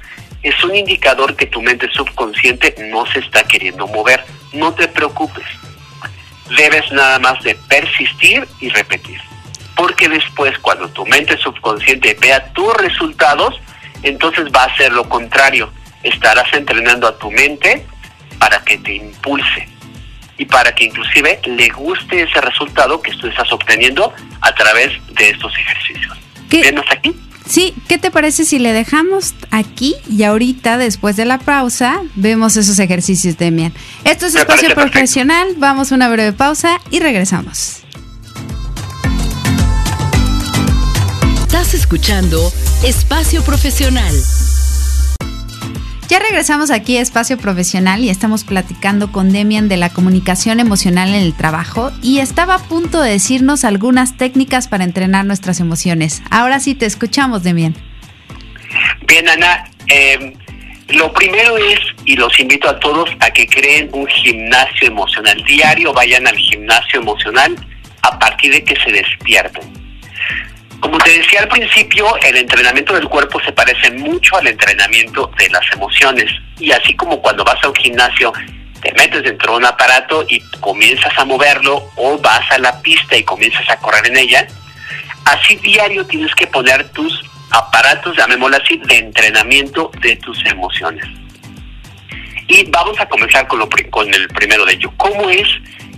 es 0.44 0.64
un 0.64 0.76
indicador 0.76 1.36
que 1.36 1.48
tu 1.48 1.62
mente 1.62 1.90
subconsciente 1.92 2.76
no 2.92 3.06
se 3.08 3.20
está 3.20 3.44
queriendo 3.44 3.88
mover. 3.88 4.24
No 4.54 4.74
te 4.74 4.88
preocupes. 4.88 5.46
Debes 6.58 6.92
nada 6.92 7.20
más 7.20 7.42
de 7.44 7.56
persistir 7.56 8.48
y 8.60 8.70
repetir. 8.70 9.20
Porque 9.76 10.10
después 10.10 10.58
cuando 10.60 10.90
tu 10.90 11.06
mente 11.06 11.38
subconsciente 11.38 12.18
vea 12.20 12.52
tus 12.54 12.74
resultados, 12.78 13.60
entonces 14.04 14.46
va 14.56 14.64
a 14.64 14.68
hacer 14.68 14.92
lo 14.92 15.08
contrario. 15.08 15.72
Estarás 16.04 16.52
entrenando 16.54 17.08
a 17.08 17.18
tu 17.18 17.32
mente 17.32 17.86
para 18.40 18.64
que 18.64 18.78
te 18.78 18.96
impulse 18.96 19.68
y 20.38 20.46
para 20.46 20.74
que 20.74 20.86
inclusive 20.86 21.40
le 21.46 21.70
guste 21.70 22.24
ese 22.24 22.42
resultado 22.42 23.02
que 23.02 23.12
tú 23.14 23.28
estás 23.28 23.52
obteniendo 23.52 24.14
a 24.42 24.56
través 24.56 24.94
de 25.14 25.30
estos 25.30 25.54
ejercicios. 25.58 26.18
¿Qué, 26.50 26.74
aquí? 26.92 27.16
Sí, 27.50 27.74
¿qué 27.88 27.98
te 27.98 28.12
parece 28.12 28.46
si 28.46 28.60
le 28.60 28.74
dejamos 28.74 29.34
aquí 29.50 29.96
y 30.08 30.22
ahorita, 30.22 30.78
después 30.78 31.16
de 31.16 31.26
la 31.26 31.40
pausa, 31.40 32.00
vemos 32.14 32.56
esos 32.56 32.78
ejercicios, 32.78 33.38
de 33.40 33.46
Demian? 33.46 33.74
Esto 34.04 34.28
es 34.28 34.36
Espacio 34.36 34.74
Profesional, 34.76 35.56
vamos 35.58 35.92
a 35.92 35.96
una 35.96 36.10
breve 36.10 36.32
pausa 36.32 36.80
y 36.92 37.00
regresamos. 37.00 37.78
Estás 41.42 41.74
escuchando 41.74 42.54
Espacio 42.84 43.42
Profesional. 43.42 44.14
Ya 46.10 46.18
regresamos 46.18 46.72
aquí 46.72 46.98
a 46.98 47.02
Espacio 47.02 47.38
Profesional 47.38 48.04
y 48.04 48.10
estamos 48.10 48.44
platicando 48.44 49.12
con 49.12 49.32
Demian 49.32 49.70
de 49.70 49.78
la 49.78 49.92
comunicación 49.92 50.60
emocional 50.60 51.10
en 51.10 51.22
el 51.22 51.38
trabajo 51.38 51.92
y 52.02 52.18
estaba 52.18 52.56
a 52.56 52.64
punto 52.64 53.00
de 53.00 53.12
decirnos 53.12 53.64
algunas 53.64 54.18
técnicas 54.18 54.68
para 54.68 54.86
entrenar 54.86 55.26
nuestras 55.26 55.60
emociones. 55.60 56.24
Ahora 56.32 56.60
sí 56.60 56.74
te 56.74 56.88
escuchamos, 56.88 57.44
Demian. 57.44 57.76
Bien, 59.06 59.30
Ana, 59.30 59.66
em, 59.86 60.34
lo 60.88 61.14
primero 61.14 61.56
es, 61.60 61.80
y 62.06 62.16
los 62.16 62.40
invito 62.40 62.68
a 62.68 62.80
todos 62.80 63.08
a 63.20 63.30
que 63.30 63.46
creen 63.46 63.92
un 63.94 64.08
gimnasio 64.08 64.88
emocional. 64.88 65.44
Diario 65.46 65.94
vayan 65.94 66.26
al 66.26 66.38
gimnasio 66.38 67.02
emocional 67.02 67.56
a 68.02 68.18
partir 68.18 68.52
de 68.52 68.64
que 68.64 68.76
se 68.78 68.92
despierten. 68.92 69.89
Como 70.80 70.98
te 71.00 71.12
decía 71.12 71.42
al 71.42 71.50
principio, 71.50 72.16
el 72.24 72.38
entrenamiento 72.38 72.94
del 72.94 73.08
cuerpo 73.10 73.42
se 73.42 73.52
parece 73.52 73.92
mucho 73.92 74.38
al 74.38 74.48
entrenamiento 74.48 75.30
de 75.38 75.50
las 75.50 75.64
emociones. 75.74 76.32
Y 76.58 76.72
así 76.72 76.96
como 76.96 77.22
cuando 77.22 77.44
vas 77.44 77.62
a 77.64 77.68
un 77.68 77.76
gimnasio, 77.76 78.32
te 78.82 78.94
metes 78.94 79.24
dentro 79.24 79.54
de 79.54 79.58
un 79.58 79.66
aparato 79.66 80.26
y 80.30 80.40
comienzas 80.62 81.18
a 81.18 81.26
moverlo 81.26 81.90
o 81.96 82.18
vas 82.20 82.50
a 82.52 82.58
la 82.60 82.82
pista 82.82 83.18
y 83.18 83.24
comienzas 83.24 83.70
a 83.70 83.78
correr 83.78 84.08
en 84.08 84.18
ella, 84.18 84.48
así 85.26 85.58
diario 85.58 86.06
tienes 86.06 86.34
que 86.36 86.48
poner 86.48 86.88
tus 86.90 87.24
aparatos, 87.52 88.16
llamémoslo 88.16 88.58
así, 88.58 88.80
de 88.86 88.98
entrenamiento 89.00 89.92
de 90.02 90.16
tus 90.18 90.44
emociones. 90.46 91.04
Y 92.48 92.64
vamos 92.72 93.00
a 93.00 93.06
comenzar 93.08 93.48
con, 93.48 93.60
lo, 93.60 93.70
con 93.92 94.14
el 94.14 94.28
primero 94.30 94.66
de 94.66 94.74
ellos. 94.74 94.92
¿Cómo 94.98 95.30
es 95.30 95.48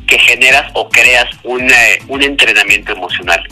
que 0.08 0.18
generas 0.18 0.70
o 0.74 0.90
creas 0.90 1.28
un, 1.44 1.72
un 2.08 2.22
entrenamiento 2.22 2.92
emocional? 2.92 3.48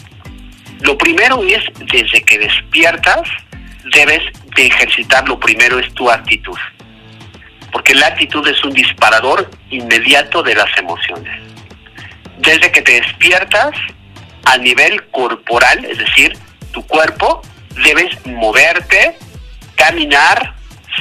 Lo 0.82 0.98
primero 0.98 1.44
es, 1.44 1.63
desde 1.92 2.22
que 2.24 2.39
despiertas, 2.39 3.22
debes 3.94 4.22
de 4.56 4.68
ejercitar, 4.68 5.28
lo 5.28 5.39
primero 5.39 5.80
es 5.80 5.94
tu 5.94 6.10
actitud. 6.10 6.58
Porque 7.72 7.94
la 7.94 8.08
actitud 8.08 8.48
es 8.48 8.63
un 8.63 8.74
disparador 8.74 9.50
inmediato 9.70 10.42
de 10.42 10.56
las 10.56 10.76
emociones. 10.78 11.42
Desde 12.38 12.72
que 12.72 12.82
te 12.82 13.02
despiertas, 13.02 13.72
a 14.46 14.58
nivel 14.58 15.06
corporal, 15.10 15.84
es 15.86 15.98
decir, 15.98 16.38
tu 16.72 16.86
cuerpo, 16.88 17.42
debes 17.84 18.26
moverte, 18.26 19.18
caminar, 19.76 20.56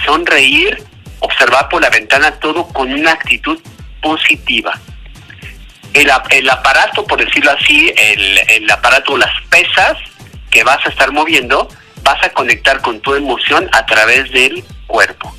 sonreír, 0.05 0.83
observar 1.21 1.69
por 1.69 1.81
la 1.81 1.91
ventana 1.91 2.33
todo 2.33 2.69
con 2.69 2.93
una 2.93 3.13
actitud 3.13 3.59
positiva 4.03 4.79
el, 6.03 6.51
aparato, 6.51 7.05
por 7.05 7.25
decirlo 7.25 7.51
así, 7.51 7.93
el, 7.97 8.39
el 8.49 8.71
aparato, 8.71 9.17
las 9.17 9.33
pesas 9.49 9.97
que 10.51 10.65
vas 10.65 10.79
a 10.87 10.91
estar 10.91 11.13
moviendo, 11.13 11.69
vas 12.03 12.23
a 12.23 12.31
conectar 12.31 12.81
con 12.81 13.01
tu 13.01 13.15
emoción 13.15 13.69
a 13.73 13.85
través 13.87 14.31
del 14.31 14.65
cuerpo. 14.87 15.35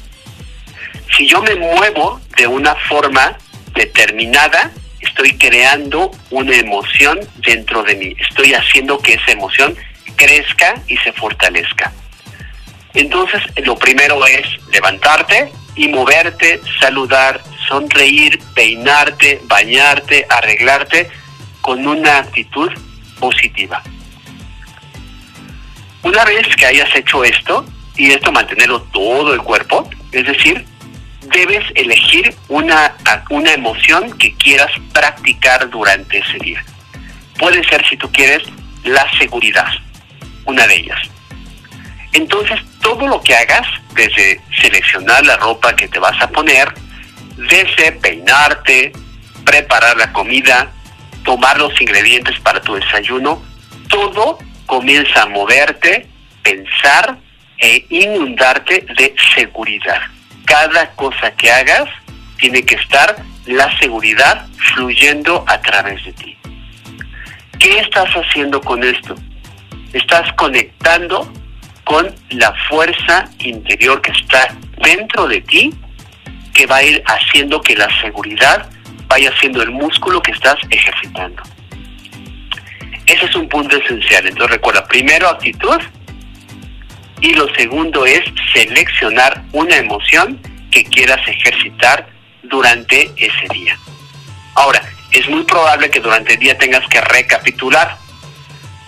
Si 1.15 1.27
yo 1.27 1.41
me 1.41 1.55
muevo 1.55 2.21
de 2.37 2.47
una 2.47 2.75
forma 2.75 3.37
determinada, 3.73 4.71
estoy 4.99 5.37
creando 5.37 6.11
una 6.29 6.55
emoción 6.55 7.19
dentro 7.37 7.83
de 7.83 7.95
mí. 7.95 8.15
Estoy 8.29 8.53
haciendo 8.53 8.99
que 8.99 9.13
esa 9.13 9.31
emoción 9.31 9.75
crezca 10.15 10.75
y 10.87 10.97
se 10.97 11.11
fortalezca. 11.13 11.91
Entonces, 12.93 13.41
lo 13.63 13.77
primero 13.77 14.25
es 14.25 14.45
levantarte 14.71 15.51
y 15.75 15.87
moverte, 15.87 16.59
saludar, 16.79 17.41
sonreír, 17.69 18.39
peinarte, 18.53 19.41
bañarte, 19.45 20.25
arreglarte 20.29 21.09
con 21.61 21.87
una 21.87 22.17
actitud 22.17 22.69
positiva. 23.19 23.81
Una 26.03 26.25
vez 26.25 26.47
que 26.57 26.65
hayas 26.65 26.93
hecho 26.95 27.23
esto, 27.23 27.65
y 27.95 28.11
esto 28.11 28.31
mantenerlo 28.31 28.81
todo 28.93 29.33
el 29.33 29.41
cuerpo, 29.41 29.89
es 30.11 30.25
decir, 30.25 30.65
debes 31.33 31.63
elegir 31.75 32.33
una, 32.47 32.95
una 33.29 33.53
emoción 33.53 34.17
que 34.17 34.33
quieras 34.35 34.71
practicar 34.93 35.69
durante 35.69 36.19
ese 36.19 36.39
día. 36.39 36.63
Puede 37.37 37.63
ser, 37.67 37.85
si 37.87 37.97
tú 37.97 38.09
quieres, 38.11 38.43
la 38.83 39.05
seguridad, 39.17 39.67
una 40.45 40.65
de 40.65 40.75
ellas. 40.75 40.99
Entonces, 42.13 42.59
todo 42.81 43.07
lo 43.07 43.21
que 43.21 43.35
hagas, 43.35 43.67
desde 43.93 44.41
seleccionar 44.61 45.25
la 45.25 45.37
ropa 45.37 45.75
que 45.75 45.87
te 45.87 45.99
vas 45.99 46.19
a 46.21 46.29
poner, 46.29 46.73
desde 47.47 47.93
peinarte, 47.93 48.91
preparar 49.45 49.97
la 49.97 50.11
comida, 50.11 50.71
tomar 51.23 51.57
los 51.57 51.79
ingredientes 51.79 52.39
para 52.41 52.61
tu 52.61 52.75
desayuno, 52.75 53.41
todo 53.87 54.37
comienza 54.65 55.23
a 55.23 55.25
moverte, 55.27 56.07
pensar 56.43 57.17
e 57.57 57.85
inundarte 57.89 58.85
de 58.97 59.15
seguridad. 59.35 60.01
Cada 60.45 60.91
cosa 60.91 61.31
que 61.31 61.51
hagas 61.51 61.89
tiene 62.37 62.63
que 62.63 62.75
estar 62.75 63.15
la 63.45 63.77
seguridad 63.79 64.47
fluyendo 64.73 65.43
a 65.47 65.59
través 65.61 66.03
de 66.05 66.13
ti. 66.13 66.37
¿Qué 67.59 67.79
estás 67.79 68.09
haciendo 68.13 68.61
con 68.61 68.83
esto? 68.83 69.15
Estás 69.93 70.31
conectando 70.33 71.31
con 71.83 72.13
la 72.29 72.53
fuerza 72.69 73.25
interior 73.39 74.01
que 74.01 74.11
está 74.11 74.55
dentro 74.83 75.27
de 75.27 75.41
ti 75.41 75.73
que 76.59 76.65
va 76.65 76.75
a 76.75 76.83
ir 76.83 77.01
haciendo 77.05 77.61
que 77.61 77.73
la 77.73 77.87
seguridad 78.01 78.69
vaya 79.07 79.31
siendo 79.39 79.63
el 79.63 79.71
músculo 79.71 80.21
que 80.21 80.31
estás 80.31 80.57
ejercitando. 80.69 81.41
Ese 83.05 83.25
es 83.27 83.33
un 83.33 83.47
punto 83.47 83.77
esencial. 83.77 84.27
Entonces 84.27 84.57
recuerda, 84.57 84.85
primero 84.85 85.29
actitud 85.29 85.79
y 87.21 87.33
lo 87.33 87.47
segundo 87.55 88.05
es 88.05 88.19
seleccionar 88.51 89.41
una 89.53 89.77
emoción 89.77 90.37
que 90.69 90.83
quieras 90.83 91.25
ejercitar 91.29 92.09
durante 92.43 93.09
ese 93.15 93.47
día. 93.53 93.79
Ahora, 94.55 94.81
es 95.13 95.29
muy 95.29 95.43
probable 95.45 95.89
que 95.89 96.01
durante 96.01 96.33
el 96.33 96.39
día 96.39 96.57
tengas 96.57 96.85
que 96.89 96.99
recapitular. 96.99 97.95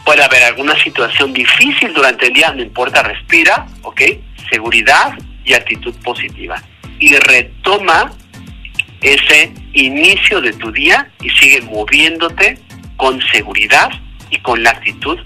Puede 0.04 0.26
haber 0.26 0.44
alguna 0.44 0.78
situación 0.84 1.32
difícil 1.32 1.94
durante 1.94 2.28
el 2.28 2.34
día, 2.34 2.52
no 2.52 2.64
importa, 2.64 3.02
respira, 3.02 3.66
¿ok? 3.84 4.02
Seguridad 4.50 5.14
y 5.46 5.54
actitud 5.54 5.96
positiva 6.04 6.62
y 7.02 7.16
retoma 7.16 8.14
ese 9.02 9.52
inicio 9.74 10.40
de 10.40 10.54
tu 10.54 10.72
día 10.72 11.12
y 11.22 11.30
sigue 11.32 11.60
moviéndote 11.62 12.60
con 12.96 13.20
seguridad 13.34 13.90
y 14.30 14.38
con 14.38 14.64
la 14.64 14.70
actitud 14.70 15.20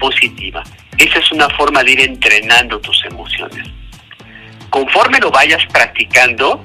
positiva. 0.00 0.64
Esa 0.96 1.18
es 1.18 1.30
una 1.30 1.48
forma 1.50 1.84
de 1.84 1.92
ir 1.92 2.00
entrenando 2.00 2.80
tus 2.80 3.04
emociones. 3.04 3.68
Conforme 4.70 5.18
lo 5.20 5.30
vayas 5.30 5.64
practicando, 5.66 6.62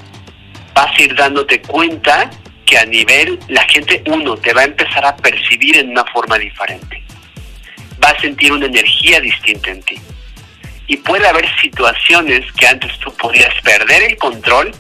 vas 0.74 0.98
a 0.98 1.02
ir 1.02 1.14
dándote 1.14 1.62
cuenta 1.62 2.30
que 2.66 2.78
a 2.78 2.86
nivel 2.86 3.40
la 3.50 3.64
gente, 3.66 4.02
uno, 4.08 4.38
te 4.38 4.54
va 4.54 4.62
a 4.62 4.66
empezar 4.66 5.06
a 5.06 5.16
percibir 5.18 5.78
en 5.78 5.90
una 5.90 6.06
forma 6.06 6.38
diferente. 6.38 7.04
Va 8.02 8.10
a 8.10 8.22
sentir 8.22 8.54
una 8.54 8.68
energía 8.68 9.20
distinta 9.20 9.72
en 9.72 9.84
ti 9.84 9.96
y 10.94 10.98
puede 10.98 11.28
haber 11.28 11.50
situaciones 11.60 12.46
que 12.54 12.68
antes 12.68 13.00
tú 13.00 13.12
podías 13.16 13.52
perder 13.64 14.04
el 14.04 14.16
control 14.18 14.72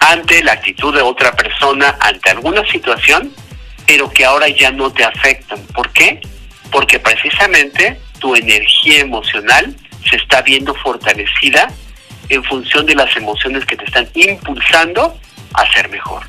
ante 0.00 0.42
la 0.42 0.54
actitud 0.54 0.92
de 0.92 1.02
otra 1.02 1.36
persona, 1.36 1.96
ante 2.00 2.30
alguna 2.30 2.66
situación, 2.66 3.32
pero 3.86 4.10
que 4.10 4.24
ahora 4.24 4.48
ya 4.48 4.72
no 4.72 4.92
te 4.92 5.04
afectan. 5.04 5.60
¿Por 5.72 5.92
qué? 5.92 6.20
Porque 6.72 6.98
precisamente 6.98 8.00
tu 8.18 8.34
energía 8.34 9.02
emocional 9.02 9.76
se 10.10 10.16
está 10.16 10.42
viendo 10.42 10.74
fortalecida 10.74 11.68
en 12.28 12.42
función 12.42 12.84
de 12.84 12.96
las 12.96 13.16
emociones 13.16 13.64
que 13.64 13.76
te 13.76 13.84
están 13.84 14.08
impulsando 14.14 15.16
a 15.54 15.72
ser 15.72 15.88
mejor. 15.90 16.24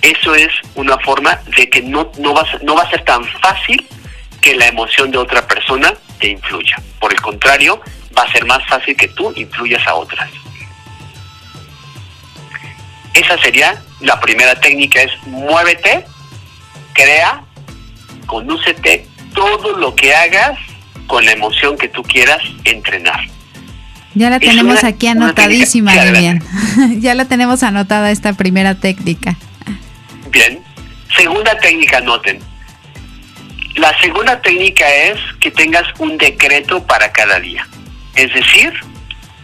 Eso 0.00 0.32
es 0.36 0.52
una 0.76 0.96
forma 0.98 1.40
de 1.56 1.68
que 1.68 1.82
no, 1.82 2.12
no, 2.18 2.34
va, 2.34 2.46
no 2.62 2.76
va 2.76 2.84
a 2.84 2.90
ser 2.90 3.04
tan 3.04 3.24
fácil 3.24 3.84
que 4.40 4.54
la 4.54 4.68
emoción 4.68 5.10
de 5.10 5.18
otra 5.18 5.44
persona 5.48 5.92
te 6.20 6.28
influya. 6.28 6.76
Por 7.00 7.12
el 7.12 7.20
contrario, 7.20 7.82
va 8.16 8.22
a 8.22 8.32
ser 8.32 8.44
más 8.46 8.64
fácil 8.66 8.96
que 8.96 9.08
tú 9.08 9.32
influyas 9.36 9.86
a 9.86 9.94
otras. 9.94 10.30
Esa 13.14 13.38
sería 13.38 13.82
la 14.00 14.20
primera 14.20 14.54
técnica, 14.60 15.02
es 15.02 15.10
muévete, 15.26 16.04
crea, 16.92 17.42
conúcete, 18.26 19.06
todo 19.34 19.76
lo 19.76 19.94
que 19.94 20.14
hagas 20.14 20.58
con 21.06 21.24
la 21.24 21.32
emoción 21.32 21.76
que 21.76 21.88
tú 21.88 22.02
quieras 22.02 22.40
entrenar. 22.64 23.20
Ya 24.14 24.30
la 24.30 24.40
tenemos 24.40 24.82
aquí 24.84 25.06
anotadísima, 25.06 25.92
bien. 26.12 26.42
ya 27.00 27.14
la 27.14 27.26
tenemos 27.26 27.62
anotada 27.62 28.10
esta 28.10 28.32
primera 28.32 28.74
técnica. 28.74 29.36
Bien. 30.30 30.60
Segunda 31.16 31.56
técnica, 31.58 31.98
anoten. 31.98 32.40
La 33.76 33.98
segunda 34.00 34.40
técnica 34.40 34.88
es 34.88 35.18
que 35.40 35.50
tengas 35.50 35.84
un 35.98 36.18
decreto 36.18 36.84
para 36.86 37.10
cada 37.12 37.38
día. 37.40 37.66
Es 38.14 38.32
decir, 38.34 38.72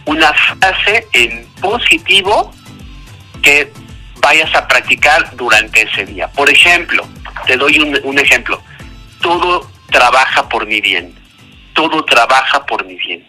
una 0.05 0.33
frase 0.33 1.07
en 1.13 1.47
positivo 1.61 2.53
que 3.41 3.71
vayas 4.21 4.53
a 4.55 4.67
practicar 4.67 5.35
durante 5.35 5.83
ese 5.83 6.05
día. 6.05 6.27
Por 6.29 6.49
ejemplo, 6.49 7.07
te 7.45 7.57
doy 7.57 7.79
un, 7.79 8.19
ejemplo. 8.19 8.61
Todo 9.21 9.69
trabaja 9.91 10.47
por 10.49 10.65
mi 10.65 10.81
bien. 10.81 11.13
todo 11.73 12.03
trabaja 12.03 12.65
por 12.65 12.85
mi 12.85 12.95
bien. 12.95 13.23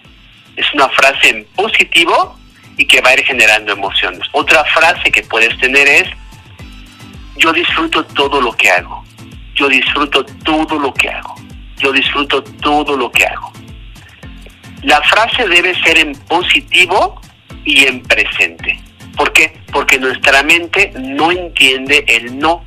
Es 0.56 0.66
una 0.72 0.88
frase 0.88 1.28
en 1.28 1.44
positivo 1.54 2.38
y 2.78 2.86
que 2.86 3.00
va 3.00 3.10
a 3.10 3.14
ir 3.14 3.24
generando 3.24 3.72
emociones. 3.72 4.22
Otra 4.32 4.64
frase 4.64 5.10
que 5.10 5.22
puedes 5.22 5.56
tener 5.58 5.86
es, 5.86 6.08
yo 7.36 7.52
disfruto 7.52 8.04
todo 8.06 8.40
lo 8.40 8.52
que 8.52 8.70
hago. 8.70 9.04
Yo 9.54 9.68
disfruto 9.68 10.24
todo 10.44 10.78
lo 10.78 10.94
que 10.94 11.10
hago. 11.10 11.34
Yo 11.76 11.92
disfruto 11.92 12.42
todo 12.42 12.96
lo 12.96 13.10
que 13.10 13.26
hago. 13.26 13.52
La 14.88 15.02
frase 15.02 15.46
debe 15.46 15.78
ser 15.82 15.98
en 15.98 16.12
positivo 16.12 17.20
y 17.62 17.84
en 17.84 18.02
presente. 18.02 18.80
¿Por 19.18 19.34
qué? 19.34 19.52
Porque 19.70 19.98
nuestra 19.98 20.42
mente 20.42 20.90
no 20.96 21.30
entiende 21.30 22.06
el 22.08 22.38
no. 22.38 22.64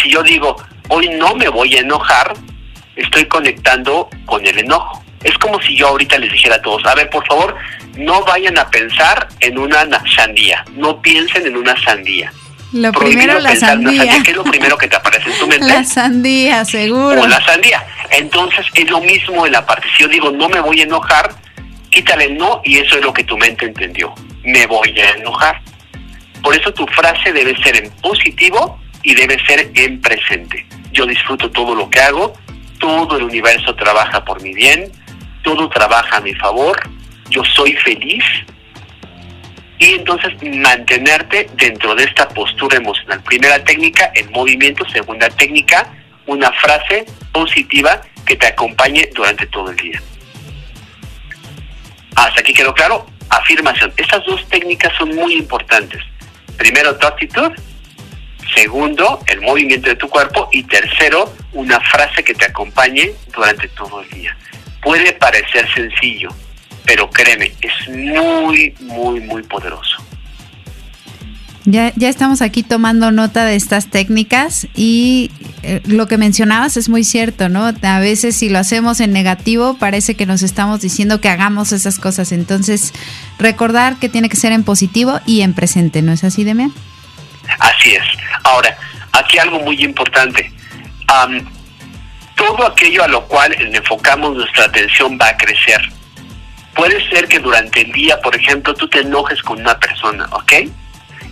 Si 0.00 0.08
yo 0.08 0.22
digo, 0.22 0.56
hoy 0.88 1.10
no 1.10 1.34
me 1.34 1.46
voy 1.50 1.76
a 1.76 1.80
enojar, 1.80 2.32
estoy 2.96 3.26
conectando 3.26 4.08
con 4.24 4.46
el 4.46 4.58
enojo. 4.60 5.04
Es 5.22 5.36
como 5.36 5.60
si 5.60 5.76
yo 5.76 5.88
ahorita 5.88 6.16
les 6.16 6.32
dijera 6.32 6.54
a 6.54 6.62
todos, 6.62 6.86
a 6.86 6.94
ver, 6.94 7.10
por 7.10 7.26
favor, 7.26 7.54
no 7.98 8.24
vayan 8.24 8.56
a 8.56 8.70
pensar 8.70 9.28
en 9.40 9.58
una 9.58 9.86
sandía, 10.16 10.64
no 10.72 11.02
piensen 11.02 11.48
en 11.48 11.54
una 11.54 11.78
sandía. 11.84 12.32
Lo 12.72 12.92
primero 12.92 13.38
la 13.40 13.54
sandía. 13.56 14.22
¿Qué 14.22 14.30
es 14.30 14.36
lo 14.38 14.44
primero 14.44 14.78
que 14.78 14.88
te 14.88 14.96
aparece 14.96 15.30
en 15.30 15.38
tu 15.38 15.46
mente? 15.48 15.66
La 15.66 15.84
sandía, 15.84 16.64
seguro. 16.64 17.20
O 17.20 17.26
la 17.26 17.44
sandía. 17.44 17.84
Entonces 18.08 18.64
es 18.72 18.88
lo 18.88 19.02
mismo 19.02 19.44
en 19.44 19.52
la 19.52 19.66
parte. 19.66 19.86
Si 19.94 20.04
yo 20.04 20.08
digo 20.08 20.30
no 20.30 20.48
me 20.48 20.60
voy 20.60 20.80
a 20.80 20.84
enojar, 20.84 21.30
quítale 21.98 22.30
no 22.30 22.60
y 22.64 22.78
eso 22.78 22.96
es 22.96 23.04
lo 23.04 23.12
que 23.12 23.24
tu 23.24 23.36
mente 23.36 23.66
entendió. 23.66 24.14
Me 24.44 24.66
voy 24.66 24.94
a 25.00 25.10
enojar. 25.16 25.60
Por 26.42 26.54
eso 26.54 26.72
tu 26.72 26.86
frase 26.86 27.32
debe 27.32 27.60
ser 27.60 27.76
en 27.76 27.90
positivo 28.00 28.80
y 29.02 29.16
debe 29.16 29.36
ser 29.44 29.68
en 29.74 30.00
presente. 30.00 30.64
Yo 30.92 31.06
disfruto 31.06 31.50
todo 31.50 31.74
lo 31.74 31.90
que 31.90 31.98
hago, 31.98 32.34
todo 32.78 33.16
el 33.16 33.24
universo 33.24 33.74
trabaja 33.74 34.24
por 34.24 34.40
mi 34.40 34.54
bien, 34.54 34.92
todo 35.42 35.68
trabaja 35.68 36.18
a 36.18 36.20
mi 36.20 36.34
favor, 36.34 36.78
yo 37.30 37.42
soy 37.44 37.72
feliz. 37.72 38.22
Y 39.80 39.94
entonces 39.94 40.32
mantenerte 40.56 41.48
dentro 41.54 41.96
de 41.96 42.04
esta 42.04 42.28
postura 42.28 42.76
emocional. 42.76 43.20
Primera 43.24 43.62
técnica, 43.64 44.12
el 44.14 44.30
movimiento. 44.30 44.88
Segunda 44.90 45.28
técnica, 45.30 45.92
una 46.26 46.52
frase 46.52 47.06
positiva 47.32 48.00
que 48.24 48.36
te 48.36 48.46
acompañe 48.46 49.08
durante 49.14 49.46
todo 49.46 49.70
el 49.70 49.76
día. 49.76 50.00
Hasta 52.18 52.40
aquí 52.40 52.52
quedó 52.52 52.74
claro. 52.74 53.06
Afirmación. 53.30 53.92
Estas 53.96 54.24
dos 54.24 54.44
técnicas 54.48 54.92
son 54.98 55.14
muy 55.14 55.34
importantes. 55.34 56.02
Primero, 56.56 56.96
tu 56.96 57.06
actitud. 57.06 57.52
Segundo, 58.54 59.20
el 59.26 59.40
movimiento 59.40 59.88
de 59.88 59.94
tu 59.94 60.08
cuerpo. 60.08 60.48
Y 60.50 60.64
tercero, 60.64 61.32
una 61.52 61.78
frase 61.80 62.24
que 62.24 62.34
te 62.34 62.46
acompañe 62.46 63.12
durante 63.32 63.68
todo 63.68 64.02
el 64.02 64.10
día. 64.10 64.36
Puede 64.82 65.12
parecer 65.12 65.72
sencillo, 65.72 66.30
pero 66.84 67.08
créeme, 67.08 67.52
es 67.60 67.88
muy, 67.88 68.74
muy, 68.80 69.20
muy 69.20 69.42
poderoso. 69.44 69.98
Ya, 71.66 71.92
ya 71.94 72.08
estamos 72.08 72.42
aquí 72.42 72.62
tomando 72.62 73.12
nota 73.12 73.44
de 73.44 73.54
estas 73.54 73.90
técnicas 73.90 74.66
y 74.74 75.30
lo 75.86 76.06
que 76.06 76.18
mencionabas 76.18 76.76
es 76.76 76.88
muy 76.88 77.04
cierto, 77.04 77.48
¿no? 77.48 77.72
A 77.82 78.00
veces 78.00 78.36
si 78.36 78.48
lo 78.48 78.58
hacemos 78.58 79.00
en 79.00 79.12
negativo 79.12 79.76
parece 79.78 80.14
que 80.14 80.26
nos 80.26 80.42
estamos 80.42 80.80
diciendo 80.80 81.20
que 81.20 81.28
hagamos 81.28 81.72
esas 81.72 81.98
cosas. 81.98 82.32
Entonces, 82.32 82.92
recordar 83.38 83.96
que 83.96 84.08
tiene 84.08 84.28
que 84.28 84.36
ser 84.36 84.52
en 84.52 84.64
positivo 84.64 85.20
y 85.26 85.42
en 85.42 85.54
presente, 85.54 86.02
¿no 86.02 86.12
es 86.12 86.24
así, 86.24 86.44
Demian? 86.44 86.72
Así 87.58 87.94
es. 87.94 88.04
Ahora, 88.44 88.76
aquí 89.12 89.38
algo 89.38 89.60
muy 89.60 89.82
importante. 89.82 90.50
todo 92.34 92.66
aquello 92.66 93.04
a 93.04 93.08
lo 93.08 93.26
cual 93.26 93.52
enfocamos 93.74 94.36
nuestra 94.36 94.66
atención 94.66 95.18
va 95.20 95.28
a 95.28 95.36
crecer. 95.36 95.80
Puede 96.74 97.08
ser 97.10 97.26
que 97.26 97.40
durante 97.40 97.80
el 97.80 97.92
día, 97.92 98.20
por 98.20 98.36
ejemplo, 98.36 98.72
tú 98.74 98.86
te 98.88 99.00
enojes 99.00 99.42
con 99.42 99.60
una 99.60 99.76
persona, 99.78 100.26
¿ok? 100.30 100.52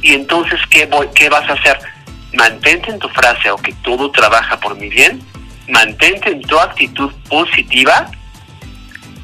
Y 0.03 0.15
entonces, 0.15 0.59
¿qué, 0.71 0.87
voy, 0.87 1.07
qué 1.15 1.29
vas 1.29 1.49
a 1.49 1.53
hacer? 1.53 1.79
Mantente 2.37 2.91
en 2.91 2.99
tu 2.99 3.09
frase, 3.09 3.51
o 3.51 3.57
que 3.57 3.73
todo 3.83 4.11
trabaja 4.11 4.61
por 4.61 4.77
mi 4.77 4.89
bien, 4.89 5.21
mantente 5.69 6.31
en 6.31 6.43
tu 6.43 6.59
actitud 6.59 7.11
positiva, 7.29 8.11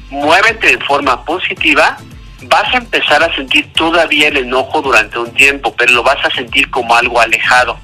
muévete 0.09 0.77
de 0.77 0.85
forma 0.85 1.23
positiva, 1.23 1.97
vas 2.43 2.73
a 2.73 2.77
empezar 2.77 3.23
a 3.23 3.33
sentir 3.35 3.71
todavía 3.73 4.27
el 4.29 4.37
enojo 4.37 4.81
durante 4.81 5.19
un 5.19 5.31
tiempo, 5.33 5.75
pero 5.75 5.93
lo 5.93 6.03
vas 6.03 6.23
a 6.25 6.31
sentir 6.31 6.69
como 6.69 6.95
algo 6.95 7.19
alejado. 7.19 7.79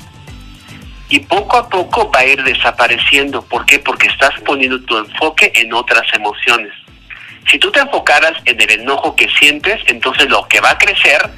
Y 1.09 1.19
poco 1.19 1.57
a 1.57 1.69
poco 1.69 2.11
va 2.11 2.19
a 2.19 2.25
ir 2.25 2.43
desapareciendo. 2.43 3.41
¿Por 3.41 3.65
qué? 3.65 3.79
Porque 3.79 4.07
estás 4.07 4.31
poniendo 4.45 4.79
tu 4.81 4.97
enfoque 4.97 5.51
en 5.55 5.73
otras 5.73 6.05
emociones. 6.13 6.71
Si 7.49 7.57
tú 7.57 7.71
te 7.71 7.79
enfocaras 7.79 8.33
en 8.45 8.61
el 8.61 8.69
enojo 8.81 9.15
que 9.15 9.27
sientes, 9.39 9.81
entonces 9.87 10.29
lo 10.29 10.47
que 10.47 10.61
va 10.61 10.71
a 10.71 10.77
crecer 10.77 11.31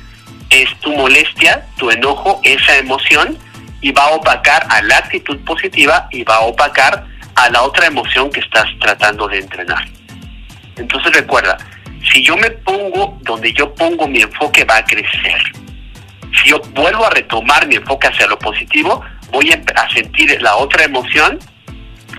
es 0.49 0.77
tu 0.82 0.91
molestia, 0.93 1.65
tu 1.77 1.89
enojo, 1.89 2.41
esa 2.43 2.77
emoción, 2.77 3.38
y 3.81 3.91
va 3.91 4.03
a 4.05 4.11
opacar 4.11 4.65
a 4.69 4.81
la 4.83 4.97
actitud 4.97 5.39
positiva 5.39 6.07
y 6.11 6.23
va 6.23 6.35
a 6.35 6.41
opacar 6.41 7.05
a 7.35 7.49
la 7.49 7.63
otra 7.63 7.87
emoción 7.87 8.29
que 8.31 8.39
estás 8.39 8.65
tratando 8.79 9.27
de 9.27 9.39
entrenar. 9.39 9.85
Entonces 10.77 11.13
recuerda, 11.13 11.57
si 12.11 12.23
yo 12.23 12.37
me 12.37 12.51
pongo 12.51 13.17
donde 13.21 13.53
yo 13.53 13.73
pongo 13.75 14.07
mi 14.07 14.21
enfoque 14.21 14.63
va 14.63 14.77
a 14.77 14.85
crecer. 14.85 15.41
Si 16.41 16.49
yo 16.49 16.61
vuelvo 16.73 17.05
a 17.05 17.09
retomar 17.09 17.67
mi 17.67 17.75
enfoque 17.75 18.07
hacia 18.07 18.27
lo 18.27 18.37
positivo, 18.39 19.03
voy 19.31 19.51
a 19.51 19.89
sentir 19.89 20.41
la 20.41 20.55
otra 20.55 20.85
emoción, 20.85 21.39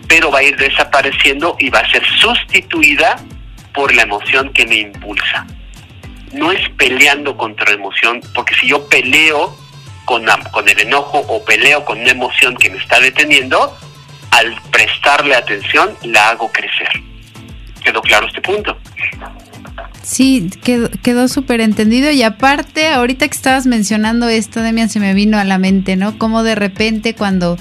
pero 0.09 0.31
va 0.31 0.41
a 0.41 0.43
ir 0.43 0.57
desapareciendo 0.57 1.57
y 1.59 1.71
va 1.71 1.81
a 1.81 1.91
ser 1.91 2.05
sustituida 2.19 3.17
por 3.73 3.95
la 3.95 4.03
emoción 4.03 4.53
que 4.53 4.67
me 4.67 4.77
impulsa 4.77 5.47
no 6.33 6.51
es 6.51 6.69
peleando 6.71 7.37
contra 7.37 7.67
la 7.67 7.75
emoción, 7.75 8.21
porque 8.35 8.55
si 8.55 8.69
yo 8.69 8.89
peleo 8.89 9.57
con, 10.05 10.25
con 10.51 10.69
el 10.69 10.81
enojo 10.81 11.19
o 11.29 11.45
peleo 11.45 11.85
con 11.85 12.01
una 12.01 12.11
emoción 12.11 12.57
que 12.57 12.71
me 12.71 12.79
está 12.79 13.01
deteniendo, 13.01 13.77
al 14.31 14.55
prestarle 14.71 15.35
atención 15.35 15.91
la 16.03 16.31
hago 16.31 16.51
crecer. 16.51 16.89
¿Quedó 17.83 18.01
claro 18.01 18.27
este 18.27 18.41
punto? 18.41 18.77
Sí, 20.03 20.51
quedó, 20.65 20.91
quedó 21.03 21.29
súper 21.29 21.61
entendido 21.61 22.11
y 22.11 22.23
aparte, 22.23 22.89
ahorita 22.89 23.29
que 23.29 23.35
estabas 23.35 23.67
mencionando 23.67 24.29
esto, 24.29 24.61
Demian, 24.61 24.89
se 24.89 25.01
me 25.01 25.15
vino 25.15 25.39
a 25.39 25.45
la 25.45 25.59
mente, 25.59 25.97
¿no? 25.97 26.19
Como 26.19 26.43
de 26.43 26.55
repente 26.55 27.15
cuando 27.15 27.57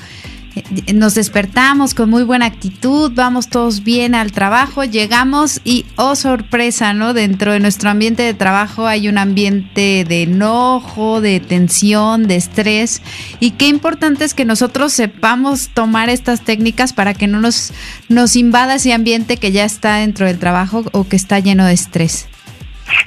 nos 0.94 1.16
despertamos 1.16 1.94
con 1.94 2.10
muy 2.10 2.24
buena 2.24 2.46
actitud, 2.46 3.12
vamos 3.14 3.50
todos 3.50 3.84
bien 3.84 4.16
al 4.16 4.32
trabajo, 4.32 4.84
llegamos 4.84 5.62
y, 5.64 5.86
oh 5.96 6.16
sorpresa, 6.16 6.94
¿no? 6.94 7.14
Dentro 7.14 7.54
de 7.54 7.60
nuestro 7.60 7.90
ambiente 7.90 8.24
de 8.24 8.34
trabajo 8.34 8.88
hay 8.88 9.08
un 9.08 9.18
ambiente 9.18 10.06
de 10.08 10.24
enojo, 10.24 11.22
de 11.22 11.40
tensión, 11.40 12.28
de 12.28 12.36
estrés. 12.36 13.02
Y 13.40 13.52
qué 13.52 13.68
importante 13.68 14.26
es 14.26 14.34
que 14.34 14.46
nosotros 14.46 14.94
sepamos 14.94 15.70
tomar 15.70 16.10
estas 16.10 16.42
técnicas 16.42 16.94
para 16.94 17.14
que 17.14 17.28
no 17.28 17.40
nos, 17.40 17.72
nos 18.10 18.36
invada 18.36 18.76
ese 18.76 18.94
ambiente 18.94 19.38
que 19.38 19.52
ya 19.52 19.64
está 19.64 19.98
dentro 19.98 20.26
del 20.26 20.40
trabajo 20.40 20.84
o 20.92 21.08
que 21.08 21.16
está 21.16 21.40
lleno 21.40 21.66
de 21.66 21.74
estrés. 21.74 22.28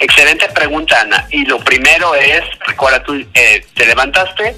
Excelente 0.01 0.49
pregunta, 0.49 1.01
Ana. 1.01 1.27
Y 1.31 1.45
lo 1.45 1.59
primero 1.59 2.15
es, 2.15 2.43
recuerda, 2.67 3.03
tú 3.03 3.15
eh, 3.35 3.65
te 3.75 3.87
levantaste, 3.87 4.57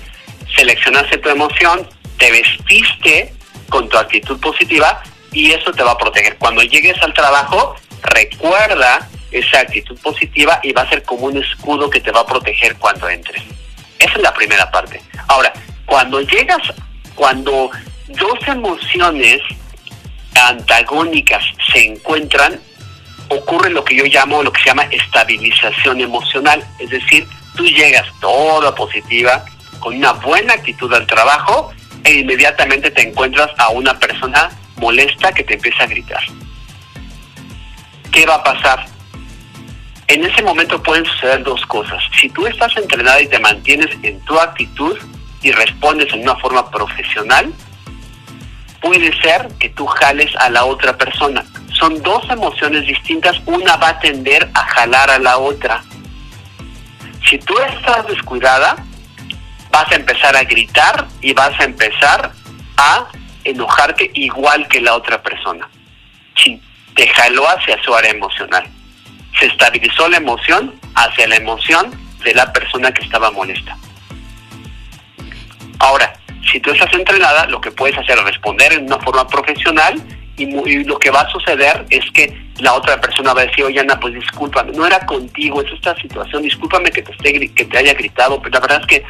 seleccionaste 0.56 1.18
tu 1.18 1.28
emoción, 1.28 1.86
te 2.18 2.30
vestiste 2.30 3.34
con 3.68 3.88
tu 3.88 3.96
actitud 3.98 4.38
positiva 4.40 5.02
y 5.32 5.52
eso 5.52 5.72
te 5.72 5.82
va 5.82 5.92
a 5.92 5.98
proteger. 5.98 6.36
Cuando 6.38 6.62
llegues 6.62 7.00
al 7.02 7.12
trabajo, 7.12 7.76
recuerda 8.02 9.08
esa 9.30 9.60
actitud 9.60 9.98
positiva 10.00 10.60
y 10.62 10.72
va 10.72 10.82
a 10.82 10.88
ser 10.88 11.02
como 11.02 11.26
un 11.26 11.36
escudo 11.36 11.90
que 11.90 12.00
te 12.00 12.10
va 12.10 12.20
a 12.20 12.26
proteger 12.26 12.76
cuando 12.76 13.08
entres. 13.08 13.42
Esa 13.98 14.12
es 14.14 14.22
la 14.22 14.32
primera 14.32 14.70
parte. 14.70 15.00
Ahora, 15.28 15.52
cuando 15.84 16.20
llegas, 16.20 16.62
cuando 17.14 17.70
dos 18.08 18.38
emociones 18.46 19.40
antagónicas 20.34 21.44
se 21.72 21.86
encuentran, 21.86 22.60
ocurre 23.28 23.70
lo 23.70 23.84
que 23.84 23.96
yo 23.96 24.04
llamo, 24.04 24.42
lo 24.42 24.52
que 24.52 24.60
se 24.60 24.68
llama 24.68 24.84
estabilización 24.84 26.00
emocional. 26.00 26.64
Es 26.78 26.90
decir, 26.90 27.26
tú 27.56 27.64
llegas 27.64 28.06
toda 28.20 28.74
positiva, 28.74 29.44
con 29.80 29.96
una 29.96 30.12
buena 30.12 30.54
actitud 30.54 30.92
al 30.92 31.06
trabajo 31.06 31.72
e 32.06 32.20
inmediatamente 32.20 32.92
te 32.92 33.02
encuentras 33.02 33.50
a 33.58 33.70
una 33.70 33.98
persona 33.98 34.48
molesta 34.76 35.32
que 35.32 35.42
te 35.42 35.54
empieza 35.54 35.82
a 35.82 35.86
gritar. 35.88 36.22
¿Qué 38.12 38.24
va 38.24 38.36
a 38.36 38.44
pasar? 38.44 38.86
En 40.06 40.24
ese 40.24 40.40
momento 40.42 40.80
pueden 40.80 41.04
suceder 41.04 41.42
dos 41.42 41.66
cosas. 41.66 42.00
Si 42.20 42.28
tú 42.28 42.46
estás 42.46 42.76
entrenada 42.76 43.20
y 43.20 43.26
te 43.26 43.40
mantienes 43.40 43.90
en 44.04 44.20
tu 44.20 44.38
actitud 44.38 44.96
y 45.42 45.50
respondes 45.50 46.12
en 46.14 46.22
una 46.22 46.36
forma 46.36 46.70
profesional, 46.70 47.52
puede 48.80 49.12
ser 49.20 49.48
que 49.58 49.70
tú 49.70 49.84
jales 49.86 50.30
a 50.36 50.48
la 50.48 50.64
otra 50.64 50.96
persona. 50.96 51.44
Son 51.72 52.00
dos 52.04 52.24
emociones 52.30 52.86
distintas, 52.86 53.36
una 53.46 53.76
va 53.76 53.88
a 53.88 53.98
tender 53.98 54.48
a 54.54 54.60
jalar 54.60 55.10
a 55.10 55.18
la 55.18 55.38
otra. 55.38 55.82
Si 57.28 57.36
tú 57.38 57.54
estás 57.58 58.06
descuidada, 58.06 58.85
vas 59.76 59.92
a 59.92 59.96
empezar 59.96 60.34
a 60.34 60.42
gritar 60.44 61.06
y 61.20 61.34
vas 61.34 61.52
a 61.60 61.64
empezar 61.64 62.32
a 62.78 63.08
enojarte 63.44 64.10
igual 64.14 64.66
que 64.68 64.80
la 64.80 64.94
otra 64.94 65.22
persona. 65.22 65.68
Si 66.42 66.58
te 66.94 67.06
jaló 67.08 67.46
hacia 67.46 67.76
su 67.82 67.94
área 67.94 68.10
emocional. 68.10 68.66
Se 69.38 69.44
estabilizó 69.44 70.08
la 70.08 70.16
emoción 70.16 70.74
hacia 70.94 71.28
la 71.28 71.36
emoción 71.36 71.90
de 72.24 72.32
la 72.32 72.50
persona 72.54 72.90
que 72.90 73.04
estaba 73.04 73.30
molesta. 73.30 73.76
Ahora, 75.78 76.10
si 76.50 76.58
tú 76.58 76.70
estás 76.70 76.90
entrenada, 76.94 77.44
lo 77.48 77.60
que 77.60 77.70
puedes 77.70 77.98
hacer 77.98 78.16
es 78.16 78.24
responder 78.24 78.72
en 78.72 78.86
una 78.86 78.98
forma 79.00 79.28
profesional 79.28 80.02
y, 80.38 80.46
lo 80.84 80.98
que 80.98 81.10
va 81.10 81.20
a 81.20 81.28
suceder 81.28 81.84
es 81.90 82.10
que 82.12 82.34
la 82.60 82.72
otra 82.72 82.98
persona 82.98 83.34
va 83.34 83.42
a 83.42 83.46
decir, 83.46 83.64
oye 83.64 83.80
Ana, 83.80 84.00
pues 84.00 84.14
discúlpame, 84.14 84.72
no 84.72 84.86
era 84.86 85.04
contigo, 85.04 85.60
es 85.60 85.70
esta 85.70 85.94
situación, 85.96 86.42
discúlpame 86.42 86.90
que 86.90 87.02
te 87.02 87.78
haya 87.78 87.92
gritado, 87.92 88.40
pero 88.40 88.54
la 88.54 88.60
verdad 88.60 88.80
es 88.80 88.86
que, 88.86 89.04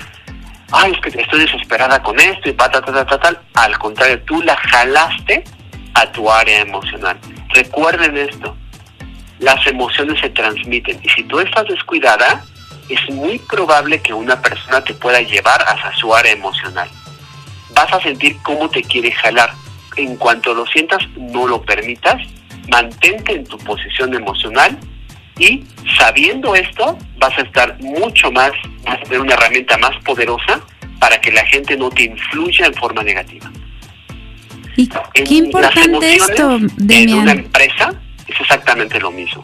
ay, 0.73 0.93
es 0.93 1.01
que 1.01 1.21
estoy 1.21 1.41
desesperada 1.41 2.03
con 2.03 2.19
esto 2.19 2.49
y 2.49 2.53
pata, 2.53 2.81
tal. 2.83 3.41
Al 3.55 3.79
contrario, 3.79 4.21
tú 4.23 4.43
la 4.43 4.57
jalaste 4.57 5.45
a 5.95 6.11
tu 6.13 6.31
área 6.31 6.61
emocional. 6.61 7.19
Recuerden 7.55 8.17
esto, 8.17 8.57
las 9.39 9.67
emociones 9.67 10.21
se 10.21 10.31
transmiten 10.31 10.99
y 11.03 11.09
si 11.11 11.25
tú 11.25 11.41
estás 11.41 11.67
descuidada, 11.69 12.45
es 12.89 13.11
muy 13.11 13.39
probable 13.39 14.01
que 14.01 14.13
una 14.13 14.41
persona 14.41 14.83
te 14.83 14.95
pueda 14.95 15.21
llevar 15.21 15.63
hacia 15.67 15.95
su 15.97 16.15
área 16.15 16.33
emocional. 16.33 16.89
Vas 17.71 17.93
a 17.93 18.01
sentir 18.01 18.37
cómo 18.43 18.69
te 18.71 18.83
quiere 18.83 19.11
jalar. 19.13 19.53
En 19.97 20.17
cuanto 20.17 20.55
lo 20.55 20.67
sientas, 20.67 21.03
no 21.17 21.47
lo 21.47 21.63
permitas, 21.63 22.21
mantente 22.69 23.33
en 23.33 23.47
tu 23.47 23.59
posición 23.59 24.15
emocional 24.15 24.79
y 25.39 25.65
sabiendo 25.99 26.55
esto, 26.55 26.99
vas 27.19 27.37
a 27.39 27.43
estar 27.43 27.79
mucho 27.81 28.31
más, 28.33 28.53
vas 28.85 28.99
a 28.99 29.03
tener 29.03 29.21
una 29.21 29.35
herramienta 29.35 29.77
más 29.79 29.97
poderosa 30.05 30.61
para 30.99 31.21
que 31.21 31.31
la 31.31 31.45
gente 31.47 31.77
no 31.77 31.91
te 31.91 32.05
influya 32.05 32.67
en 32.67 32.75
forma 32.75 33.03
negativa. 33.03 33.51
¿Y 34.77 34.89
qué 34.89 35.35
importante 35.35 36.15
esto, 36.15 36.59
En 36.89 37.15
una 37.15 37.33
empresa 37.33 37.95
es 38.27 38.41
exactamente 38.41 39.01
lo 39.01 39.11
mismo 39.11 39.43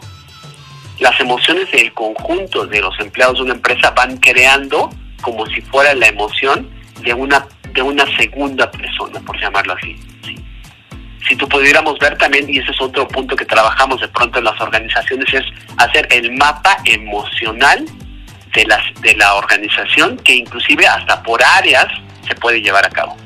las 0.99 1.19
emociones 1.19 1.69
del 1.71 1.91
conjunto 1.93 2.65
de 2.65 2.81
los 2.81 2.97
empleados 2.99 3.37
de 3.37 3.43
una 3.43 3.53
empresa 3.55 3.91
van 3.91 4.17
creando 4.17 4.89
como 5.21 5.45
si 5.47 5.61
fuera 5.61 5.93
la 5.95 6.07
emoción 6.07 6.69
de 7.01 7.13
una 7.13 7.45
de 7.73 7.81
una 7.81 8.05
segunda 8.17 8.69
persona, 8.69 9.19
por 9.21 9.39
llamarlo 9.39 9.73
así. 9.73 9.95
Si 11.27 11.35
tú 11.35 11.47
pudiéramos 11.47 11.97
ver 11.99 12.17
también, 12.17 12.49
y 12.49 12.59
ese 12.59 12.71
es 12.71 12.81
otro 12.81 13.07
punto 13.07 13.35
que 13.35 13.45
trabajamos 13.45 14.01
de 14.01 14.07
pronto 14.09 14.39
en 14.39 14.45
las 14.45 14.59
organizaciones, 14.59 15.33
es 15.33 15.43
hacer 15.77 16.07
el 16.11 16.31
mapa 16.33 16.77
emocional 16.85 17.85
de, 18.53 18.65
las, 18.65 18.81
de 19.01 19.15
la 19.15 19.35
organización, 19.35 20.17
que 20.17 20.35
inclusive 20.35 20.85
hasta 20.85 21.23
por 21.23 21.41
áreas 21.43 21.87
se 22.27 22.35
puede 22.35 22.61
llevar 22.61 22.85
a 22.85 22.89
cabo. 22.89 23.17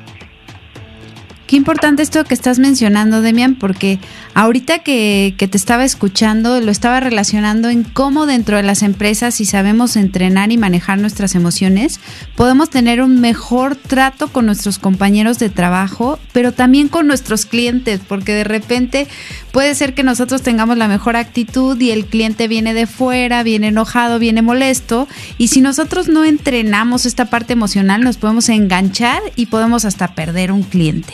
Qué 1.48 1.56
importante 1.56 2.02
esto 2.02 2.22
que 2.24 2.34
estás 2.34 2.58
mencionando, 2.58 3.22
Demian, 3.22 3.54
porque 3.54 3.98
ahorita 4.38 4.78
que, 4.84 5.34
te 5.36 5.56
estaba 5.56 5.84
escuchando, 5.84 6.60
lo 6.60 6.70
estaba 6.70 7.00
relacionando 7.00 7.70
en 7.70 7.82
cómo 7.82 8.24
dentro 8.24 8.56
de 8.56 8.62
las 8.62 8.84
empresas, 8.84 9.34
si 9.34 9.44
sabemos 9.44 9.96
entrenar 9.96 10.52
y 10.52 10.56
manejar 10.56 11.00
nuestras 11.00 11.34
emociones, 11.34 11.98
podemos 12.36 12.70
tener 12.70 13.02
un 13.02 13.20
mejor 13.20 13.74
trato 13.74 14.28
con 14.28 14.46
nuestros 14.46 14.78
compañeros 14.78 15.40
de 15.40 15.50
trabajo, 15.50 16.20
pero 16.32 16.52
también 16.52 16.86
con 16.86 17.08
nuestros 17.08 17.46
clientes, 17.46 18.00
porque 18.06 18.32
de 18.32 18.44
repente 18.44 19.08
puede 19.50 19.74
ser 19.74 19.94
que 19.94 20.04
nosotros 20.04 20.42
tengamos 20.42 20.78
la 20.78 20.86
mejor 20.86 21.16
actitud 21.16 21.78
y 21.80 21.90
el 21.90 22.06
cliente 22.06 22.46
viene 22.46 22.74
de 22.74 22.86
fuera, 22.86 23.42
viene 23.42 23.68
enojado, 23.68 24.20
viene 24.20 24.40
molesto, 24.40 25.08
y 25.36 25.48
si 25.48 25.60
nosotros 25.60 26.06
no 26.06 26.24
entrenamos 26.24 27.06
esta 27.06 27.24
parte 27.24 27.54
emocional, 27.54 28.02
nos 28.02 28.18
podemos 28.18 28.48
enganchar 28.50 29.20
y 29.34 29.46
podemos 29.46 29.84
hasta 29.84 30.14
perder 30.14 30.52
un 30.52 30.62
cliente. 30.62 31.12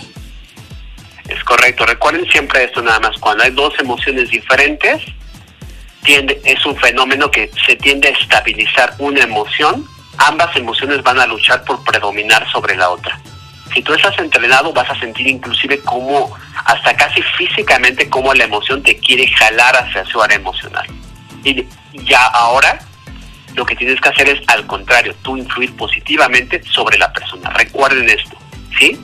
Es 1.28 1.42
correcto. 1.44 1.86
Recuerden 1.86 2.26
siempre 2.30 2.64
esto 2.64 2.82
nada 2.82 3.00
más. 3.00 3.16
Cuando 3.18 3.44
hay 3.44 3.50
dos 3.50 3.74
emociones 3.78 4.28
diferentes, 4.30 5.02
es 6.06 6.66
un 6.66 6.76
fenómeno 6.76 7.30
que 7.30 7.50
se 7.66 7.76
tiende 7.76 8.08
a 8.08 8.12
estabilizar 8.12 8.94
una 8.98 9.22
emoción. 9.22 9.86
Ambas 10.18 10.54
emociones 10.56 11.02
van 11.02 11.18
a 11.18 11.26
luchar 11.26 11.64
por 11.64 11.82
predominar 11.82 12.46
sobre 12.50 12.76
la 12.76 12.90
otra. 12.90 13.18
Si 13.72 13.82
tú 13.82 13.94
estás 13.94 14.16
entrenado, 14.18 14.72
vas 14.72 14.88
a 14.90 15.00
sentir 15.00 15.26
inclusive 15.26 15.80
como, 15.80 16.36
hasta 16.66 16.94
casi 16.94 17.22
físicamente, 17.36 18.08
como 18.08 18.32
la 18.34 18.44
emoción 18.44 18.82
te 18.82 18.96
quiere 18.98 19.26
jalar 19.26 19.74
hacia 19.76 20.04
su 20.04 20.22
área 20.22 20.36
emocional. 20.36 20.86
Y 21.42 21.66
ya 22.04 22.26
ahora, 22.26 22.78
lo 23.54 23.64
que 23.64 23.74
tienes 23.74 24.00
que 24.00 24.10
hacer 24.10 24.28
es, 24.28 24.40
al 24.48 24.66
contrario, 24.66 25.14
tú 25.22 25.36
influir 25.36 25.74
positivamente 25.74 26.62
sobre 26.70 26.98
la 26.98 27.12
persona. 27.12 27.50
Recuerden 27.50 28.08
esto, 28.08 28.36
¿sí? 28.78 29.00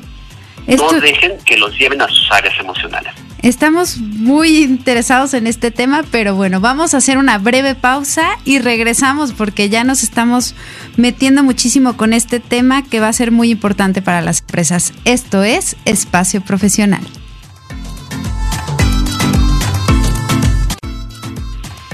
No 0.67 0.93
dejen 1.01 1.39
que 1.45 1.57
los 1.57 1.77
lleven 1.79 2.01
a 2.03 2.09
sus 2.09 2.31
áreas 2.31 2.59
emocionales. 2.59 3.13
Estamos 3.43 3.97
muy 3.97 4.59
interesados 4.59 5.33
en 5.33 5.47
este 5.47 5.71
tema, 5.71 6.05
pero 6.11 6.35
bueno, 6.35 6.61
vamos 6.61 6.93
a 6.93 6.99
hacer 6.99 7.17
una 7.17 7.39
breve 7.39 7.75
pausa 7.75 8.29
y 8.45 8.59
regresamos 8.59 9.33
porque 9.33 9.71
ya 9.71 9.83
nos 9.83 10.03
estamos 10.03 10.55
metiendo 10.97 11.43
muchísimo 11.43 11.97
con 11.97 12.13
este 12.13 12.39
tema 12.39 12.83
que 12.83 13.01
va 13.01 13.09
a 13.09 13.13
ser 13.15 13.31
muy 13.31 13.51
importante 13.51 14.03
para 14.03 14.21
las 14.21 14.41
empresas. 14.41 14.93
Esto 15.07 15.43
es 15.43 15.77
Espacio 15.87 16.43
Profesional. 16.43 17.01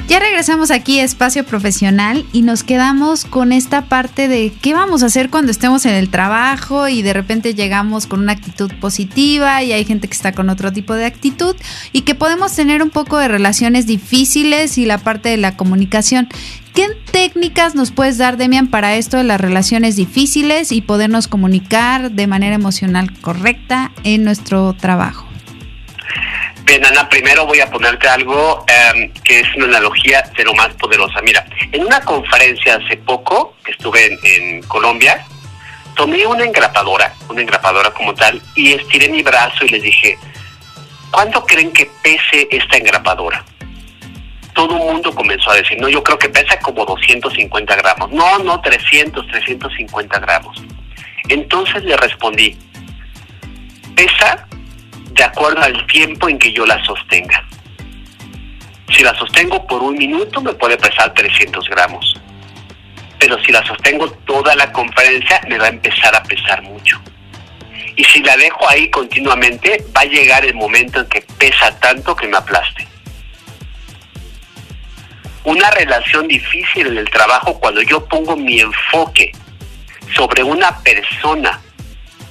Ya 0.09 0.20
regresamos 0.20 0.70
aquí 0.70 1.00
a 1.00 1.04
Espacio 1.04 1.44
Profesional 1.44 2.24
y 2.32 2.42
nos 2.42 2.62
quedamos 2.62 3.24
con 3.24 3.50
esta 3.50 3.86
parte 3.86 4.28
de 4.28 4.52
qué 4.62 4.72
vamos 4.72 5.02
a 5.02 5.07
hacer 5.07 5.30
cuando 5.30 5.50
estemos 5.50 5.84
en 5.84 5.94
el 5.94 6.11
trabajo 6.11 6.86
y 6.86 7.02
de 7.02 7.12
repente 7.12 7.54
llegamos 7.54 8.07
con 8.07 8.20
una 8.20 8.30
actitud 8.30 8.70
positiva 8.80 9.64
y 9.64 9.72
hay 9.72 9.84
gente 9.84 10.07
que 10.07 10.14
está 10.14 10.30
con 10.30 10.48
otro 10.48 10.72
tipo 10.72 10.94
de 10.94 11.07
actitud 11.07 11.57
y 11.90 12.02
que 12.02 12.14
podemos 12.14 12.54
tener 12.54 12.84
un 12.84 12.90
poco 12.90 13.18
de 13.18 13.26
relaciones 13.26 13.88
difíciles 13.88 14.78
y 14.78 14.86
la 14.86 14.98
parte 14.98 15.28
de 15.30 15.38
la 15.38 15.57
comunicación. 15.57 16.28
¿Qué 16.72 16.86
técnicas 17.11 17.74
nos 17.74 17.90
puedes 17.90 18.16
dar, 18.16 18.36
Demian, 18.36 18.68
para 18.68 18.94
esto 18.94 19.16
de 19.16 19.24
las 19.24 19.40
relaciones 19.40 19.96
difíciles 19.96 20.70
y 20.70 20.82
podernos 20.82 21.26
comunicar 21.26 22.12
de 22.12 22.28
manera 22.28 22.54
emocional 22.54 23.12
correcta 23.20 23.90
en 24.04 24.22
nuestro 24.22 24.72
trabajo? 24.74 25.26
Bien, 26.67 26.85
Ana, 26.85 27.09
primero 27.09 27.47
voy 27.47 27.61
a 27.61 27.71
ponerte 27.71 28.09
algo 28.09 28.64
em, 28.67 29.12
que 29.23 29.39
es 29.39 29.55
una 29.55 29.67
analogía 29.67 30.23
de 30.37 30.43
lo 30.43 30.53
más 30.53 30.75
poderosa. 30.75 31.23
Mira, 31.23 31.47
en 31.71 31.85
una 31.85 32.01
conferencia 32.01 32.75
hace 32.75 32.97
poco 32.97 33.55
que 33.64 33.71
estuve 33.71 34.19
en, 34.25 34.62
Colombia, 34.64 35.25
tomé 35.95 36.27
una 36.27 36.45
engrapadora, 36.45 37.14
una 37.29 37.43
engrapadora 37.43 37.93
como 37.93 38.14
tal, 38.14 38.43
y 38.57 38.73
estiré 38.73 39.09
mi 39.09 39.23
brazo 39.23 39.64
y 39.64 39.69
les 39.69 39.83
dije, 39.85 40.19
¿cuánto 41.12 41.47
creen 41.47 41.73
que 41.73 41.89
pese 42.03 42.49
esta 42.51 42.79
engrapadora? 42.79 43.45
Todo 44.53 44.77
el 44.77 44.93
mundo 44.93 45.14
comenzó 45.14 45.53
a 45.53 45.55
decir, 45.55 45.81
no, 45.81 45.89
yo 45.89 46.03
creo 46.03 46.19
que 46.19 46.31
pesa 46.31 46.59
como 46.59 46.85
250 46.85 47.77
gramos. 47.77 48.11
No, 48.11 48.41
no, 48.41 48.61
300, 48.61 49.25
350 49.29 50.19
gramos. 50.19 50.61
Entonces 51.29 51.85
le 51.85 51.97
respondí, 51.97 52.59
pesa 53.95 54.49
de 55.17 55.25
acuerdo 55.25 55.62
al 55.62 55.87
tiempo 55.87 56.29
en 56.29 56.39
que 56.39 56.53
yo 56.53 56.67
la 56.67 56.83
sostenga. 56.85 57.45
Si 58.95 59.03
la 59.03 59.14
sostengo 59.14 59.67
por 59.67 59.83
un 59.83 59.97
minuto 59.97 60.41
me 60.43 60.53
puede 60.53 60.77
pesar 60.77 61.12
300 61.14 61.69
gramos, 61.69 62.14
pero 63.19 63.43
si 63.43 63.51
la 63.51 63.67
sostengo 63.67 64.11
toda 64.27 64.55
la 64.55 64.71
conferencia 64.73 65.41
me 65.49 65.59
va 65.59 65.67
a 65.67 65.71
empezar 65.71 66.14
a 66.14 66.23
pesar 66.23 66.62
mucho. 66.62 67.01
Y 67.97 68.05
si 68.05 68.23
la 68.23 68.37
dejo 68.37 68.69
ahí 68.69 68.91
continuamente, 68.91 69.83
va 69.97 70.03
a 70.03 70.05
llegar 70.05 70.45
el 70.45 70.55
momento 70.55 71.01
en 71.01 71.09
que 71.09 71.23
pesa 71.39 71.77
tanto 71.81 72.14
que 72.14 72.29
me 72.29 72.37
aplaste. 72.37 72.87
Una 75.45 75.71
relación 75.71 76.29
difícil 76.29 76.89
en 76.89 76.99
el 76.99 77.09
trabajo 77.09 77.59
cuando 77.59 77.81
yo 77.81 78.05
pongo 78.07 78.37
mi 78.37 78.61
enfoque 78.61 79.33
sobre 80.14 80.43
una 80.43 80.79
persona 80.81 81.62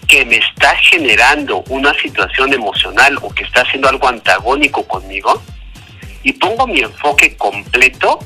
que 0.07 0.25
me 0.25 0.37
está 0.37 0.75
generando 0.77 1.63
una 1.69 1.93
situación 1.95 2.53
emocional 2.53 3.17
o 3.21 3.33
que 3.33 3.43
está 3.43 3.61
haciendo 3.61 3.89
algo 3.89 4.07
antagónico 4.07 4.87
conmigo 4.87 5.41
y 6.23 6.33
pongo 6.33 6.67
mi 6.67 6.81
enfoque 6.81 7.35
completo, 7.37 8.19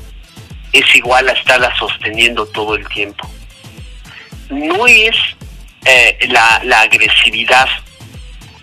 es 0.72 0.94
igual 0.94 1.28
a 1.28 1.32
estarla 1.32 1.74
sosteniendo 1.76 2.46
todo 2.46 2.74
el 2.74 2.86
tiempo. 2.88 3.28
No 4.48 4.86
es 4.86 5.16
eh, 5.84 6.18
la, 6.28 6.60
la 6.64 6.82
agresividad, 6.82 7.68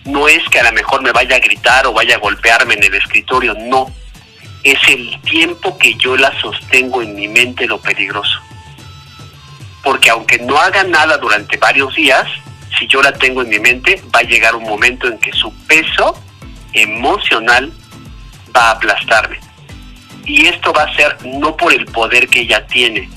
no 0.06 0.28
es 0.28 0.44
que 0.50 0.60
a 0.60 0.64
lo 0.64 0.72
mejor 0.72 1.02
me 1.02 1.12
vaya 1.12 1.36
a 1.36 1.40
gritar 1.40 1.86
o 1.86 1.94
vaya 1.94 2.16
a 2.16 2.20
golpearme 2.20 2.76
en 2.76 2.84
el 2.84 2.96
escritorio, 2.96 3.54
no. 3.54 3.94
Es 4.64 4.80
el 4.88 5.22
tiempo 5.22 5.78
que 5.78 5.94
yo 5.96 6.18
la 6.18 6.38
sostengo 6.42 7.02
en 7.02 7.16
mi 7.16 7.28
mente 7.28 7.68
lo 7.68 7.80
peligroso. 7.80 8.40
Porque 9.84 10.10
aunque 10.10 10.40
no 10.40 10.58
haga 10.58 10.84
nada 10.84 11.18
durante 11.18 11.58
varios 11.58 11.96
días, 11.96 12.28
si 12.78 12.88
yo 12.88 13.02
la 13.02 13.12
tengo 13.14 13.42
en 13.42 13.50
mi 13.50 13.60
mente, 13.60 14.02
va 14.14 14.20
a 14.20 14.24
llegar 14.24 14.56
un 14.56 14.64
momento 14.64 15.08
en 15.08 15.18
que 15.20 15.32
su 15.32 15.52
peso 15.66 16.22
emocional 16.74 17.72
va 18.56 18.70
a 18.70 18.72
aplastarme. 18.72 19.40
Y 20.26 20.46
esto 20.48 20.74
va 20.74 20.84
a 20.84 20.96
ser 20.96 21.18
no 21.26 21.56
por 21.56 21.74
el 21.74 21.86
poder 21.86 22.28
que 22.28 22.42
ella 22.42 22.66
tiene, 22.68 23.10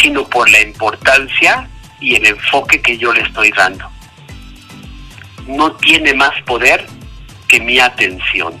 sino 0.00 0.24
por 0.24 0.48
la 0.48 0.60
importancia 0.60 1.68
y 2.00 2.14
el 2.14 2.26
enfoque 2.26 2.80
que 2.80 2.96
yo 2.96 3.12
le 3.12 3.22
estoy 3.22 3.50
dando. 3.50 3.88
No 5.46 5.72
tiene 5.72 6.14
más 6.14 6.40
poder 6.42 6.86
que 7.48 7.60
mi 7.60 7.78
atención. 7.78 8.60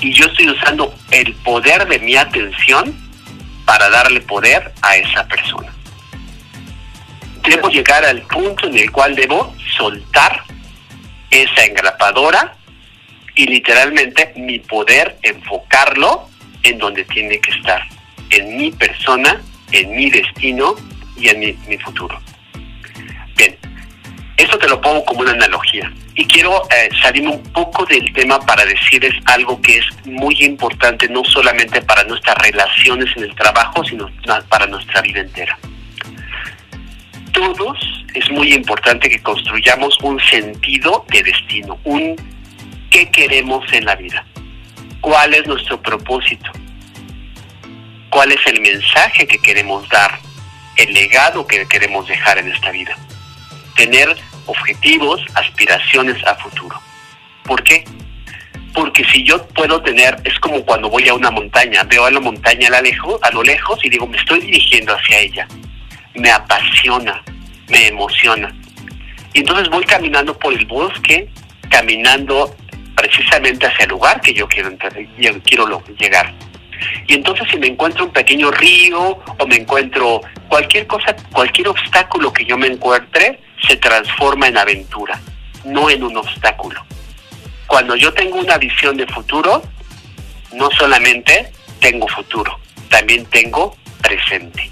y 0.00 0.12
yo 0.12 0.26
estoy 0.26 0.48
usando 0.48 0.94
el 1.10 1.34
poder 1.34 1.88
de 1.88 1.98
mi 1.98 2.14
atención 2.14 2.94
para 3.64 3.90
darle 3.90 4.20
poder 4.20 4.72
a 4.80 4.96
esa 4.96 5.26
persona. 5.26 5.72
Debo 7.48 7.70
llegar 7.70 8.04
al 8.04 8.20
punto 8.22 8.66
en 8.66 8.76
el 8.76 8.92
cual 8.92 9.16
debo 9.16 9.54
soltar 9.74 10.42
esa 11.30 11.64
engrapadora 11.64 12.54
y 13.34 13.46
literalmente 13.46 14.34
mi 14.36 14.58
poder 14.58 15.16
enfocarlo 15.22 16.28
en 16.62 16.76
donde 16.76 17.04
tiene 17.04 17.40
que 17.40 17.52
estar, 17.52 17.80
en 18.28 18.54
mi 18.54 18.70
persona, 18.70 19.40
en 19.72 19.96
mi 19.96 20.10
destino 20.10 20.74
y 21.16 21.28
en 21.28 21.40
mi, 21.40 21.78
futuro. 21.78 22.20
Bien, 23.34 23.56
esto 24.36 24.58
te 24.58 24.68
lo 24.68 24.78
pongo 24.78 25.02
como 25.06 25.20
una 25.20 25.32
analogía 25.32 25.90
y 26.16 26.26
quiero 26.26 26.62
eh, 26.70 26.90
salirme 27.00 27.30
un 27.30 27.42
poco 27.44 27.86
del 27.86 28.12
tema 28.12 28.38
para 28.40 28.66
decirles 28.66 29.14
algo 29.24 29.58
que 29.62 29.78
es 29.78 29.86
muy 30.04 30.36
importante 30.40 31.08
no 31.08 31.24
solamente 31.24 31.80
para 31.80 32.04
nuestras 32.04 32.36
relaciones 32.36 33.08
en 33.16 33.22
el 33.22 33.34
trabajo, 33.34 33.82
sino 33.84 34.10
para 34.50 34.66
nuestra 34.66 35.00
vida 35.00 35.20
entera. 35.20 35.58
Todos 37.32 37.78
es 38.14 38.30
muy 38.30 38.52
importante 38.52 39.08
que 39.08 39.22
construyamos 39.22 39.98
un 40.02 40.18
sentido 40.20 41.04
de 41.08 41.22
destino, 41.22 41.78
un 41.84 42.16
qué 42.90 43.10
queremos 43.10 43.70
en 43.72 43.84
la 43.84 43.96
vida, 43.96 44.24
cuál 45.00 45.34
es 45.34 45.46
nuestro 45.46 45.80
propósito, 45.80 46.50
cuál 48.10 48.32
es 48.32 48.40
el 48.46 48.60
mensaje 48.60 49.26
que 49.26 49.38
queremos 49.38 49.88
dar, 49.88 50.18
el 50.76 50.94
legado 50.94 51.46
que 51.46 51.66
queremos 51.66 52.06
dejar 52.08 52.38
en 52.38 52.50
esta 52.50 52.70
vida. 52.70 52.96
Tener 53.76 54.16
objetivos, 54.46 55.20
aspiraciones 55.34 56.24
a 56.26 56.34
futuro. 56.36 56.80
¿Por 57.44 57.62
qué? 57.62 57.84
Porque 58.74 59.04
si 59.12 59.24
yo 59.24 59.46
puedo 59.48 59.82
tener, 59.82 60.16
es 60.24 60.38
como 60.40 60.64
cuando 60.64 60.88
voy 60.88 61.08
a 61.08 61.14
una 61.14 61.30
montaña, 61.30 61.84
veo 61.84 62.04
a 62.04 62.10
la 62.10 62.20
montaña 62.20 62.68
a 62.68 62.70
lo 62.70 62.82
lejos, 62.82 63.20
a 63.22 63.30
lo 63.30 63.42
lejos 63.42 63.78
y 63.84 63.90
digo, 63.90 64.06
me 64.06 64.16
estoy 64.16 64.40
dirigiendo 64.40 64.94
hacia 64.94 65.18
ella. 65.18 65.48
Me 66.14 66.30
apasiona, 66.30 67.22
me 67.68 67.88
emociona. 67.88 68.54
Y 69.34 69.40
entonces 69.40 69.68
voy 69.68 69.84
caminando 69.84 70.36
por 70.38 70.52
el 70.52 70.66
bosque, 70.66 71.28
caminando 71.70 72.54
precisamente 72.96 73.66
hacia 73.66 73.84
el 73.84 73.90
lugar 73.90 74.20
que 74.20 74.34
yo 74.34 74.48
quiero, 74.48 74.70
quiero 75.44 75.84
llegar. 75.98 76.34
Y 77.06 77.14
entonces 77.14 77.46
si 77.50 77.58
me 77.58 77.68
encuentro 77.68 78.04
un 78.04 78.12
pequeño 78.12 78.50
río 78.50 79.18
o 79.38 79.46
me 79.46 79.56
encuentro 79.56 80.20
cualquier 80.48 80.86
cosa, 80.86 81.14
cualquier 81.32 81.68
obstáculo 81.68 82.32
que 82.32 82.44
yo 82.44 82.56
me 82.56 82.66
encuentre, 82.66 83.40
se 83.66 83.76
transforma 83.76 84.48
en 84.48 84.58
aventura, 84.58 85.20
no 85.64 85.90
en 85.90 86.02
un 86.02 86.16
obstáculo. 86.16 86.84
Cuando 87.66 87.96
yo 87.96 88.12
tengo 88.14 88.38
una 88.38 88.58
visión 88.58 88.96
de 88.96 89.06
futuro, 89.06 89.62
no 90.52 90.70
solamente 90.70 91.52
tengo 91.80 92.08
futuro, 92.08 92.58
también 92.88 93.26
tengo 93.26 93.76
presente. 94.00 94.70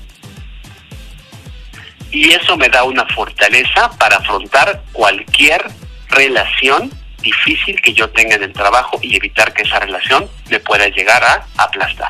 Y 2.16 2.32
eso 2.32 2.56
me 2.56 2.70
da 2.70 2.82
una 2.84 3.04
fortaleza 3.08 3.90
para 3.98 4.16
afrontar 4.16 4.82
cualquier 4.94 5.62
relación 6.08 6.90
difícil 7.20 7.78
que 7.82 7.92
yo 7.92 8.08
tenga 8.08 8.36
en 8.36 8.42
el 8.42 8.54
trabajo 8.54 8.98
y 9.02 9.16
evitar 9.16 9.52
que 9.52 9.64
esa 9.64 9.80
relación 9.80 10.26
me 10.48 10.58
pueda 10.58 10.88
llegar 10.88 11.22
a 11.22 11.46
aplastar. 11.58 12.08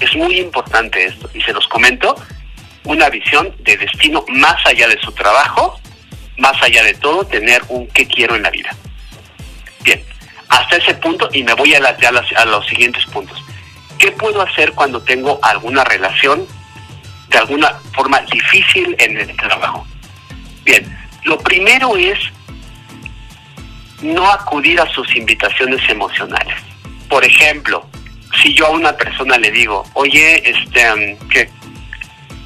Es 0.00 0.16
muy 0.16 0.40
importante 0.40 1.04
esto 1.04 1.30
y 1.32 1.40
se 1.42 1.52
los 1.52 1.68
comento, 1.68 2.16
una 2.82 3.08
visión 3.08 3.54
de 3.60 3.76
destino 3.76 4.24
más 4.26 4.56
allá 4.66 4.88
de 4.88 5.00
su 5.00 5.12
trabajo, 5.12 5.80
más 6.38 6.60
allá 6.60 6.82
de 6.82 6.94
todo, 6.94 7.24
tener 7.24 7.62
un 7.68 7.86
qué 7.86 8.08
quiero 8.08 8.34
en 8.34 8.42
la 8.42 8.50
vida. 8.50 8.70
Bien, 9.84 10.02
hasta 10.48 10.78
ese 10.78 10.94
punto 10.94 11.28
y 11.32 11.44
me 11.44 11.54
voy 11.54 11.72
a, 11.76 11.78
a 11.78 12.44
los 12.46 12.66
siguientes 12.66 13.06
puntos. 13.06 13.40
¿Qué 14.00 14.10
puedo 14.10 14.42
hacer 14.42 14.72
cuando 14.72 15.00
tengo 15.02 15.38
alguna 15.40 15.84
relación 15.84 16.48
de 17.32 17.38
alguna 17.38 17.72
forma 17.94 18.20
difícil 18.30 18.94
en 18.98 19.16
el 19.16 19.36
trabajo? 19.36 19.86
Bien, 20.64 20.98
lo 21.24 21.38
primero 21.38 21.96
es 21.96 22.18
no 24.02 24.30
acudir 24.30 24.80
a 24.80 24.88
sus 24.90 25.14
invitaciones 25.16 25.80
emocionales. 25.88 26.56
Por 27.08 27.24
ejemplo, 27.24 27.86
si 28.42 28.54
yo 28.54 28.66
a 28.66 28.70
una 28.70 28.92
persona 28.96 29.38
le 29.38 29.50
digo, 29.50 29.84
oye, 29.94 30.42
este, 30.48 31.16
que 31.30 31.48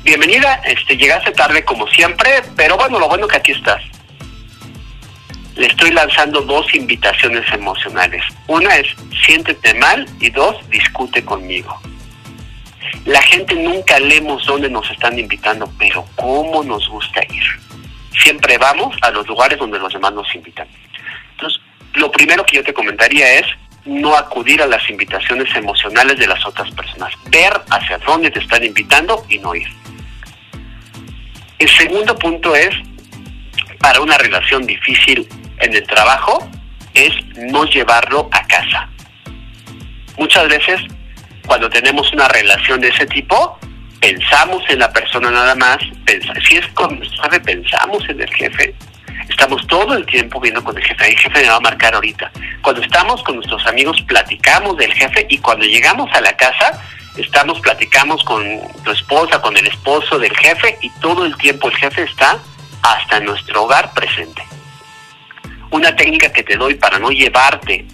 bienvenida, 0.02 0.60
este, 0.64 0.96
llegaste 0.96 1.32
tarde 1.32 1.64
como 1.64 1.86
siempre, 1.88 2.42
pero 2.54 2.76
bueno, 2.76 2.98
lo 2.98 3.08
bueno 3.08 3.26
que 3.26 3.36
aquí 3.36 3.52
estás. 3.52 3.82
Le 5.56 5.66
estoy 5.68 5.90
lanzando 5.90 6.42
dos 6.42 6.72
invitaciones 6.74 7.50
emocionales. 7.52 8.22
Una 8.46 8.76
es 8.76 8.88
siéntete 9.24 9.72
mal 9.74 10.06
y 10.20 10.28
dos, 10.30 10.56
discute 10.68 11.24
conmigo. 11.24 11.80
La 13.04 13.22
gente 13.22 13.54
nunca 13.54 13.98
leemos 13.98 14.44
dónde 14.46 14.68
nos 14.68 14.90
están 14.90 15.18
invitando, 15.18 15.70
pero 15.78 16.04
cómo 16.16 16.62
nos 16.64 16.88
gusta 16.88 17.20
ir. 17.28 17.44
Siempre 18.22 18.58
vamos 18.58 18.96
a 19.02 19.10
los 19.10 19.26
lugares 19.26 19.58
donde 19.58 19.78
los 19.78 19.92
demás 19.92 20.12
nos 20.12 20.34
invitan. 20.34 20.66
Entonces, 21.32 21.60
lo 21.94 22.10
primero 22.10 22.44
que 22.44 22.56
yo 22.56 22.64
te 22.64 22.74
comentaría 22.74 23.38
es 23.38 23.46
no 23.84 24.16
acudir 24.16 24.60
a 24.62 24.66
las 24.66 24.88
invitaciones 24.90 25.54
emocionales 25.54 26.18
de 26.18 26.26
las 26.26 26.44
otras 26.44 26.70
personas. 26.72 27.12
Ver 27.30 27.52
hacia 27.70 27.98
dónde 27.98 28.30
te 28.30 28.40
están 28.40 28.64
invitando 28.64 29.24
y 29.28 29.38
no 29.38 29.54
ir. 29.54 29.68
El 31.58 31.68
segundo 31.70 32.14
punto 32.18 32.54
es, 32.54 32.70
para 33.78 34.00
una 34.00 34.18
relación 34.18 34.66
difícil 34.66 35.28
en 35.58 35.74
el 35.74 35.86
trabajo, 35.86 36.46
es 36.94 37.12
no 37.36 37.64
llevarlo 37.64 38.28
a 38.32 38.46
casa. 38.46 38.88
Muchas 40.18 40.48
veces, 40.48 40.80
cuando 41.46 41.70
tenemos 41.70 42.12
una 42.12 42.28
relación 42.28 42.80
de 42.80 42.88
ese 42.88 43.06
tipo, 43.06 43.58
pensamos 44.00 44.62
en 44.68 44.80
la 44.80 44.92
persona 44.92 45.30
nada 45.30 45.54
más, 45.54 45.78
si 46.46 46.56
es 46.56 46.66
con, 46.68 47.00
¿sabe? 47.16 47.40
Pensamos 47.40 48.08
en 48.08 48.20
el 48.20 48.34
jefe, 48.34 48.74
Estamos 49.28 49.66
todo 49.66 49.94
el 49.94 50.06
tiempo 50.06 50.40
viendo 50.40 50.62
con 50.62 50.76
el 50.76 50.84
jefe. 50.84 51.08
El 51.08 51.18
jefe 51.18 51.42
me 51.42 51.48
va 51.48 51.56
a 51.56 51.60
marcar 51.60 51.94
ahorita. 51.94 52.30
Cuando 52.62 52.82
estamos 52.82 53.22
con 53.22 53.36
nuestros 53.36 53.66
amigos, 53.66 54.00
platicamos 54.02 54.76
del 54.76 54.92
jefe 54.92 55.26
y 55.28 55.38
cuando 55.38 55.64
llegamos 55.64 56.10
a 56.14 56.20
la 56.20 56.36
casa, 56.36 56.80
estamos, 57.16 57.60
platicamos 57.60 58.22
con 58.24 58.44
tu 58.84 58.90
esposa, 58.92 59.40
con 59.40 59.56
el 59.56 59.66
esposo 59.66 60.18
del 60.18 60.36
jefe 60.36 60.78
y 60.80 60.90
todo 61.00 61.26
el 61.26 61.36
tiempo 61.36 61.68
el 61.68 61.76
jefe 61.76 62.02
está 62.02 62.38
hasta 62.82 63.20
nuestro 63.20 63.64
hogar 63.64 63.92
presente. 63.94 64.42
Una 65.70 65.94
técnica 65.94 66.32
que 66.32 66.42
te 66.42 66.56
doy 66.56 66.74
para 66.74 66.98
no 66.98 67.10
llevarte 67.10 67.84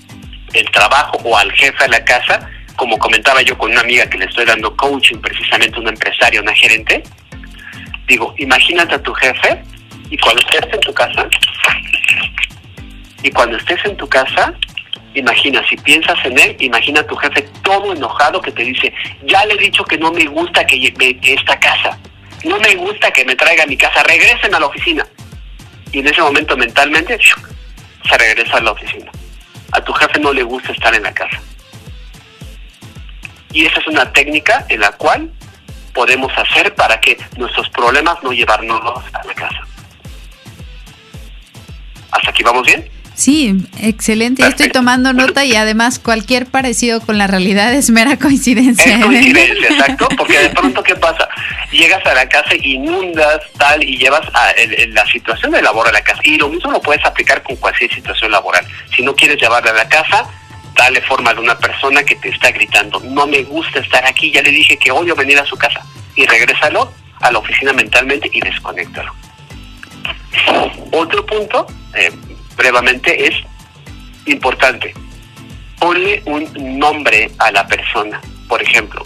el 0.53 0.71
trabajo 0.71 1.19
o 1.25 1.37
al 1.37 1.51
jefe 1.53 1.85
a 1.85 1.89
la 1.89 2.05
casa, 2.05 2.49
como 2.83 2.99
comentaba 2.99 3.43
yo 3.43 3.57
con 3.57 3.71
una 3.71 3.81
amiga 3.81 4.11
que 4.11 4.19
le 4.19 4.25
estoy 4.25 4.45
dando 4.45 4.77
coaching, 4.77 5.19
precisamente 5.19 5.79
una 5.79 5.91
empresaria, 5.91 6.41
una 6.41 6.53
gerente, 6.53 7.01
digo, 8.09 8.35
imagínate 8.39 8.97
a 8.97 8.99
tu 9.01 9.15
jefe 9.15 9.63
y 10.11 10.19
cuando 10.19 10.43
estés 10.43 10.75
en 10.75 10.81
tu 10.81 10.93
casa, 10.93 11.29
y 13.23 13.31
cuando 13.31 13.57
estés 13.57 13.79
en 13.85 13.97
tu 13.97 14.09
casa, 14.09 14.53
imagina, 15.15 15.63
si 15.69 15.77
piensas 15.77 16.19
en 16.25 16.37
él, 16.37 16.57
imagina 16.59 17.03
a 17.03 17.07
tu 17.07 17.15
jefe 17.15 17.49
todo 17.63 17.93
enojado 17.93 18.43
que 18.43 18.51
te 18.51 18.65
dice, 18.65 18.93
ya 19.27 19.47
le 19.47 19.55
he 19.55 19.59
dicho 19.59 19.85
que 19.85 19.97
no 19.97 20.11
me 20.11 20.25
gusta 20.25 20.67
que, 20.67 20.93
esta 21.23 21.61
casa, 21.61 21.97
no 22.43 22.59
me 22.59 22.75
gusta 22.75 23.13
que 23.13 23.25
me 23.25 23.37
traiga 23.37 23.63
a 23.63 23.67
mi 23.69 23.77
casa, 23.77 24.03
regresen 24.03 24.57
a 24.57 24.59
la 24.59 24.67
oficina. 24.67 25.07
Y 25.93 26.01
en 26.01 26.09
ese 26.09 26.21
momento 26.21 26.57
mentalmente 26.57 27.17
se 28.09 28.19
regresa 28.19 28.57
a 28.57 28.61
la 28.61 28.73
oficina. 28.73 29.13
A 29.71 29.81
tu 29.85 29.93
jefe 29.93 30.19
no 30.19 30.33
le 30.33 30.43
gusta 30.43 30.73
estar 30.73 30.93
en 30.97 31.05
la 31.05 31.15
casa. 31.15 31.41
Y 33.53 33.67
esa 33.67 33.81
es 33.81 33.87
una 33.87 34.13
técnica 34.13 34.65
en 34.69 34.81
la 34.81 34.93
cual 34.93 35.31
podemos 35.93 36.33
hacer 36.37 36.75
para 36.75 37.01
que 37.01 37.19
nuestros 37.37 37.69
problemas 37.71 38.17
no 38.23 38.33
llevarnos 38.33 38.81
a 39.13 39.25
la 39.25 39.35
casa. 39.35 39.61
¿Hasta 42.11 42.31
aquí 42.31 42.43
vamos 42.43 42.67
bien? 42.67 42.89
Sí, 43.15 43.55
excelente. 43.81 44.47
Estoy 44.47 44.71
tomando 44.71 45.13
nota 45.13 45.45
y 45.45 45.55
además 45.55 45.99
cualquier 45.99 46.47
parecido 46.47 47.01
con 47.01 47.19
la 47.19 47.27
realidad 47.27 47.73
es 47.75 47.91
mera 47.91 48.17
coincidencia. 48.17 48.95
Es 48.95 49.01
¿eh? 49.01 49.03
coincidencia, 49.05 49.69
exacto, 49.71 50.09
porque 50.17 50.39
de 50.39 50.51
pronto 50.51 50.83
¿qué 50.83 50.95
pasa? 50.97 51.29
Llegas 51.71 52.05
a 52.07 52.15
la 52.15 52.29
casa, 52.29 52.55
inundas 52.63 53.41
tal 53.59 53.83
y 53.83 53.99
llevas 53.99 54.23
a 54.35 54.53
la 54.89 55.07
situación 55.07 55.53
de 55.53 55.63
labor 55.63 55.89
a 55.89 55.93
la 55.93 56.03
casa. 56.03 56.21
Y 56.25 56.37
lo 56.37 56.49
mismo 56.49 56.73
lo 56.73 56.81
puedes 56.81 57.05
aplicar 57.05 57.43
con 57.43 57.57
cualquier 57.57 57.93
situación 57.93 58.31
laboral. 58.31 58.67
Si 58.97 59.03
no 59.03 59.15
quieres 59.15 59.41
llevarla 59.41 59.71
a 59.71 59.75
la 59.75 59.89
casa, 59.89 60.27
dale 60.75 61.01
forma 61.03 61.35
de 61.35 61.41
una 61.41 61.59
persona 61.59 62.03
que 62.03 62.17
te 62.17 62.29
está 62.29 62.51
gritando, 62.51 63.01
no 63.01 63.27
me 63.27 63.43
gusta 63.43 63.81
estar 63.81 64.05
aquí, 64.07 64.31
ya 64.31 64.43
le 64.43 64.51
dije 64.51 64.77
que 64.77 64.91
odio 64.91 65.15
venir 65.15 65.39
a 65.39 65.45
su 65.45 65.57
casa. 65.57 65.81
Y 66.15 66.27
regrésalo 66.27 66.93
a 67.21 67.31
la 67.31 67.39
oficina 67.39 67.73
mentalmente 67.73 68.31
y 68.33 68.41
desconéctalo. 68.41 69.13
Otro 70.93 71.25
punto, 71.25 71.67
eh, 71.95 72.13
brevemente, 72.57 73.29
es 73.29 73.35
importante. 74.27 74.95
Ponle 75.79 76.23
un 76.27 76.79
nombre 76.79 77.31
a 77.39 77.51
la 77.51 77.67
persona. 77.67 78.21
Por 78.49 78.63
ejemplo, 78.63 79.03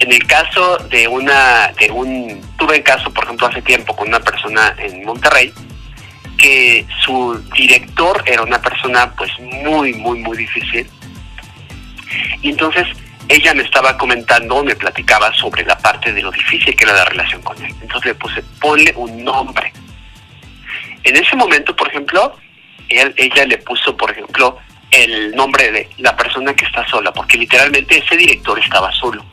en 0.00 0.12
el 0.12 0.26
caso 0.26 0.78
de 0.90 1.06
una, 1.06 1.72
de 1.78 1.90
un, 1.90 2.40
tuve 2.58 2.76
el 2.76 2.82
caso, 2.82 3.12
por 3.12 3.24
ejemplo, 3.24 3.46
hace 3.46 3.62
tiempo 3.62 3.94
con 3.94 4.08
una 4.08 4.20
persona 4.20 4.74
en 4.78 5.04
Monterrey 5.04 5.52
que 6.36 6.86
su 7.04 7.38
director 7.54 8.22
era 8.26 8.42
una 8.42 8.60
persona 8.60 9.12
pues 9.14 9.30
muy, 9.38 9.92
muy, 9.92 10.18
muy 10.20 10.38
difícil 10.38 10.88
Y 12.42 12.50
entonces 12.50 12.86
ella 13.28 13.54
me 13.54 13.62
estaba 13.62 13.96
comentando, 13.96 14.62
me 14.64 14.74
platicaba 14.74 15.32
sobre 15.34 15.64
la 15.64 15.78
parte 15.78 16.12
de 16.12 16.22
lo 16.22 16.32
difícil 16.32 16.74
que 16.74 16.84
era 16.84 16.94
la 16.94 17.04
relación 17.04 17.40
con 17.42 17.56
él. 17.64 17.72
Entonces 17.80 18.06
le 18.06 18.14
puse, 18.14 18.42
ponle 18.60 18.92
un 18.96 19.24
nombre. 19.24 19.72
En 21.04 21.16
ese 21.16 21.36
momento, 21.36 21.74
por 21.76 21.88
ejemplo, 21.88 22.36
ella 22.88 23.44
le 23.46 23.58
puso, 23.58 23.96
por 23.96 24.10
ejemplo, 24.10 24.58
el 24.90 25.30
nombre 25.36 25.70
de 25.70 25.88
la 25.98 26.16
persona 26.16 26.54
que 26.54 26.64
está 26.64 26.86
sola, 26.88 27.12
porque 27.12 27.38
literalmente 27.38 27.98
ese 27.98 28.16
director 28.16 28.58
estaba 28.58 28.90
solo. 28.92 29.24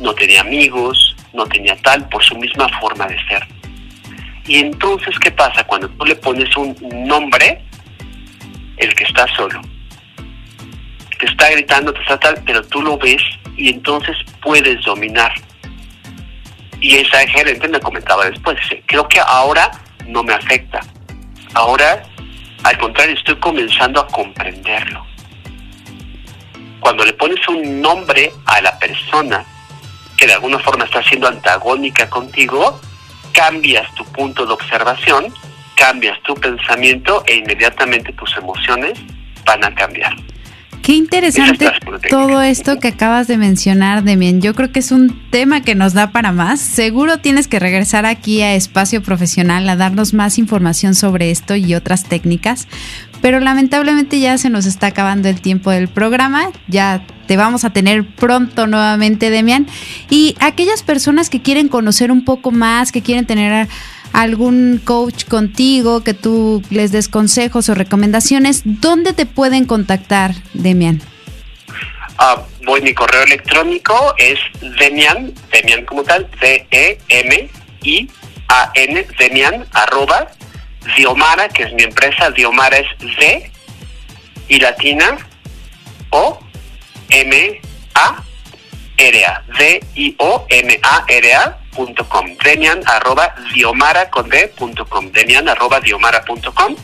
No 0.00 0.14
tenía 0.14 0.42
amigos, 0.42 1.16
no 1.32 1.46
tenía 1.46 1.76
tal, 1.76 2.06
por 2.08 2.22
su 2.22 2.36
misma 2.36 2.68
forma 2.80 3.06
de 3.06 3.16
ser. 3.26 3.46
Y 4.46 4.58
entonces, 4.58 5.18
¿qué 5.18 5.30
pasa? 5.30 5.64
Cuando 5.64 5.88
tú 5.88 6.04
le 6.04 6.16
pones 6.16 6.54
un 6.56 6.76
nombre, 7.06 7.62
el 8.76 8.94
que 8.94 9.04
está 9.04 9.26
solo, 9.34 9.62
te 11.18 11.26
está 11.26 11.50
gritando, 11.50 11.92
te 11.92 12.00
está 12.00 12.18
tal, 12.18 12.42
pero 12.44 12.62
tú 12.62 12.82
lo 12.82 12.98
ves 12.98 13.22
y 13.56 13.70
entonces 13.70 14.16
puedes 14.42 14.82
dominar. 14.82 15.32
Y 16.80 16.96
esa 16.96 17.26
gerente 17.26 17.68
me 17.68 17.80
comentaba 17.80 18.28
después, 18.28 18.58
creo 18.86 19.08
que 19.08 19.20
ahora 19.20 19.70
no 20.06 20.22
me 20.22 20.34
afecta. 20.34 20.80
Ahora, 21.54 22.02
al 22.64 22.78
contrario, 22.78 23.14
estoy 23.14 23.36
comenzando 23.36 24.00
a 24.00 24.06
comprenderlo. 24.08 25.06
Cuando 26.80 27.04
le 27.04 27.12
pones 27.14 27.46
un 27.48 27.80
nombre 27.80 28.30
a 28.46 28.60
la 28.60 28.78
persona 28.78 29.44
que 30.16 30.26
de 30.26 30.34
alguna 30.34 30.58
forma 30.58 30.84
está 30.84 31.02
siendo 31.02 31.28
antagónica 31.28 32.08
contigo, 32.10 32.80
cambias 33.32 33.92
tu 33.94 34.04
punto 34.12 34.46
de 34.46 34.52
observación, 34.52 35.32
cambias 35.76 36.20
tu 36.22 36.34
pensamiento 36.34 37.24
e 37.26 37.36
inmediatamente 37.36 38.12
tus 38.12 38.36
emociones 38.36 38.98
van 39.44 39.64
a 39.64 39.74
cambiar. 39.74 40.14
Qué 40.84 40.92
interesante 40.92 41.70
todo 42.10 42.42
esto 42.42 42.78
que 42.78 42.88
acabas 42.88 43.26
de 43.26 43.38
mencionar, 43.38 44.04
Demien. 44.04 44.42
Yo 44.42 44.54
creo 44.54 44.70
que 44.70 44.80
es 44.80 44.92
un 44.92 45.18
tema 45.30 45.62
que 45.62 45.74
nos 45.74 45.94
da 45.94 46.12
para 46.12 46.30
más. 46.30 46.60
Seguro 46.60 47.16
tienes 47.16 47.48
que 47.48 47.58
regresar 47.58 48.04
aquí 48.04 48.42
a 48.42 48.54
Espacio 48.54 49.02
Profesional 49.02 49.66
a 49.70 49.76
darnos 49.76 50.12
más 50.12 50.36
información 50.36 50.94
sobre 50.94 51.30
esto 51.30 51.56
y 51.56 51.74
otras 51.74 52.04
técnicas. 52.04 52.68
Pero 53.22 53.40
lamentablemente 53.40 54.20
ya 54.20 54.36
se 54.36 54.50
nos 54.50 54.66
está 54.66 54.88
acabando 54.88 55.30
el 55.30 55.40
tiempo 55.40 55.70
del 55.70 55.88
programa. 55.88 56.50
Ya 56.68 57.02
te 57.26 57.38
vamos 57.38 57.64
a 57.64 57.70
tener 57.70 58.06
pronto 58.06 58.66
nuevamente, 58.66 59.30
Demian. 59.30 59.66
Y 60.10 60.36
aquellas 60.38 60.82
personas 60.82 61.30
que 61.30 61.40
quieren 61.40 61.68
conocer 61.68 62.12
un 62.12 62.26
poco 62.26 62.50
más, 62.50 62.92
que 62.92 63.00
quieren 63.00 63.24
tener 63.24 63.68
algún 64.14 64.80
coach 64.82 65.24
contigo, 65.24 66.02
que 66.02 66.14
tú 66.14 66.62
les 66.70 66.92
des 66.92 67.08
consejos 67.08 67.68
o 67.68 67.74
recomendaciones, 67.74 68.62
¿dónde 68.64 69.12
te 69.12 69.26
pueden 69.26 69.66
contactar, 69.66 70.34
Demian? 70.54 71.02
Ah, 72.18 72.42
voy, 72.64 72.80
mi 72.80 72.94
correo 72.94 73.24
electrónico 73.24 74.14
es 74.16 74.38
Demian, 74.78 75.34
Demian 75.52 75.84
como 75.84 76.04
tal, 76.04 76.30
D-E-M-I-A-N, 76.40 76.96
Demian, 79.18 79.66
arroba, 79.72 80.28
Diomara, 80.96 81.48
que 81.48 81.64
es 81.64 81.72
mi 81.72 81.82
empresa, 81.82 82.30
Diomara 82.30 82.76
es 82.78 82.86
D 83.18 83.50
y 84.48 84.60
latina, 84.60 85.18
O, 86.10 86.38
M, 87.10 87.60
A, 87.94 88.22
R, 88.96 89.26
A, 89.26 89.42
D-I-O-M-A-R-A, 89.58 91.58
com 91.74 92.36
Demian 92.42 92.80
arroba 92.86 93.34
diomara 93.52 94.08
con 94.10 94.28
D 94.28 94.52
Demian 95.12 95.48
arroba 95.48 95.80
diomara.com. 95.80 96.76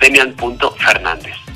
Demian.fernández. 0.00 1.47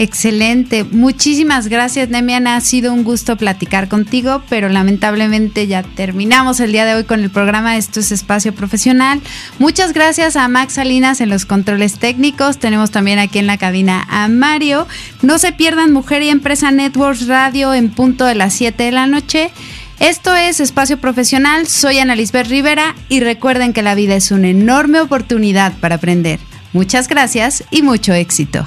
Excelente. 0.00 0.84
Muchísimas 0.84 1.68
gracias, 1.68 2.08
Nemian. 2.08 2.46
Ha 2.46 2.58
sido 2.62 2.94
un 2.94 3.04
gusto 3.04 3.36
platicar 3.36 3.86
contigo, 3.86 4.42
pero 4.48 4.70
lamentablemente 4.70 5.66
ya 5.66 5.82
terminamos 5.82 6.58
el 6.60 6.72
día 6.72 6.86
de 6.86 6.94
hoy 6.94 7.04
con 7.04 7.20
el 7.20 7.28
programa. 7.28 7.76
Esto 7.76 8.00
es 8.00 8.10
Espacio 8.10 8.54
Profesional. 8.54 9.20
Muchas 9.58 9.92
gracias 9.92 10.36
a 10.36 10.48
Max 10.48 10.72
Salinas 10.72 11.20
en 11.20 11.28
los 11.28 11.44
controles 11.44 11.98
técnicos. 11.98 12.56
Tenemos 12.56 12.90
también 12.90 13.18
aquí 13.18 13.40
en 13.40 13.46
la 13.46 13.58
cabina 13.58 14.06
a 14.08 14.28
Mario. 14.28 14.88
No 15.20 15.38
se 15.38 15.52
pierdan 15.52 15.92
Mujer 15.92 16.22
y 16.22 16.30
Empresa 16.30 16.70
Networks 16.70 17.26
Radio 17.26 17.74
en 17.74 17.90
punto 17.90 18.24
de 18.24 18.36
las 18.36 18.54
7 18.54 18.82
de 18.82 18.92
la 18.92 19.06
noche. 19.06 19.50
Esto 19.98 20.34
es 20.34 20.60
Espacio 20.60 20.98
Profesional. 20.98 21.66
Soy 21.66 21.98
Ana 21.98 22.16
Lisbeth 22.16 22.48
Rivera 22.48 22.94
y 23.10 23.20
recuerden 23.20 23.74
que 23.74 23.82
la 23.82 23.94
vida 23.94 24.14
es 24.14 24.30
una 24.30 24.48
enorme 24.48 24.98
oportunidad 25.02 25.74
para 25.74 25.96
aprender. 25.96 26.40
Muchas 26.72 27.06
gracias 27.06 27.64
y 27.70 27.82
mucho 27.82 28.14
éxito. 28.14 28.66